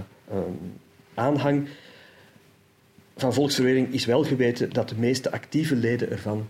aanhang. 1.15 1.69
Van 3.17 3.35
Volksverwering 3.35 3.93
is 3.93 4.05
wel 4.05 4.25
geweten 4.25 4.71
dat 4.71 4.89
de 4.89 4.99
meeste 4.99 5.31
actieve 5.31 5.77
leden 5.77 6.11
ervan 6.11 6.47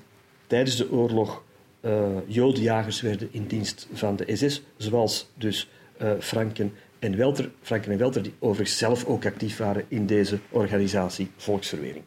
tijdens 0.47 0.77
de 0.77 0.93
oorlog 0.93 1.43
uh, 1.85 2.07
jodenjagers 2.26 3.01
werden 3.01 3.28
in 3.30 3.47
dienst 3.47 3.89
van 3.93 4.16
de 4.16 4.37
SS, 4.37 4.62
zoals 4.76 5.30
dus 5.35 5.70
Franken 6.18 6.72
en 6.99 7.16
Welter, 7.16 7.51
Franken 7.61 7.93
en 7.93 7.99
Welter, 7.99 8.22
die 8.22 8.35
overigens 8.39 8.78
zelf 8.78 9.05
ook 9.05 9.26
actief 9.26 9.57
waren 9.57 9.85
in 9.89 10.07
deze 10.07 10.39
organisatie 10.51 11.30
Volksverwering. 11.37 12.05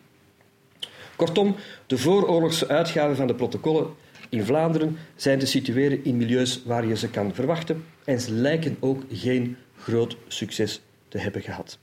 Kortom, 1.15 1.55
de 1.87 1.97
vooroorlogse 1.97 2.67
uitgaven 2.67 3.15
van 3.15 3.27
de 3.27 3.35
protocollen 3.35 3.93
in 4.29 4.45
Vlaanderen 4.45 4.97
zijn 5.15 5.39
te 5.39 5.45
situeren 5.45 6.03
in 6.03 6.17
milieus 6.17 6.63
waar 6.65 6.85
je 6.85 6.95
ze 6.95 7.09
kan 7.09 7.33
verwachten 7.33 7.85
en 8.05 8.19
ze 8.19 8.31
lijken 8.31 8.77
ook 8.79 9.03
geen 9.11 9.57
groot 9.77 10.17
succes 10.27 10.81
te 11.07 11.17
hebben 11.17 11.41
gehad. 11.41 11.79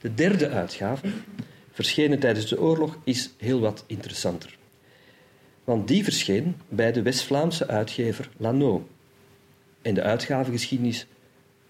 De 0.00 0.14
derde 0.14 0.48
uitgave, 0.48 1.08
verschenen 1.70 2.18
tijdens 2.18 2.48
de 2.48 2.60
oorlog, 2.60 2.96
is 3.04 3.30
heel 3.38 3.60
wat 3.60 3.84
interessanter. 3.86 4.58
Want 5.64 5.88
die 5.88 6.04
verscheen 6.04 6.56
bij 6.68 6.92
de 6.92 7.02
West-Vlaamse 7.02 7.66
uitgever 7.66 8.28
Lano. 8.36 8.88
En 9.82 9.94
de 9.94 10.02
uitgavengeschiedenis 10.02 11.06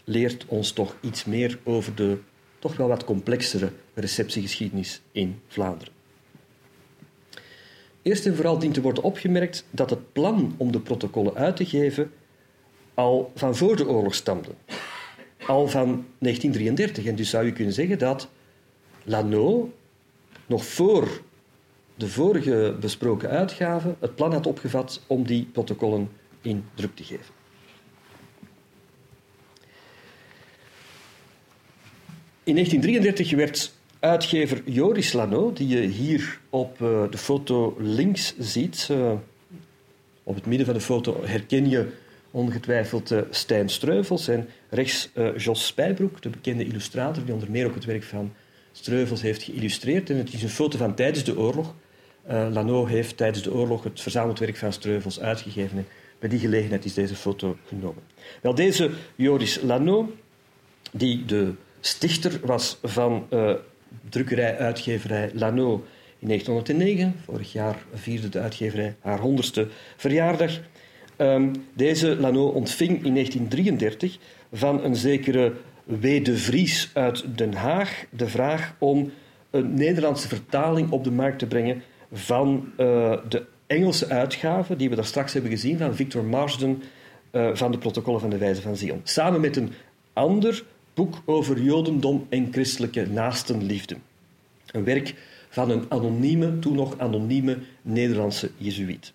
leert 0.04 0.44
ons 0.46 0.72
toch 0.72 0.96
iets 1.00 1.24
meer 1.24 1.58
over 1.64 1.94
de 1.94 2.18
toch 2.58 2.76
wel 2.76 2.88
wat 2.88 3.04
complexere 3.04 3.72
receptiegeschiedenis 3.94 5.00
in 5.12 5.40
Vlaanderen. 5.48 5.92
Eerst 8.02 8.26
en 8.26 8.34
vooral 8.34 8.58
dient 8.58 8.74
te 8.74 8.80
worden 8.80 9.02
opgemerkt 9.02 9.64
dat 9.70 9.90
het 9.90 10.12
plan 10.12 10.54
om 10.56 10.72
de 10.72 10.80
protocollen 10.80 11.34
uit 11.34 11.56
te 11.56 11.64
geven 11.64 12.12
al 12.94 13.32
van 13.34 13.56
voor 13.56 13.76
de 13.76 13.88
oorlog 13.88 14.14
stamde. 14.14 14.48
Al 15.46 15.68
van 15.68 16.06
1933. 16.18 17.04
En 17.04 17.16
dus 17.16 17.30
zou 17.30 17.44
je 17.44 17.52
kunnen 17.52 17.74
zeggen 17.74 17.98
dat 17.98 18.28
Lano 19.04 19.72
nog 20.46 20.64
voor 20.64 21.20
de 21.94 22.08
vorige 22.08 22.76
besproken 22.80 23.28
uitgave 23.28 23.94
het 24.00 24.14
plan 24.14 24.32
had 24.32 24.46
opgevat 24.46 25.00
om 25.06 25.26
die 25.26 25.48
protocollen 25.52 26.10
in 26.40 26.64
druk 26.74 26.96
te 26.96 27.04
geven. 27.04 27.34
In 32.44 32.54
1933 32.54 33.36
werd 33.36 33.72
uitgever 33.98 34.62
Joris 34.64 35.12
Lano, 35.12 35.52
die 35.52 35.68
je 35.68 35.80
hier 35.80 36.40
op 36.50 36.80
uh, 36.80 37.10
de 37.10 37.18
foto 37.18 37.76
links 37.78 38.34
ziet. 38.38 38.88
Uh, 38.90 39.12
op 40.22 40.34
het 40.34 40.46
midden 40.46 40.66
van 40.66 40.74
de 40.74 40.80
foto 40.80 41.24
herken 41.24 41.68
je 41.68 41.88
ongetwijfeld 42.30 43.10
uh, 43.10 43.20
Stijn 43.30 43.68
Streuvels 43.68 44.28
en 44.28 44.48
rechts 44.70 45.10
Jos 45.36 45.66
Spijbroek, 45.66 46.22
de 46.22 46.28
bekende 46.28 46.64
illustrator, 46.64 47.24
die 47.24 47.34
onder 47.34 47.50
meer 47.50 47.66
ook 47.66 47.74
het 47.74 47.84
werk 47.84 48.02
van 48.02 48.32
Streuvels 48.72 49.22
heeft 49.22 49.42
geïllustreerd. 49.42 50.10
En 50.10 50.16
het 50.16 50.32
is 50.32 50.42
een 50.42 50.48
foto 50.48 50.78
van 50.78 50.94
tijdens 50.94 51.24
de 51.24 51.38
oorlog. 51.38 51.74
Lano 52.26 52.86
heeft 52.86 53.16
tijdens 53.16 53.44
de 53.44 53.52
oorlog 53.52 53.84
het 53.84 54.00
verzameld 54.00 54.38
werk 54.38 54.56
van 54.56 54.72
Streuvels 54.72 55.20
uitgegeven. 55.20 55.78
En 55.78 55.86
bij 56.18 56.28
die 56.28 56.38
gelegenheid 56.38 56.84
is 56.84 56.94
deze 56.94 57.14
foto 57.14 57.56
genomen. 57.66 58.02
Wel, 58.42 58.54
deze 58.54 58.90
Joris 59.16 59.60
Lano, 59.60 60.12
die 60.92 61.24
de 61.24 61.52
stichter 61.80 62.40
was 62.44 62.78
van 62.82 63.26
drukkerij-uitgeverij 64.08 65.30
Lano 65.34 65.84
in 66.18 66.28
1909. 66.28 67.14
Vorig 67.24 67.52
jaar 67.52 67.84
vierde 67.94 68.28
de 68.28 68.40
uitgeverij 68.40 68.94
haar 69.00 69.18
honderdste 69.20 69.68
verjaardag. 69.96 70.60
Um, 71.16 71.52
deze 71.74 72.16
Lano 72.16 72.46
ontving 72.46 73.04
in 73.04 73.14
1933 73.14 74.18
van 74.52 74.84
een 74.84 74.96
zekere 74.96 75.52
W. 75.84 76.24
de 76.24 76.36
Vries 76.36 76.90
uit 76.92 77.24
Den 77.36 77.54
Haag 77.54 78.04
de 78.10 78.28
vraag 78.28 78.74
om 78.78 79.12
een 79.50 79.74
Nederlandse 79.74 80.28
vertaling 80.28 80.90
op 80.90 81.04
de 81.04 81.10
markt 81.10 81.38
te 81.38 81.46
brengen 81.46 81.82
van 82.12 82.72
uh, 82.78 83.16
de 83.28 83.44
Engelse 83.66 84.08
uitgave, 84.08 84.76
die 84.76 84.88
we 84.88 84.94
daar 84.94 85.04
straks 85.04 85.32
hebben 85.32 85.50
gezien, 85.50 85.78
van 85.78 85.94
Victor 85.94 86.24
Marsden 86.24 86.82
uh, 87.32 87.50
van 87.54 87.72
de 87.72 87.78
Protocollen 87.78 88.20
van 88.20 88.30
de 88.30 88.38
Wijze 88.38 88.62
van 88.62 88.76
Zion. 88.76 89.00
Samen 89.04 89.40
met 89.40 89.56
een 89.56 89.72
ander 90.12 90.64
boek 90.94 91.22
over 91.24 91.62
Jodendom 91.62 92.26
en 92.28 92.48
christelijke 92.50 93.06
naastenliefde. 93.06 93.96
Een 94.66 94.84
werk 94.84 95.14
van 95.48 95.70
een 95.70 95.84
anonieme, 95.88 96.58
toen 96.58 96.74
nog 96.74 96.98
anonieme 96.98 97.58
Nederlandse 97.82 98.50
Jezuïet. 98.56 99.12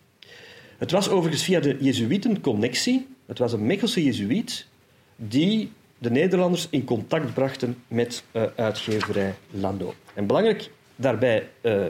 Het 0.78 0.92
was 0.92 1.10
overigens 1.10 1.44
via 1.44 1.60
de 1.60 1.78
Jezuïtenconnectie, 1.80 3.08
het 3.26 3.38
was 3.38 3.54
een 3.54 3.66
Mechelse 3.66 4.04
Jezuïet, 4.04 4.68
die 5.16 5.72
de 5.98 6.12
Nederlanders 6.12 6.68
in 6.70 6.84
contact 6.84 7.34
brachten 7.34 7.84
met 7.88 8.24
uh, 8.32 8.44
uitgeverij 8.56 9.36
Lando. 9.50 9.94
En 10.14 10.28
belangrijk 10.28 10.72
daarbij 10.96 11.50
uh, 11.62 11.86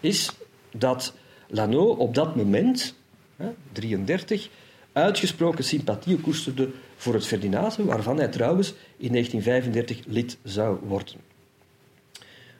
is 0.00 0.30
dat 0.70 1.14
Lano 1.48 1.84
op 1.84 2.14
dat 2.14 2.36
moment, 2.36 2.94
1933, 3.36 4.48
uitgesproken 4.92 5.64
sympathie 5.64 6.20
koesterde 6.20 6.70
voor 6.96 7.14
het 7.14 7.26
Ferdinate, 7.26 7.84
waarvan 7.84 8.16
hij 8.16 8.28
trouwens 8.28 8.74
in 8.96 9.10
1935 9.10 10.06
lid 10.06 10.38
zou 10.42 10.78
worden. 10.82 11.14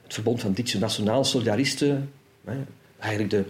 Het 0.03 0.13
Verbond 0.13 0.41
van 0.41 0.53
Dichtse 0.53 0.79
Nationaal 0.79 1.23
Solidaristen, 1.23 2.11
eigenlijk 2.97 3.29
de 3.29 3.37
eh, 3.37 3.43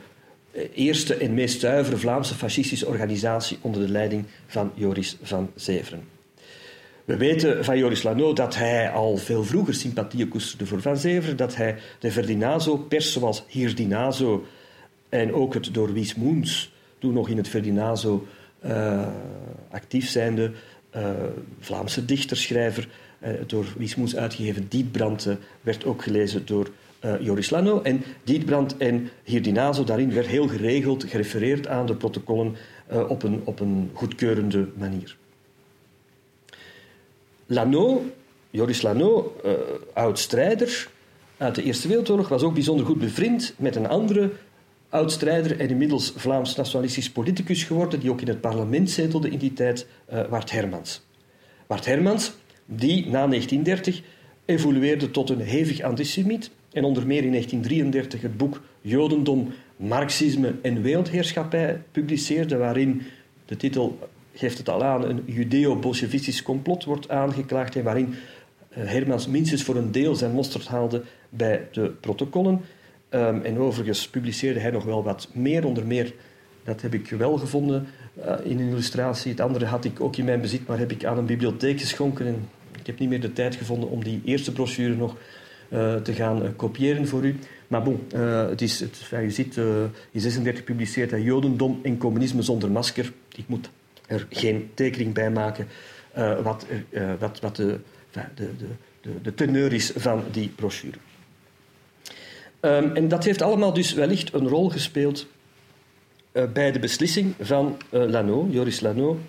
eerste 0.73 1.15
en 1.15 1.33
meest 1.33 1.59
zuivere 1.59 1.97
Vlaamse 1.97 2.35
fascistische 2.35 2.87
organisatie 2.87 3.57
onder 3.61 3.81
de 3.81 3.91
leiding 3.91 4.25
van 4.47 4.71
Joris 4.75 5.17
van 5.21 5.51
Zeveren. 5.55 6.03
We 7.05 7.17
weten 7.17 7.65
van 7.65 7.77
Joris 7.77 8.03
Lano 8.03 8.33
dat 8.33 8.55
hij 8.55 8.91
al 8.91 9.17
veel 9.17 9.43
vroeger 9.43 9.73
sympathieën 9.73 10.27
koesterde 10.27 10.65
voor 10.65 10.81
Van 10.81 10.97
Zeveren, 10.97 11.37
dat 11.37 11.55
hij 11.55 11.77
de 11.99 12.11
Ferdinazo-pers 12.11 13.11
zoals 13.11 13.43
Hierdinazo 13.47 14.45
en 15.09 15.33
ook 15.33 15.53
het 15.53 15.73
door 15.73 15.93
Wies 15.93 16.15
Moens, 16.15 16.73
toen 16.99 17.13
nog 17.13 17.29
in 17.29 17.37
het 17.37 17.47
Ferdinazo 17.47 18.27
uh, 18.65 19.07
actief 19.71 20.09
zijnde, 20.09 20.51
uh, 20.95 21.09
Vlaamse 21.59 22.05
dichterschrijver, 22.05 22.87
door 23.47 23.65
Wiesmoes 23.77 24.15
uitgegeven 24.15 24.67
Dietbrand, 24.69 25.27
werd 25.61 25.85
ook 25.85 26.03
gelezen 26.03 26.45
door 26.45 26.69
Joris 27.19 27.49
Lano. 27.49 27.81
En 27.81 28.03
Dietbrand 28.23 28.77
en 28.77 29.09
Hierdinazo, 29.23 29.83
daarin 29.83 30.13
werd 30.13 30.27
heel 30.27 30.47
geregeld 30.47 31.03
gerefereerd 31.03 31.67
aan 31.67 31.85
de 31.85 31.95
protocollen 31.95 32.55
op, 33.07 33.23
een, 33.23 33.41
op 33.43 33.59
een 33.59 33.89
goedkeurende 33.93 34.67
manier. 34.77 35.17
Lano, 37.45 38.03
Joris 38.49 38.81
Lano, 38.81 39.35
oud-strijder 39.93 40.87
uit 41.37 41.55
de 41.55 41.63
Eerste 41.63 41.87
Wereldoorlog, 41.87 42.27
was 42.27 42.43
ook 42.43 42.53
bijzonder 42.53 42.85
goed 42.85 42.99
bevriend 42.99 43.53
met 43.57 43.75
een 43.75 43.87
andere 43.87 44.31
oud-strijder 44.93 45.59
en 45.59 45.69
inmiddels 45.69 46.13
Vlaams 46.15 46.55
nationalistisch 46.55 47.11
politicus 47.11 47.63
geworden, 47.63 47.99
die 47.99 48.11
ook 48.11 48.21
in 48.21 48.27
het 48.27 48.41
parlement 48.41 48.89
zetelde 48.89 49.29
in 49.29 49.37
die 49.37 49.53
tijd, 49.53 49.87
uh, 50.13 50.25
Wart 50.29 50.51
Hermans. 50.51 51.01
Wart 51.67 51.85
Hermans, 51.85 52.33
die 52.65 53.05
na 53.05 53.27
1930 53.27 54.01
evolueerde 54.45 55.11
tot 55.11 55.29
een 55.29 55.39
hevig 55.39 55.81
antisemiet 55.81 56.51
en 56.73 56.83
onder 56.83 57.07
meer 57.07 57.23
in 57.23 57.29
1933 57.29 58.21
het 58.21 58.37
boek 58.37 58.61
Jodendom, 58.81 59.53
Marxisme 59.75 60.53
en 60.61 60.81
Wereldheerschappij 60.81 61.81
publiceerde, 61.91 62.57
waarin 62.57 63.01
de 63.45 63.57
titel 63.57 63.99
geeft 64.33 64.57
het 64.57 64.69
al 64.69 64.83
aan, 64.83 65.03
een 65.03 65.23
judeo-bolsjevistisch 65.25 66.43
complot 66.43 66.83
wordt 66.83 67.09
aangeklaagd 67.09 67.75
en 67.75 67.83
waarin 67.83 68.13
Hermans 68.69 69.27
minstens 69.27 69.63
voor 69.63 69.75
een 69.75 69.91
deel 69.91 70.15
zijn 70.15 70.31
mosterd 70.31 70.67
haalde 70.67 71.03
bij 71.29 71.67
de 71.71 71.89
protocollen. 71.99 72.61
Ehm, 73.09 73.39
en 73.43 73.57
overigens 73.57 74.09
publiceerde 74.09 74.59
hij 74.59 74.71
nog 74.71 74.83
wel 74.83 75.03
wat 75.03 75.29
meer, 75.33 75.65
onder 75.65 75.85
meer, 75.85 76.13
dat 76.63 76.81
heb 76.81 76.93
ik 76.93 77.09
wel 77.09 77.37
gevonden 77.37 77.87
uh, 78.17 78.33
in 78.43 78.59
een 78.59 78.69
illustratie. 78.69 79.31
Het 79.31 79.39
andere 79.39 79.65
had 79.65 79.85
ik 79.85 80.01
ook 80.01 80.17
in 80.17 80.25
mijn 80.25 80.41
bezit, 80.41 80.67
maar 80.67 80.77
heb 80.77 80.91
ik 80.91 81.05
aan 81.05 81.17
een 81.17 81.25
bibliotheek 81.25 81.79
geschonken. 81.79 82.27
En 82.27 82.49
ik 82.79 82.87
heb 82.87 82.99
niet 82.99 83.09
meer 83.09 83.21
de 83.21 83.33
tijd 83.33 83.55
gevonden 83.55 83.89
om 83.89 84.03
die 84.03 84.21
eerste 84.25 84.51
brochure 84.51 84.95
nog 84.95 85.15
te 86.03 86.13
gaan 86.13 86.43
uh, 86.43 86.49
kopiëren 86.55 87.07
voor 87.07 87.25
u. 87.25 87.39
Maar 87.67 87.83
bon, 87.83 88.07
het 88.49 88.61
is, 88.61 88.79
het, 88.79 89.07
ja, 89.11 89.19
je 89.19 89.29
ziet 89.29 89.57
in 90.11 90.21
36 90.21 90.63
publiceert 90.63 91.11
hij 91.11 91.21
Jodendom 91.21 91.79
en 91.83 91.97
communisme 91.97 92.41
zonder 92.41 92.71
masker. 92.71 93.11
Ik 93.35 93.47
moet 93.47 93.69
er 94.07 94.27
geen 94.29 94.69
tekening 94.73 95.13
bij 95.13 95.31
maken 95.31 95.67
wat, 96.43 96.65
wat, 97.19 97.39
wat 97.39 97.55
de, 97.55 97.79
de, 98.11 98.49
de, 99.01 99.21
de, 99.21 99.33
teneur 99.33 99.73
is 99.73 99.91
van 99.95 100.23
die 100.31 100.49
brochure. 100.55 100.97
Um, 102.61 102.95
en 102.95 103.07
dat 103.07 103.23
heeft 103.23 103.41
allemaal 103.41 103.73
dus 103.73 103.93
wellicht 103.93 104.33
een 104.33 104.47
rol 104.47 104.69
gespeeld 104.69 105.27
bij 106.53 106.71
de 106.71 106.79
beslissing 106.79 107.33
van 107.39 107.77
Lano, 107.89 108.47
Joris 108.51 108.79
Lano, 108.79 109.19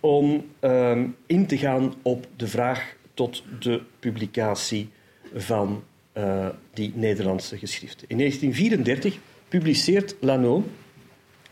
om 0.00 0.44
um, 0.60 1.16
in 1.26 1.46
te 1.46 1.58
gaan 1.58 1.94
op 2.02 2.26
de 2.36 2.46
vraag 2.46 2.94
tot 3.14 3.42
de 3.60 3.80
publicatie 3.98 4.88
van 5.34 5.84
uh, 6.14 6.48
die 6.74 6.92
Nederlandse 6.94 7.58
geschriften. 7.58 8.08
In 8.08 8.16
1934 8.16 9.18
publiceert 9.48 10.14
Lano 10.20 10.64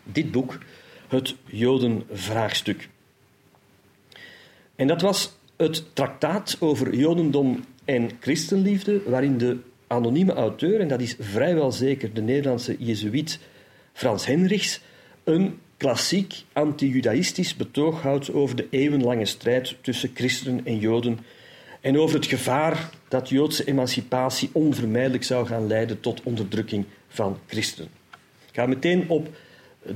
dit 0.03 0.31
boek, 0.31 0.59
het 1.09 1.35
Jodenvraagstuk. 1.45 2.89
En 4.77 4.87
dat 4.87 5.01
was 5.01 5.37
het 5.57 5.85
traktaat 5.93 6.57
over 6.61 6.95
Jodendom 6.95 7.64
en 7.85 8.11
christenliefde, 8.20 9.01
waarin 9.07 9.39
de 9.39 9.57
anonieme 9.87 10.33
auteur, 10.33 10.81
en 10.81 10.89
dat 10.89 11.01
is 11.01 11.16
vrijwel 11.18 11.72
zeker 11.72 12.14
de 12.14 12.22
Nederlandse 12.22 12.77
jezuïet 12.79 13.39
Frans 13.93 14.27
Henrichs, 14.27 14.81
een 15.24 15.59
klassiek 15.77 16.35
anti-judaïstisch 16.53 17.57
betoog 17.57 18.03
houdt 18.03 18.33
over 18.33 18.57
de 18.57 18.66
eeuwenlange 18.70 19.24
strijd 19.24 19.77
tussen 19.81 20.11
christenen 20.14 20.66
en 20.66 20.79
joden 20.79 21.18
en 21.81 21.99
over 21.99 22.16
het 22.16 22.27
gevaar 22.27 22.91
dat 23.09 23.28
joodse 23.28 23.64
emancipatie 23.64 24.50
onvermijdelijk 24.52 25.24
zou 25.24 25.46
gaan 25.46 25.66
leiden 25.66 26.00
tot 26.00 26.22
onderdrukking 26.22 26.84
van 27.09 27.38
christenen. 27.46 27.90
Ik 28.48 28.54
ga 28.54 28.66
meteen 28.66 29.09
op 29.09 29.28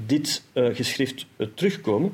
dit 0.06 0.42
uh, 0.52 0.74
geschrift 0.74 1.26
uh, 1.36 1.46
terugkomen, 1.54 2.12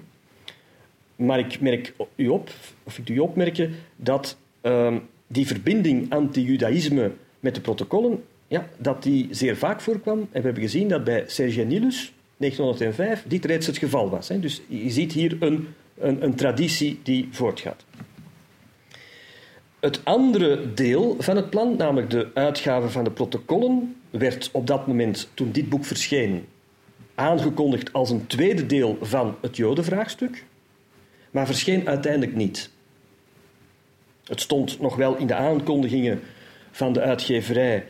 maar 1.16 1.38
ik 1.38 1.60
merk 1.60 1.94
u 2.16 2.28
op, 2.28 2.50
of 2.82 2.98
ik 2.98 3.08
u 3.08 3.18
opmerken, 3.18 3.74
dat 3.96 4.36
uh, 4.62 4.96
die 5.26 5.46
verbinding 5.46 6.12
anti-judaïsme 6.12 7.12
met 7.40 7.54
de 7.54 7.60
protocollen, 7.60 8.24
ja, 8.48 8.68
dat 8.78 9.02
die 9.02 9.28
zeer 9.30 9.56
vaak 9.56 9.80
voorkwam. 9.80 10.18
En 10.18 10.40
we 10.40 10.46
hebben 10.46 10.62
gezien 10.62 10.88
dat 10.88 11.04
bij 11.04 11.24
Sergianillus, 11.26 12.12
1905, 12.36 13.24
dit 13.26 13.44
reeds 13.44 13.66
het 13.66 13.78
geval 13.78 14.10
was. 14.10 14.28
Hè. 14.28 14.40
Dus 14.40 14.62
je 14.68 14.90
ziet 14.90 15.12
hier 15.12 15.36
een, 15.40 15.68
een, 15.98 16.22
een 16.24 16.34
traditie 16.34 17.00
die 17.02 17.28
voortgaat. 17.30 17.84
Het 19.80 20.04
andere 20.04 20.74
deel 20.74 21.16
van 21.18 21.36
het 21.36 21.50
plan, 21.50 21.76
namelijk 21.76 22.10
de 22.10 22.30
uitgave 22.34 22.88
van 22.88 23.04
de 23.04 23.10
protocollen, 23.10 23.96
werd 24.10 24.50
op 24.52 24.66
dat 24.66 24.86
moment, 24.86 25.28
toen 25.34 25.52
dit 25.52 25.68
boek 25.68 25.84
verscheen, 25.84 26.46
aangekondigd 27.14 27.92
als 27.92 28.10
een 28.10 28.26
tweede 28.26 28.66
deel 28.66 28.98
van 29.00 29.36
het 29.40 29.56
Jodenvraagstuk, 29.56 30.44
maar 31.30 31.46
verscheen 31.46 31.88
uiteindelijk 31.88 32.34
niet. 32.34 32.70
Het 34.24 34.40
stond 34.40 34.80
nog 34.80 34.96
wel 34.96 35.16
in 35.16 35.26
de 35.26 35.34
aankondigingen 35.34 36.20
van 36.70 36.92
de 36.92 37.00
uitgeverij 37.00 37.86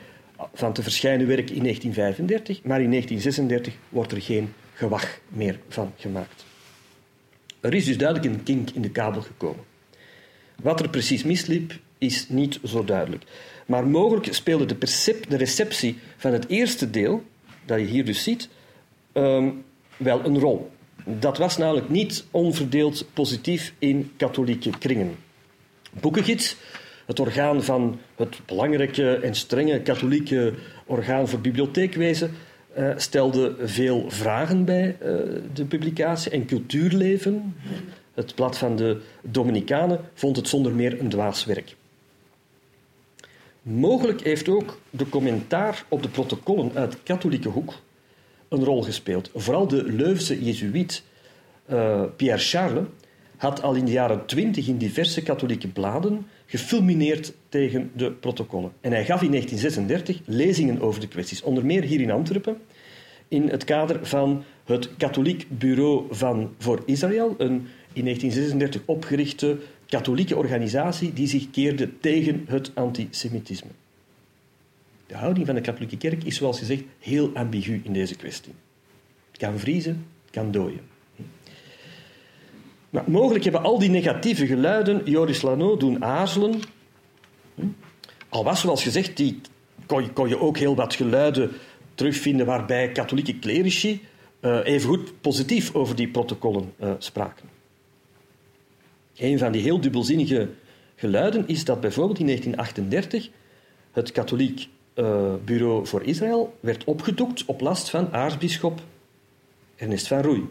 van 0.55 0.73
te 0.73 0.83
verschijnen 0.83 1.27
werk 1.27 1.51
in 1.51 1.63
1935, 1.63 2.63
maar 2.63 2.81
in 2.81 2.91
1936 2.91 3.75
wordt 3.89 4.13
er 4.13 4.23
geen 4.23 4.53
gewag 4.73 5.19
meer 5.29 5.59
van 5.69 5.93
gemaakt. 5.97 6.45
Er 7.61 7.75
is 7.75 7.85
dus 7.85 7.99
duidelijk 7.99 8.35
een 8.35 8.43
kink 8.43 8.71
in 8.71 8.83
de 8.83 8.91
kabel 8.91 9.23
gekomen. 9.23 9.65
Wat 10.63 10.81
er 10.81 10.89
precies 10.89 11.23
misliep, 11.23 11.73
is 11.99 12.29
niet 12.29 12.61
zo 12.65 12.85
duidelijk. 12.85 13.25
Maar 13.67 13.87
mogelijk 13.87 14.35
speelde 14.35 14.67
de, 14.67 14.77
de 15.29 15.37
receptie 15.37 15.99
van 16.17 16.33
het 16.33 16.49
eerste 16.49 16.91
deel, 16.91 17.23
dat 17.65 17.79
je 17.79 17.87
hier 17.87 18.05
dus 18.05 18.23
ziet, 18.23 18.49
um, 19.13 19.65
wel 19.97 20.25
een 20.25 20.39
rol. 20.39 20.71
Dat 21.05 21.39
was 21.39 21.57
namelijk 21.57 21.89
niet 21.89 22.25
onverdeeld 22.31 23.07
positief 23.13 23.73
in 23.79 24.13
katholieke 24.17 24.71
kringen. 24.79 25.17
Boekengids 26.01 26.57
het 27.07 27.21
orgaan 27.21 27.63
van 27.63 27.99
het 28.17 28.41
belangrijke 28.47 29.17
en 29.17 29.35
strenge 29.35 29.81
katholieke 29.81 30.55
orgaan 30.87 31.29
voor 31.29 31.41
bibliotheekwezen 31.41 32.31
uh, 32.79 32.93
stelde 32.97 33.55
veel 33.61 34.05
vragen 34.09 34.65
bij 34.65 34.97
uh, 35.03 35.09
de 35.55 35.65
publicatie 35.65 36.31
en 36.31 36.47
cultuurleven. 36.47 37.55
Het 38.17 38.35
blad 38.35 38.59
van 38.59 38.77
de 38.77 39.01
Dominicanen 39.23 40.01
vond 40.15 40.37
het 40.37 40.49
zonder 40.49 40.73
meer 40.73 41.01
een 41.01 41.09
dwaas 41.09 41.45
werk. 41.45 41.77
Mogelijk 43.63 44.23
heeft 44.23 44.49
ook 44.49 44.79
de 44.91 45.09
commentaar 45.09 45.85
op 45.89 46.03
de 46.03 46.09
protocollen 46.09 46.71
uit 46.75 47.03
katholieke 47.03 47.49
hoek 47.49 47.75
een 48.49 48.65
rol 48.65 48.83
gespeeld. 48.83 49.31
Vooral 49.35 49.69
de 49.69 49.85
Leuvense 49.85 50.45
jezuïet 50.45 51.03
uh, 51.71 52.03
Pierre 52.17 52.39
Charles 52.39 52.87
had 53.37 53.63
al 53.63 53.75
in 53.75 53.85
de 53.85 53.91
jaren 53.91 54.27
twintig 54.27 54.69
in 54.69 54.79
diverse 54.79 55.23
katholieke 55.23 55.69
bladen 55.69 56.27
gefulmineerd 56.47 57.33
tegen 57.49 57.91
de 57.95 58.13
protocollen. 58.13 58.73
En 58.81 58.93
hij 58.93 59.05
gaf 59.05 59.23
in 59.23 59.31
1936 59.31 60.21
lezingen 60.27 60.81
over 60.81 61.01
de 61.01 61.09
kwesties, 61.09 61.43
onder 61.43 61.67
meer 61.67 61.83
hier 61.83 62.01
in 62.01 62.11
Antwerpen, 62.11 62.57
in 63.29 63.49
het 63.49 63.65
kader 63.65 64.07
van 64.07 64.45
het 64.65 64.97
Katholiek 64.97 65.47
Bureau 65.49 66.05
van 66.11 66.55
voor 66.59 66.83
Israël, 66.85 67.35
een 67.39 67.67
in 67.97 68.05
1936 68.05 68.83
opgerichte 68.85 69.59
katholieke 69.87 70.37
organisatie 70.37 71.13
die 71.13 71.27
zich 71.27 71.51
keerde 71.51 71.99
tegen 72.01 72.45
het 72.49 72.71
antisemitisme. 72.75 73.71
De 75.07 75.17
houding 75.17 75.47
van 75.47 75.55
de 75.55 75.61
katholieke 75.61 75.97
kerk 75.97 76.25
is, 76.25 76.37
zoals 76.37 76.59
gezegd, 76.59 76.83
heel 76.99 77.31
ambigu 77.35 77.81
in 77.85 77.93
deze 77.93 78.17
kwestie. 78.17 78.53
Het 79.31 79.41
kan 79.41 79.59
vriezen, 79.59 80.07
het 80.25 80.31
kan 80.31 80.51
dooien. 80.51 80.81
Mogelijk 83.07 83.45
hebben 83.45 83.63
al 83.63 83.79
die 83.79 83.91
negatieve 83.91 84.47
geluiden 84.47 85.03
Joris 85.05 85.43
Lano 85.43 85.77
doen 85.77 86.05
aarzelen. 86.05 86.61
Al 88.29 88.45
was, 88.45 88.61
zoals 88.61 88.83
gezegd, 88.83 89.17
die, 89.17 89.41
kon, 89.87 90.03
je, 90.03 90.11
kon 90.11 90.29
je 90.29 90.41
ook 90.41 90.59
heel 90.59 90.75
wat 90.75 90.95
geluiden 90.95 91.51
terugvinden 91.95 92.47
waarbij 92.47 92.93
katholieke 92.93 93.39
clerici 93.39 94.03
uh, 94.41 94.59
evengoed 94.65 95.21
positief 95.21 95.75
over 95.75 95.97
die 95.97 96.09
protocollen 96.09 96.73
uh, 96.81 96.91
spraken. 96.99 97.56
Een 99.17 99.39
van 99.39 99.53
die 99.53 99.63
heel 99.63 99.81
dubbelzinnige 99.81 100.49
geluiden 100.95 101.49
is 101.49 101.65
dat 101.65 101.81
bijvoorbeeld 101.81 102.19
in 102.19 102.27
1938 102.27 103.31
het 103.93 104.13
katholiek 104.13 104.69
uh, 104.95 105.35
bureau 105.45 105.87
voor 105.87 106.03
Israël 106.03 106.57
werd 106.61 106.85
opgedoekt 106.85 107.45
op 107.45 107.61
last 107.61 107.91
van 107.91 108.13
aartsbisschop 108.13 108.81
Ernest 109.77 110.07
van 110.07 110.23
Roei. 110.23 110.45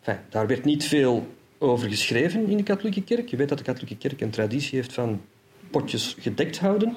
Enfin, 0.00 0.22
daar 0.28 0.46
werd 0.46 0.64
niet 0.64 0.84
veel 0.84 1.26
over 1.58 1.88
geschreven 1.88 2.48
in 2.48 2.56
de 2.56 2.62
katholieke 2.62 3.02
kerk. 3.02 3.28
Je 3.28 3.36
weet 3.36 3.48
dat 3.48 3.58
de 3.58 3.64
katholieke 3.64 3.96
kerk 3.96 4.20
een 4.20 4.30
traditie 4.30 4.78
heeft 4.78 4.92
van 4.92 5.20
potjes 5.70 6.16
gedekt 6.18 6.58
houden. 6.58 6.94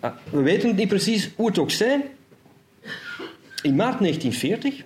Ah, 0.00 0.16
we 0.30 0.42
weten 0.42 0.74
niet 0.74 0.88
precies 0.88 1.30
hoe 1.36 1.46
het 1.46 1.58
ook 1.58 1.70
zij. 1.70 2.10
In 3.62 3.76
maart 3.76 3.98
1940, 3.98 4.84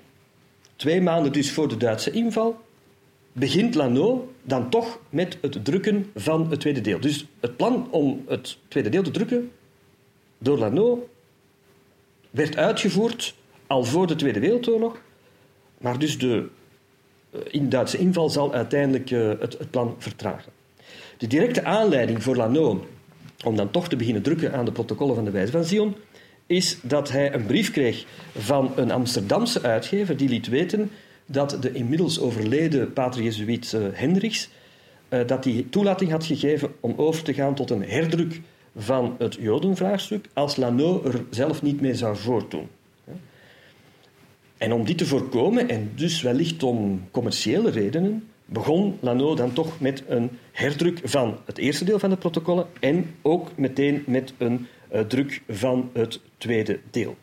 twee 0.77 1.01
maanden 1.01 1.33
dus 1.33 1.51
voor 1.51 1.68
de 1.68 1.77
Duitse 1.77 2.11
inval, 2.11 2.61
begint 3.33 3.74
Lano 3.74 4.33
dan 4.43 4.70
toch 4.70 4.99
met 5.09 5.39
het 5.41 5.64
drukken 5.64 6.11
van 6.14 6.51
het 6.51 6.61
tweede 6.61 6.80
deel. 6.80 7.01
Dus 7.01 7.26
het 7.41 7.57
plan 7.57 7.89
om 7.91 8.22
het 8.26 8.59
tweede 8.68 8.89
deel 8.89 9.03
te 9.03 9.11
drukken 9.11 9.51
door 10.39 10.59
Lano 10.59 11.09
werd 12.30 12.57
uitgevoerd 12.57 13.35
al 13.66 13.85
voor 13.85 14.07
de 14.07 14.14
Tweede 14.14 14.41
Wereldoorlog 14.41 15.01
maar 15.83 15.99
dus 15.99 16.18
de 16.18 16.49
eh, 17.30 17.41
in 17.51 17.68
Duitse 17.68 17.99
inval 17.99 18.30
zal 18.30 18.55
uiteindelijk 18.55 19.11
uh, 19.11 19.28
het, 19.39 19.59
het, 19.59 19.70
plan 19.70 19.95
vertragen. 19.99 20.53
De 21.18 21.26
directe 21.26 21.64
aanleiding 21.64 22.22
voor 22.22 22.37
Lano 22.37 22.87
om 23.45 23.57
dan 23.57 23.70
toch 23.70 23.89
te 23.89 23.97
beginnen 23.97 24.22
drukken 24.22 24.53
aan 24.53 24.64
de 24.64 24.72
protocollen 24.72 25.14
van 25.14 25.24
de 25.24 25.30
Wijze 25.30 25.53
van 25.53 25.64
Zion 25.64 25.97
is 26.47 26.78
dat 26.83 27.11
hij 27.11 27.35
een 27.35 27.47
brief 27.47 27.70
kreeg 27.70 28.05
van 28.37 28.72
een 28.76 28.91
Amsterdamse 28.91 29.62
uitgever 29.62 30.16
die 30.16 30.28
liet 30.28 30.49
weten 30.49 30.91
dat 31.27 31.57
de 31.61 31.73
inmiddels 31.73 32.20
overleden 32.20 32.93
pater 32.93 33.23
Jezuïet 33.23 33.73
uh, 33.73 33.87
Hendricks 33.93 34.49
uh, 35.09 35.27
dat 35.27 35.43
die 35.43 35.68
toelating 35.68 36.11
had 36.11 36.25
gegeven 36.25 36.73
om 36.81 36.95
over 36.97 37.23
te 37.23 37.35
gaan 37.35 37.55
tot 37.55 37.70
een 37.70 37.85
herdruk 37.85 38.41
van 38.77 39.16
het 39.18 39.35
Jodenvraagstuk 39.41 40.27
als 40.33 40.57
Lano 40.57 41.03
er 41.05 41.25
zelf 41.31 41.62
niet 41.62 41.81
mee 41.81 41.95
zou 41.95 42.16
voortdoen. 42.16 42.68
En 44.59 44.73
om 44.73 44.85
dit 44.85 44.99
te 44.99 45.07
voorkomen, 45.07 45.68
en 45.68 45.93
dus 45.95 46.23
wellicht 46.23 46.62
om 46.62 47.09
commerciële 47.11 47.70
redenen, 47.70 48.29
begon 48.45 48.99
Lano 49.01 49.35
dan 49.35 49.53
toch 49.53 49.81
met 49.81 50.03
een 50.09 50.31
herdruk 50.53 51.01
van 51.05 51.39
het 51.45 51.59
eerste 51.59 51.85
deel 51.85 51.99
van 51.99 52.11
de 52.11 52.16
protocollen 52.16 52.66
en 52.81 53.14
ook 53.23 53.51
meteen 53.57 54.03
met 54.07 54.33
een 54.39 54.66
uh, 54.93 55.01
druk 55.01 55.43
van 55.49 55.91
het 55.93 56.20
tweede 56.39 56.81
deel. 56.91 57.16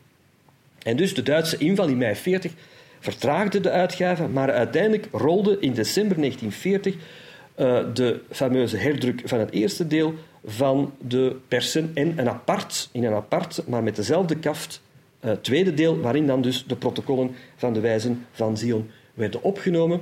En 0.84 0.98
dus 0.98 1.14
de 1.14 1.24
Duitse 1.24 1.58
inval 1.58 1.88
in 1.88 1.98
mei 1.98 2.16
40 2.16 2.54
vertraagde 3.00 3.60
de 3.60 3.70
uitgave, 3.70 4.28
maar 4.28 4.52
uiteindelijk 4.52 5.08
rolde 5.12 5.58
in 5.60 5.74
december 5.74 6.18
1940 6.18 6.96
uh, 6.96 7.80
de 7.94 8.22
fameuze 8.32 8.78
herdruk 8.78 9.22
van 9.26 9.40
het 9.40 9.52
eerste 9.52 9.88
deel 9.88 10.14
van 10.46 10.94
de 11.08 11.36
persen 11.48 11.92
en 11.94 12.18
een 12.18 12.30
apart, 12.30 12.90
in 12.92 13.04
een 13.04 13.14
apart, 13.14 13.64
maar 13.68 13.84
met 13.84 13.96
dezelfde 13.96 14.36
kaft, 14.36 14.82
uh, 15.26 15.32
tweede 15.32 15.74
deel, 15.74 16.00
waarin 16.00 16.28
dan 16.28 16.42
dus 16.42 16.66
de 16.66 16.76
protocollen 16.76 17.36
van 17.56 17.74
de 17.74 17.80
wijzen 17.80 18.26
van 18.32 18.58
Zion 18.58 18.90
werden 19.14 19.44
opgenomen. 19.44 20.02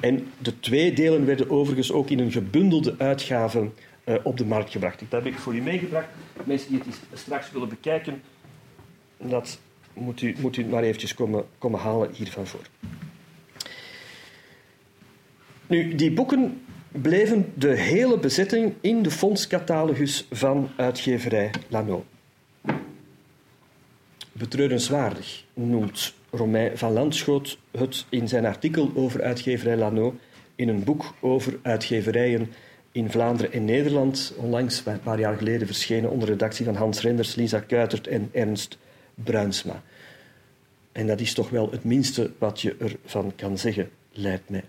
En 0.00 0.26
de 0.38 0.60
twee 0.60 0.92
delen 0.92 1.26
werden 1.26 1.50
overigens 1.50 1.92
ook 1.92 2.10
in 2.10 2.18
een 2.18 2.32
gebundelde 2.32 2.94
uitgave 2.98 3.70
uh, 4.04 4.14
op 4.22 4.36
de 4.36 4.44
markt 4.44 4.70
gebracht. 4.70 4.98
Dat 5.08 5.24
heb 5.24 5.32
ik 5.32 5.38
voor 5.38 5.54
u 5.54 5.62
meegebracht. 5.62 6.06
Mensen 6.44 6.70
die 6.70 6.82
het 7.10 7.18
straks 7.18 7.50
willen 7.50 7.68
bekijken, 7.68 8.22
dat 9.16 9.58
moet 9.96 10.22
u, 10.22 10.34
moet 10.38 10.70
maar 10.70 10.82
eventjes 10.82 11.14
komen, 11.14 11.44
komen 11.58 11.80
halen 11.80 12.12
hiervan 12.12 12.46
voor. 12.46 12.66
Nu, 15.66 15.94
die 15.94 16.12
boeken 16.12 16.60
bleven 16.90 17.52
de 17.54 17.74
hele 17.76 18.18
bezetting 18.18 18.74
in 18.80 19.02
de 19.02 19.10
fondscatalogus 19.10 20.26
van 20.30 20.70
uitgeverij 20.76 21.50
Lano. 21.68 22.04
Betreurenswaardig 24.32 25.44
noemt 25.54 26.14
Romain 26.30 26.78
van 26.78 26.92
Landschoot 26.92 27.58
het 27.70 28.04
in 28.08 28.28
zijn 28.28 28.46
artikel 28.46 28.90
over 28.94 29.22
uitgeverij 29.22 29.76
Lano 29.76 30.14
in 30.54 30.68
een 30.68 30.84
boek 30.84 31.14
over 31.20 31.58
uitgeverijen 31.62 32.52
in 32.92 33.10
Vlaanderen 33.10 33.52
en 33.52 33.64
Nederland, 33.64 34.32
onlangs 34.36 34.82
een 34.84 35.00
paar 35.00 35.18
jaar 35.18 35.36
geleden 35.36 35.66
verschenen 35.66 36.10
onder 36.10 36.28
redactie 36.28 36.64
van 36.64 36.74
Hans 36.74 37.00
Renders, 37.00 37.34
Lisa 37.34 37.60
Kuitert 37.60 38.06
en 38.06 38.28
Ernst 38.32 38.78
Bruinsma. 39.24 39.82
En 40.92 41.06
dat 41.06 41.20
is 41.20 41.34
toch 41.34 41.50
wel 41.50 41.70
het 41.70 41.84
minste 41.84 42.30
wat 42.38 42.60
je 42.60 42.76
ervan 42.78 43.32
kan 43.36 43.58
zeggen, 43.58 43.90
lijkt 44.12 44.50
mij. 44.50 44.64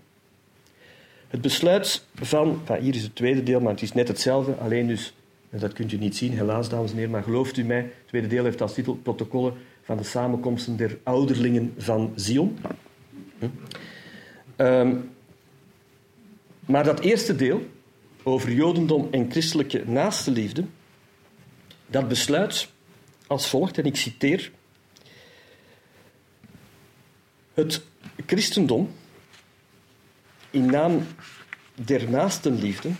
Het 1.28 1.40
besluit 1.40 2.04
van, 2.14 2.60
hier 2.80 2.94
is 2.94 3.02
het 3.02 3.14
tweede 3.14 3.42
deel, 3.42 3.60
maar 3.60 3.72
het 3.72 3.82
is 3.82 3.92
net 3.92 4.08
hetzelfde, 4.08 4.54
alleen 4.54 4.86
dus, 4.86 5.14
dat 5.50 5.72
kunt 5.72 5.92
u 5.92 5.96
niet 5.96 6.16
zien, 6.16 6.32
helaas 6.32 6.68
dames 6.68 6.90
en 6.90 6.96
heren, 6.96 7.12
maar 7.12 7.22
gelooft 7.22 7.56
u 7.56 7.64
mij, 7.64 7.80
het 7.80 8.06
tweede 8.06 8.28
deel 8.28 8.44
heeft 8.44 8.62
als 8.62 8.74
titel 8.74 8.94
Protocollen 8.94 9.54
van 9.82 9.96
de 9.96 10.02
samenkomsten 10.02 10.76
der 10.76 10.98
ouderlingen 11.02 11.74
van 11.76 12.12
Zion. 12.14 12.58
Hm. 13.38 13.46
Um, 14.56 15.10
maar 16.66 16.84
dat 16.84 17.00
eerste 17.00 17.36
deel, 17.36 17.66
over 18.22 18.52
Jodendom 18.52 19.08
en 19.10 19.30
christelijke 19.30 19.82
naastenliefde, 19.86 20.64
dat 21.86 22.08
besluit 22.08 22.68
als 23.28 23.48
volgt, 23.48 23.78
en 23.78 23.84
ik 23.84 23.96
citeer, 23.96 24.50
het 27.54 27.82
christendom 28.26 28.90
in 30.50 30.66
naam 30.66 31.06
der 31.74 32.10
naastenliefde 32.10 32.90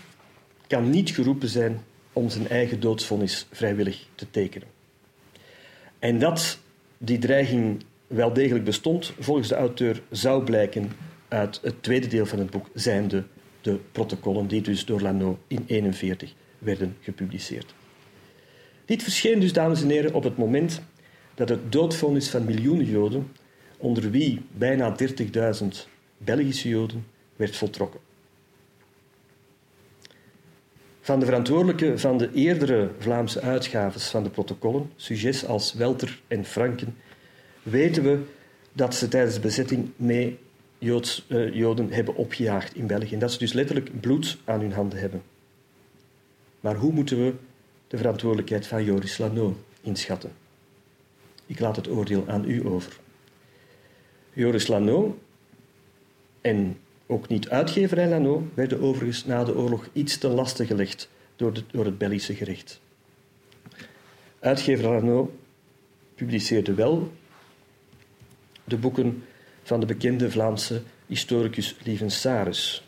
kan 0.66 0.90
niet 0.90 1.10
geroepen 1.10 1.48
zijn 1.48 1.84
om 2.12 2.30
zijn 2.30 2.48
eigen 2.48 2.80
doodsvonnis 2.80 3.46
vrijwillig 3.52 4.06
te 4.14 4.30
tekenen. 4.30 4.68
En 5.98 6.18
dat 6.18 6.58
die 6.98 7.18
dreiging 7.18 7.84
wel 8.06 8.32
degelijk 8.32 8.64
bestond, 8.64 9.12
volgens 9.18 9.48
de 9.48 9.54
auteur 9.54 10.02
zou 10.10 10.44
blijken 10.44 10.92
uit 11.28 11.60
het 11.62 11.82
tweede 11.82 12.06
deel 12.06 12.26
van 12.26 12.38
het 12.38 12.50
boek, 12.50 12.66
zijnde 12.74 13.24
de 13.60 13.78
protocollen 13.92 14.46
die 14.46 14.62
dus 14.62 14.84
door 14.84 15.00
Lano 15.00 15.38
in 15.46 15.64
1941 15.66 16.34
werden 16.58 16.96
gepubliceerd. 17.00 17.74
Dit 18.88 19.02
verscheen 19.02 19.40
dus, 19.40 19.52
dames 19.52 19.82
en 19.82 19.88
heren, 19.88 20.14
op 20.14 20.22
het 20.24 20.36
moment 20.36 20.82
dat 21.34 21.48
het 21.48 21.72
doodvonnis 21.72 22.28
van 22.28 22.44
miljoenen 22.44 22.86
Joden, 22.86 23.32
onder 23.76 24.10
wie 24.10 24.40
bijna 24.52 24.96
30.000 25.62 25.66
Belgische 26.18 26.68
Joden, 26.68 27.06
werd 27.36 27.56
voltrokken. 27.56 28.00
Van 31.00 31.20
de 31.20 31.26
verantwoordelijke 31.26 31.98
van 31.98 32.18
de 32.18 32.30
eerdere 32.32 32.90
Vlaamse 32.98 33.40
uitgaves 33.40 34.08
van 34.08 34.22
de 34.22 34.30
protocollen, 34.30 34.90
sujets 34.96 35.46
als 35.46 35.72
Welter 35.72 36.20
en 36.28 36.44
Franken, 36.44 36.96
weten 37.62 38.02
we 38.02 38.20
dat 38.72 38.94
ze 38.94 39.08
tijdens 39.08 39.34
de 39.34 39.40
bezetting 39.40 39.90
mee 39.96 40.38
uh, 40.78 41.54
Joden 41.54 41.92
hebben 41.92 42.14
opgejaagd 42.14 42.74
in 42.74 42.86
België. 42.86 43.14
En 43.14 43.20
dat 43.20 43.32
ze 43.32 43.38
dus 43.38 43.52
letterlijk 43.52 44.00
bloed 44.00 44.38
aan 44.44 44.60
hun 44.60 44.72
handen 44.72 44.98
hebben. 44.98 45.22
Maar 46.60 46.76
hoe 46.76 46.92
moeten 46.92 47.24
we 47.24 47.34
de 47.88 47.96
verantwoordelijkheid 47.96 48.66
van 48.66 48.84
Joris 48.84 49.18
Lano 49.18 49.56
inschatten? 49.80 50.32
Ik 51.46 51.60
laat 51.60 51.76
het 51.76 51.88
oordeel 51.88 52.24
aan 52.28 52.50
u 52.50 52.66
over. 52.66 53.00
Joris 54.32 54.66
Lano 54.66 55.18
en 56.40 56.78
ook 57.06 57.28
niet 57.28 57.48
uitgeverij 57.48 58.08
Lano 58.08 58.48
werden 58.54 58.80
overigens 58.80 59.24
na 59.24 59.44
de 59.44 59.56
oorlog 59.56 59.88
iets 59.92 60.18
te 60.18 60.28
lasten 60.28 60.66
gelegd 60.66 61.08
door, 61.36 61.52
door 61.70 61.84
het 61.84 61.98
Belgische 61.98 62.34
gerecht. 62.34 62.80
Uitgever 64.38 64.88
Lano 64.88 65.36
publiceerde 66.14 66.74
wel 66.74 67.12
de 68.64 68.76
boeken 68.76 69.24
van 69.62 69.80
de 69.80 69.86
bekende 69.86 70.30
Vlaamse 70.30 70.82
historicus 71.06 71.76
Lieven 71.84 72.10
Saris, 72.10 72.84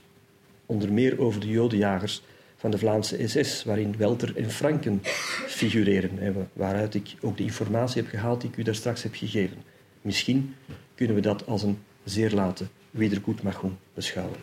onder 0.67 0.93
meer 0.93 1.21
over 1.21 1.41
de 1.41 1.49
jodenjagers 1.49 2.23
van 2.61 2.71
de 2.71 2.79
Vlaamse 2.79 3.29
SS, 3.29 3.65
waarin 3.65 3.95
Welter 3.97 4.37
en 4.37 4.51
Franken 4.51 5.01
figureren, 5.47 6.49
waaruit 6.53 6.95
ik 6.95 7.15
ook 7.21 7.37
de 7.37 7.43
informatie 7.43 8.03
heb 8.03 8.11
gehaald 8.11 8.41
die 8.41 8.51
ik 8.51 8.57
u 8.57 8.63
daar 8.63 8.75
straks 8.75 9.03
heb 9.03 9.15
gegeven. 9.15 9.57
Misschien 10.03 10.55
kunnen 10.95 11.15
we 11.15 11.23
dat 11.23 11.47
als 11.47 11.63
een 11.63 11.79
zeer 12.05 12.31
late 12.31 12.67
wedergoedmachung 12.91 13.73
beschouwen. 13.95 14.37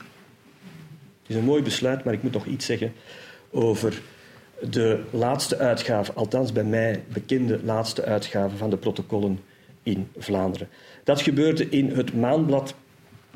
Het 1.22 1.28
is 1.28 1.36
een 1.36 1.43
mooi 1.43 1.63
besluit, 1.63 2.03
maar 2.03 2.13
ik 2.13 2.24
moet 2.24 2.32
nog 2.32 2.45
iets 2.45 2.65
zeggen 2.65 2.93
over 3.51 4.01
de 4.70 5.03
laatste 5.11 5.57
uitgave, 5.57 6.13
althans 6.13 6.51
bij 6.51 6.63
mij 6.63 7.03
bekende 7.07 7.59
laatste 7.63 8.03
uitgave 8.03 8.57
van 8.57 8.70
de 8.70 8.78
protocollen 8.78 9.39
in 9.84 10.07
Vlaanderen. 10.18 10.70
Dat 11.03 11.22
gebeurde 11.22 11.70
in 11.70 11.89
het 11.91 12.13
maanblad 12.13 12.76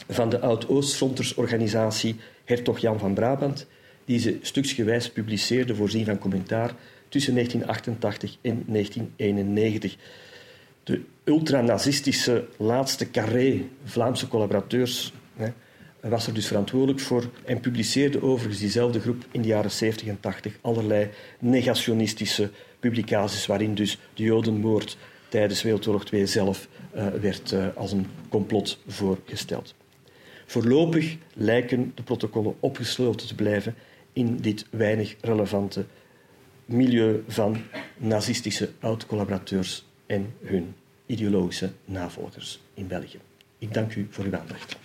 van 0.08 0.30
de 0.30 0.40
Oud-Oostfrontersorganisatie 0.40 2.16
Hertog 2.46 2.80
Jan 2.80 3.00
van 3.00 3.14
Brabant, 3.14 3.68
die 4.12 4.20
ze 4.20 4.38
stuksgewijs 4.42 5.10
publiceerde 5.10 5.76
voorzien 5.76 6.06
van 6.06 6.18
commentaar 6.18 6.76
tussen 7.10 7.34
1988 7.34 8.38
en 8.42 8.64
1991. 8.68 9.96
De 10.84 11.02
ultranazistische 11.24 12.48
laatste 12.58 13.12
carré 13.12 13.62
Vlaamse 13.84 14.28
collaborateurs 14.28 15.14
hè, 15.36 15.48
was 16.00 16.28
er 16.28 16.34
dus 16.34 16.48
verantwoordelijk 16.48 17.00
voor 17.00 17.30
en 17.46 17.60
publiceerde 17.60 18.22
overigens 18.22 18.60
diezelfde 18.60 19.00
groep 19.00 19.26
in 19.32 19.42
de 19.42 19.48
jaren 19.48 19.72
70 19.72 20.08
en 20.08 20.20
80 20.20 20.58
allerlei 20.62 21.10
negationistische 21.40 22.52
publicaties 22.80 23.46
waarin 23.46 23.76
dus 23.76 23.98
de 24.14 24.24
Jodenmoord 24.24 24.98
tijdens 25.30 25.62
Wereldoorlog 25.62 26.04
II 26.04 26.28
zelf 26.28 26.68
uh, 26.96 27.08
werd 27.08 27.52
uh, 27.52 27.68
als 27.76 27.92
een 27.92 28.08
complot 28.30 28.80
voorgesteld. 28.88 29.76
Voorlopig 30.46 31.18
lijken 31.34 31.92
de 31.96 32.04
protocollen 32.04 32.56
opgesloten 32.60 33.28
te 33.28 33.36
blijven 33.36 33.76
in 34.14 34.38
dit 34.38 34.66
weinig 34.70 35.16
relevante 35.22 35.86
milieu 36.66 37.24
van 37.28 37.58
nazistische 37.98 38.70
oud-collaborateurs 38.80 39.86
en 40.06 40.34
hun 40.44 40.74
ideologische 41.06 41.72
navolgers 41.86 42.62
in 42.74 42.88
België. 42.88 43.20
Ik 43.58 43.74
dank 43.74 43.96
u 43.96 44.08
voor 44.10 44.26
uw 44.26 44.36
aandacht. 44.38 44.78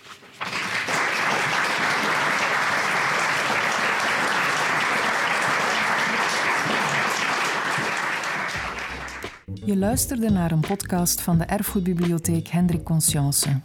Je 9.65 9.77
luisterde 9.77 10.29
naar 10.29 10.51
een 10.51 10.59
podcast 10.59 11.21
van 11.21 11.37
de 11.37 11.43
Erfgoedbibliotheek 11.43 12.47
Hendrik 12.47 12.83
Conscience. 12.83 13.61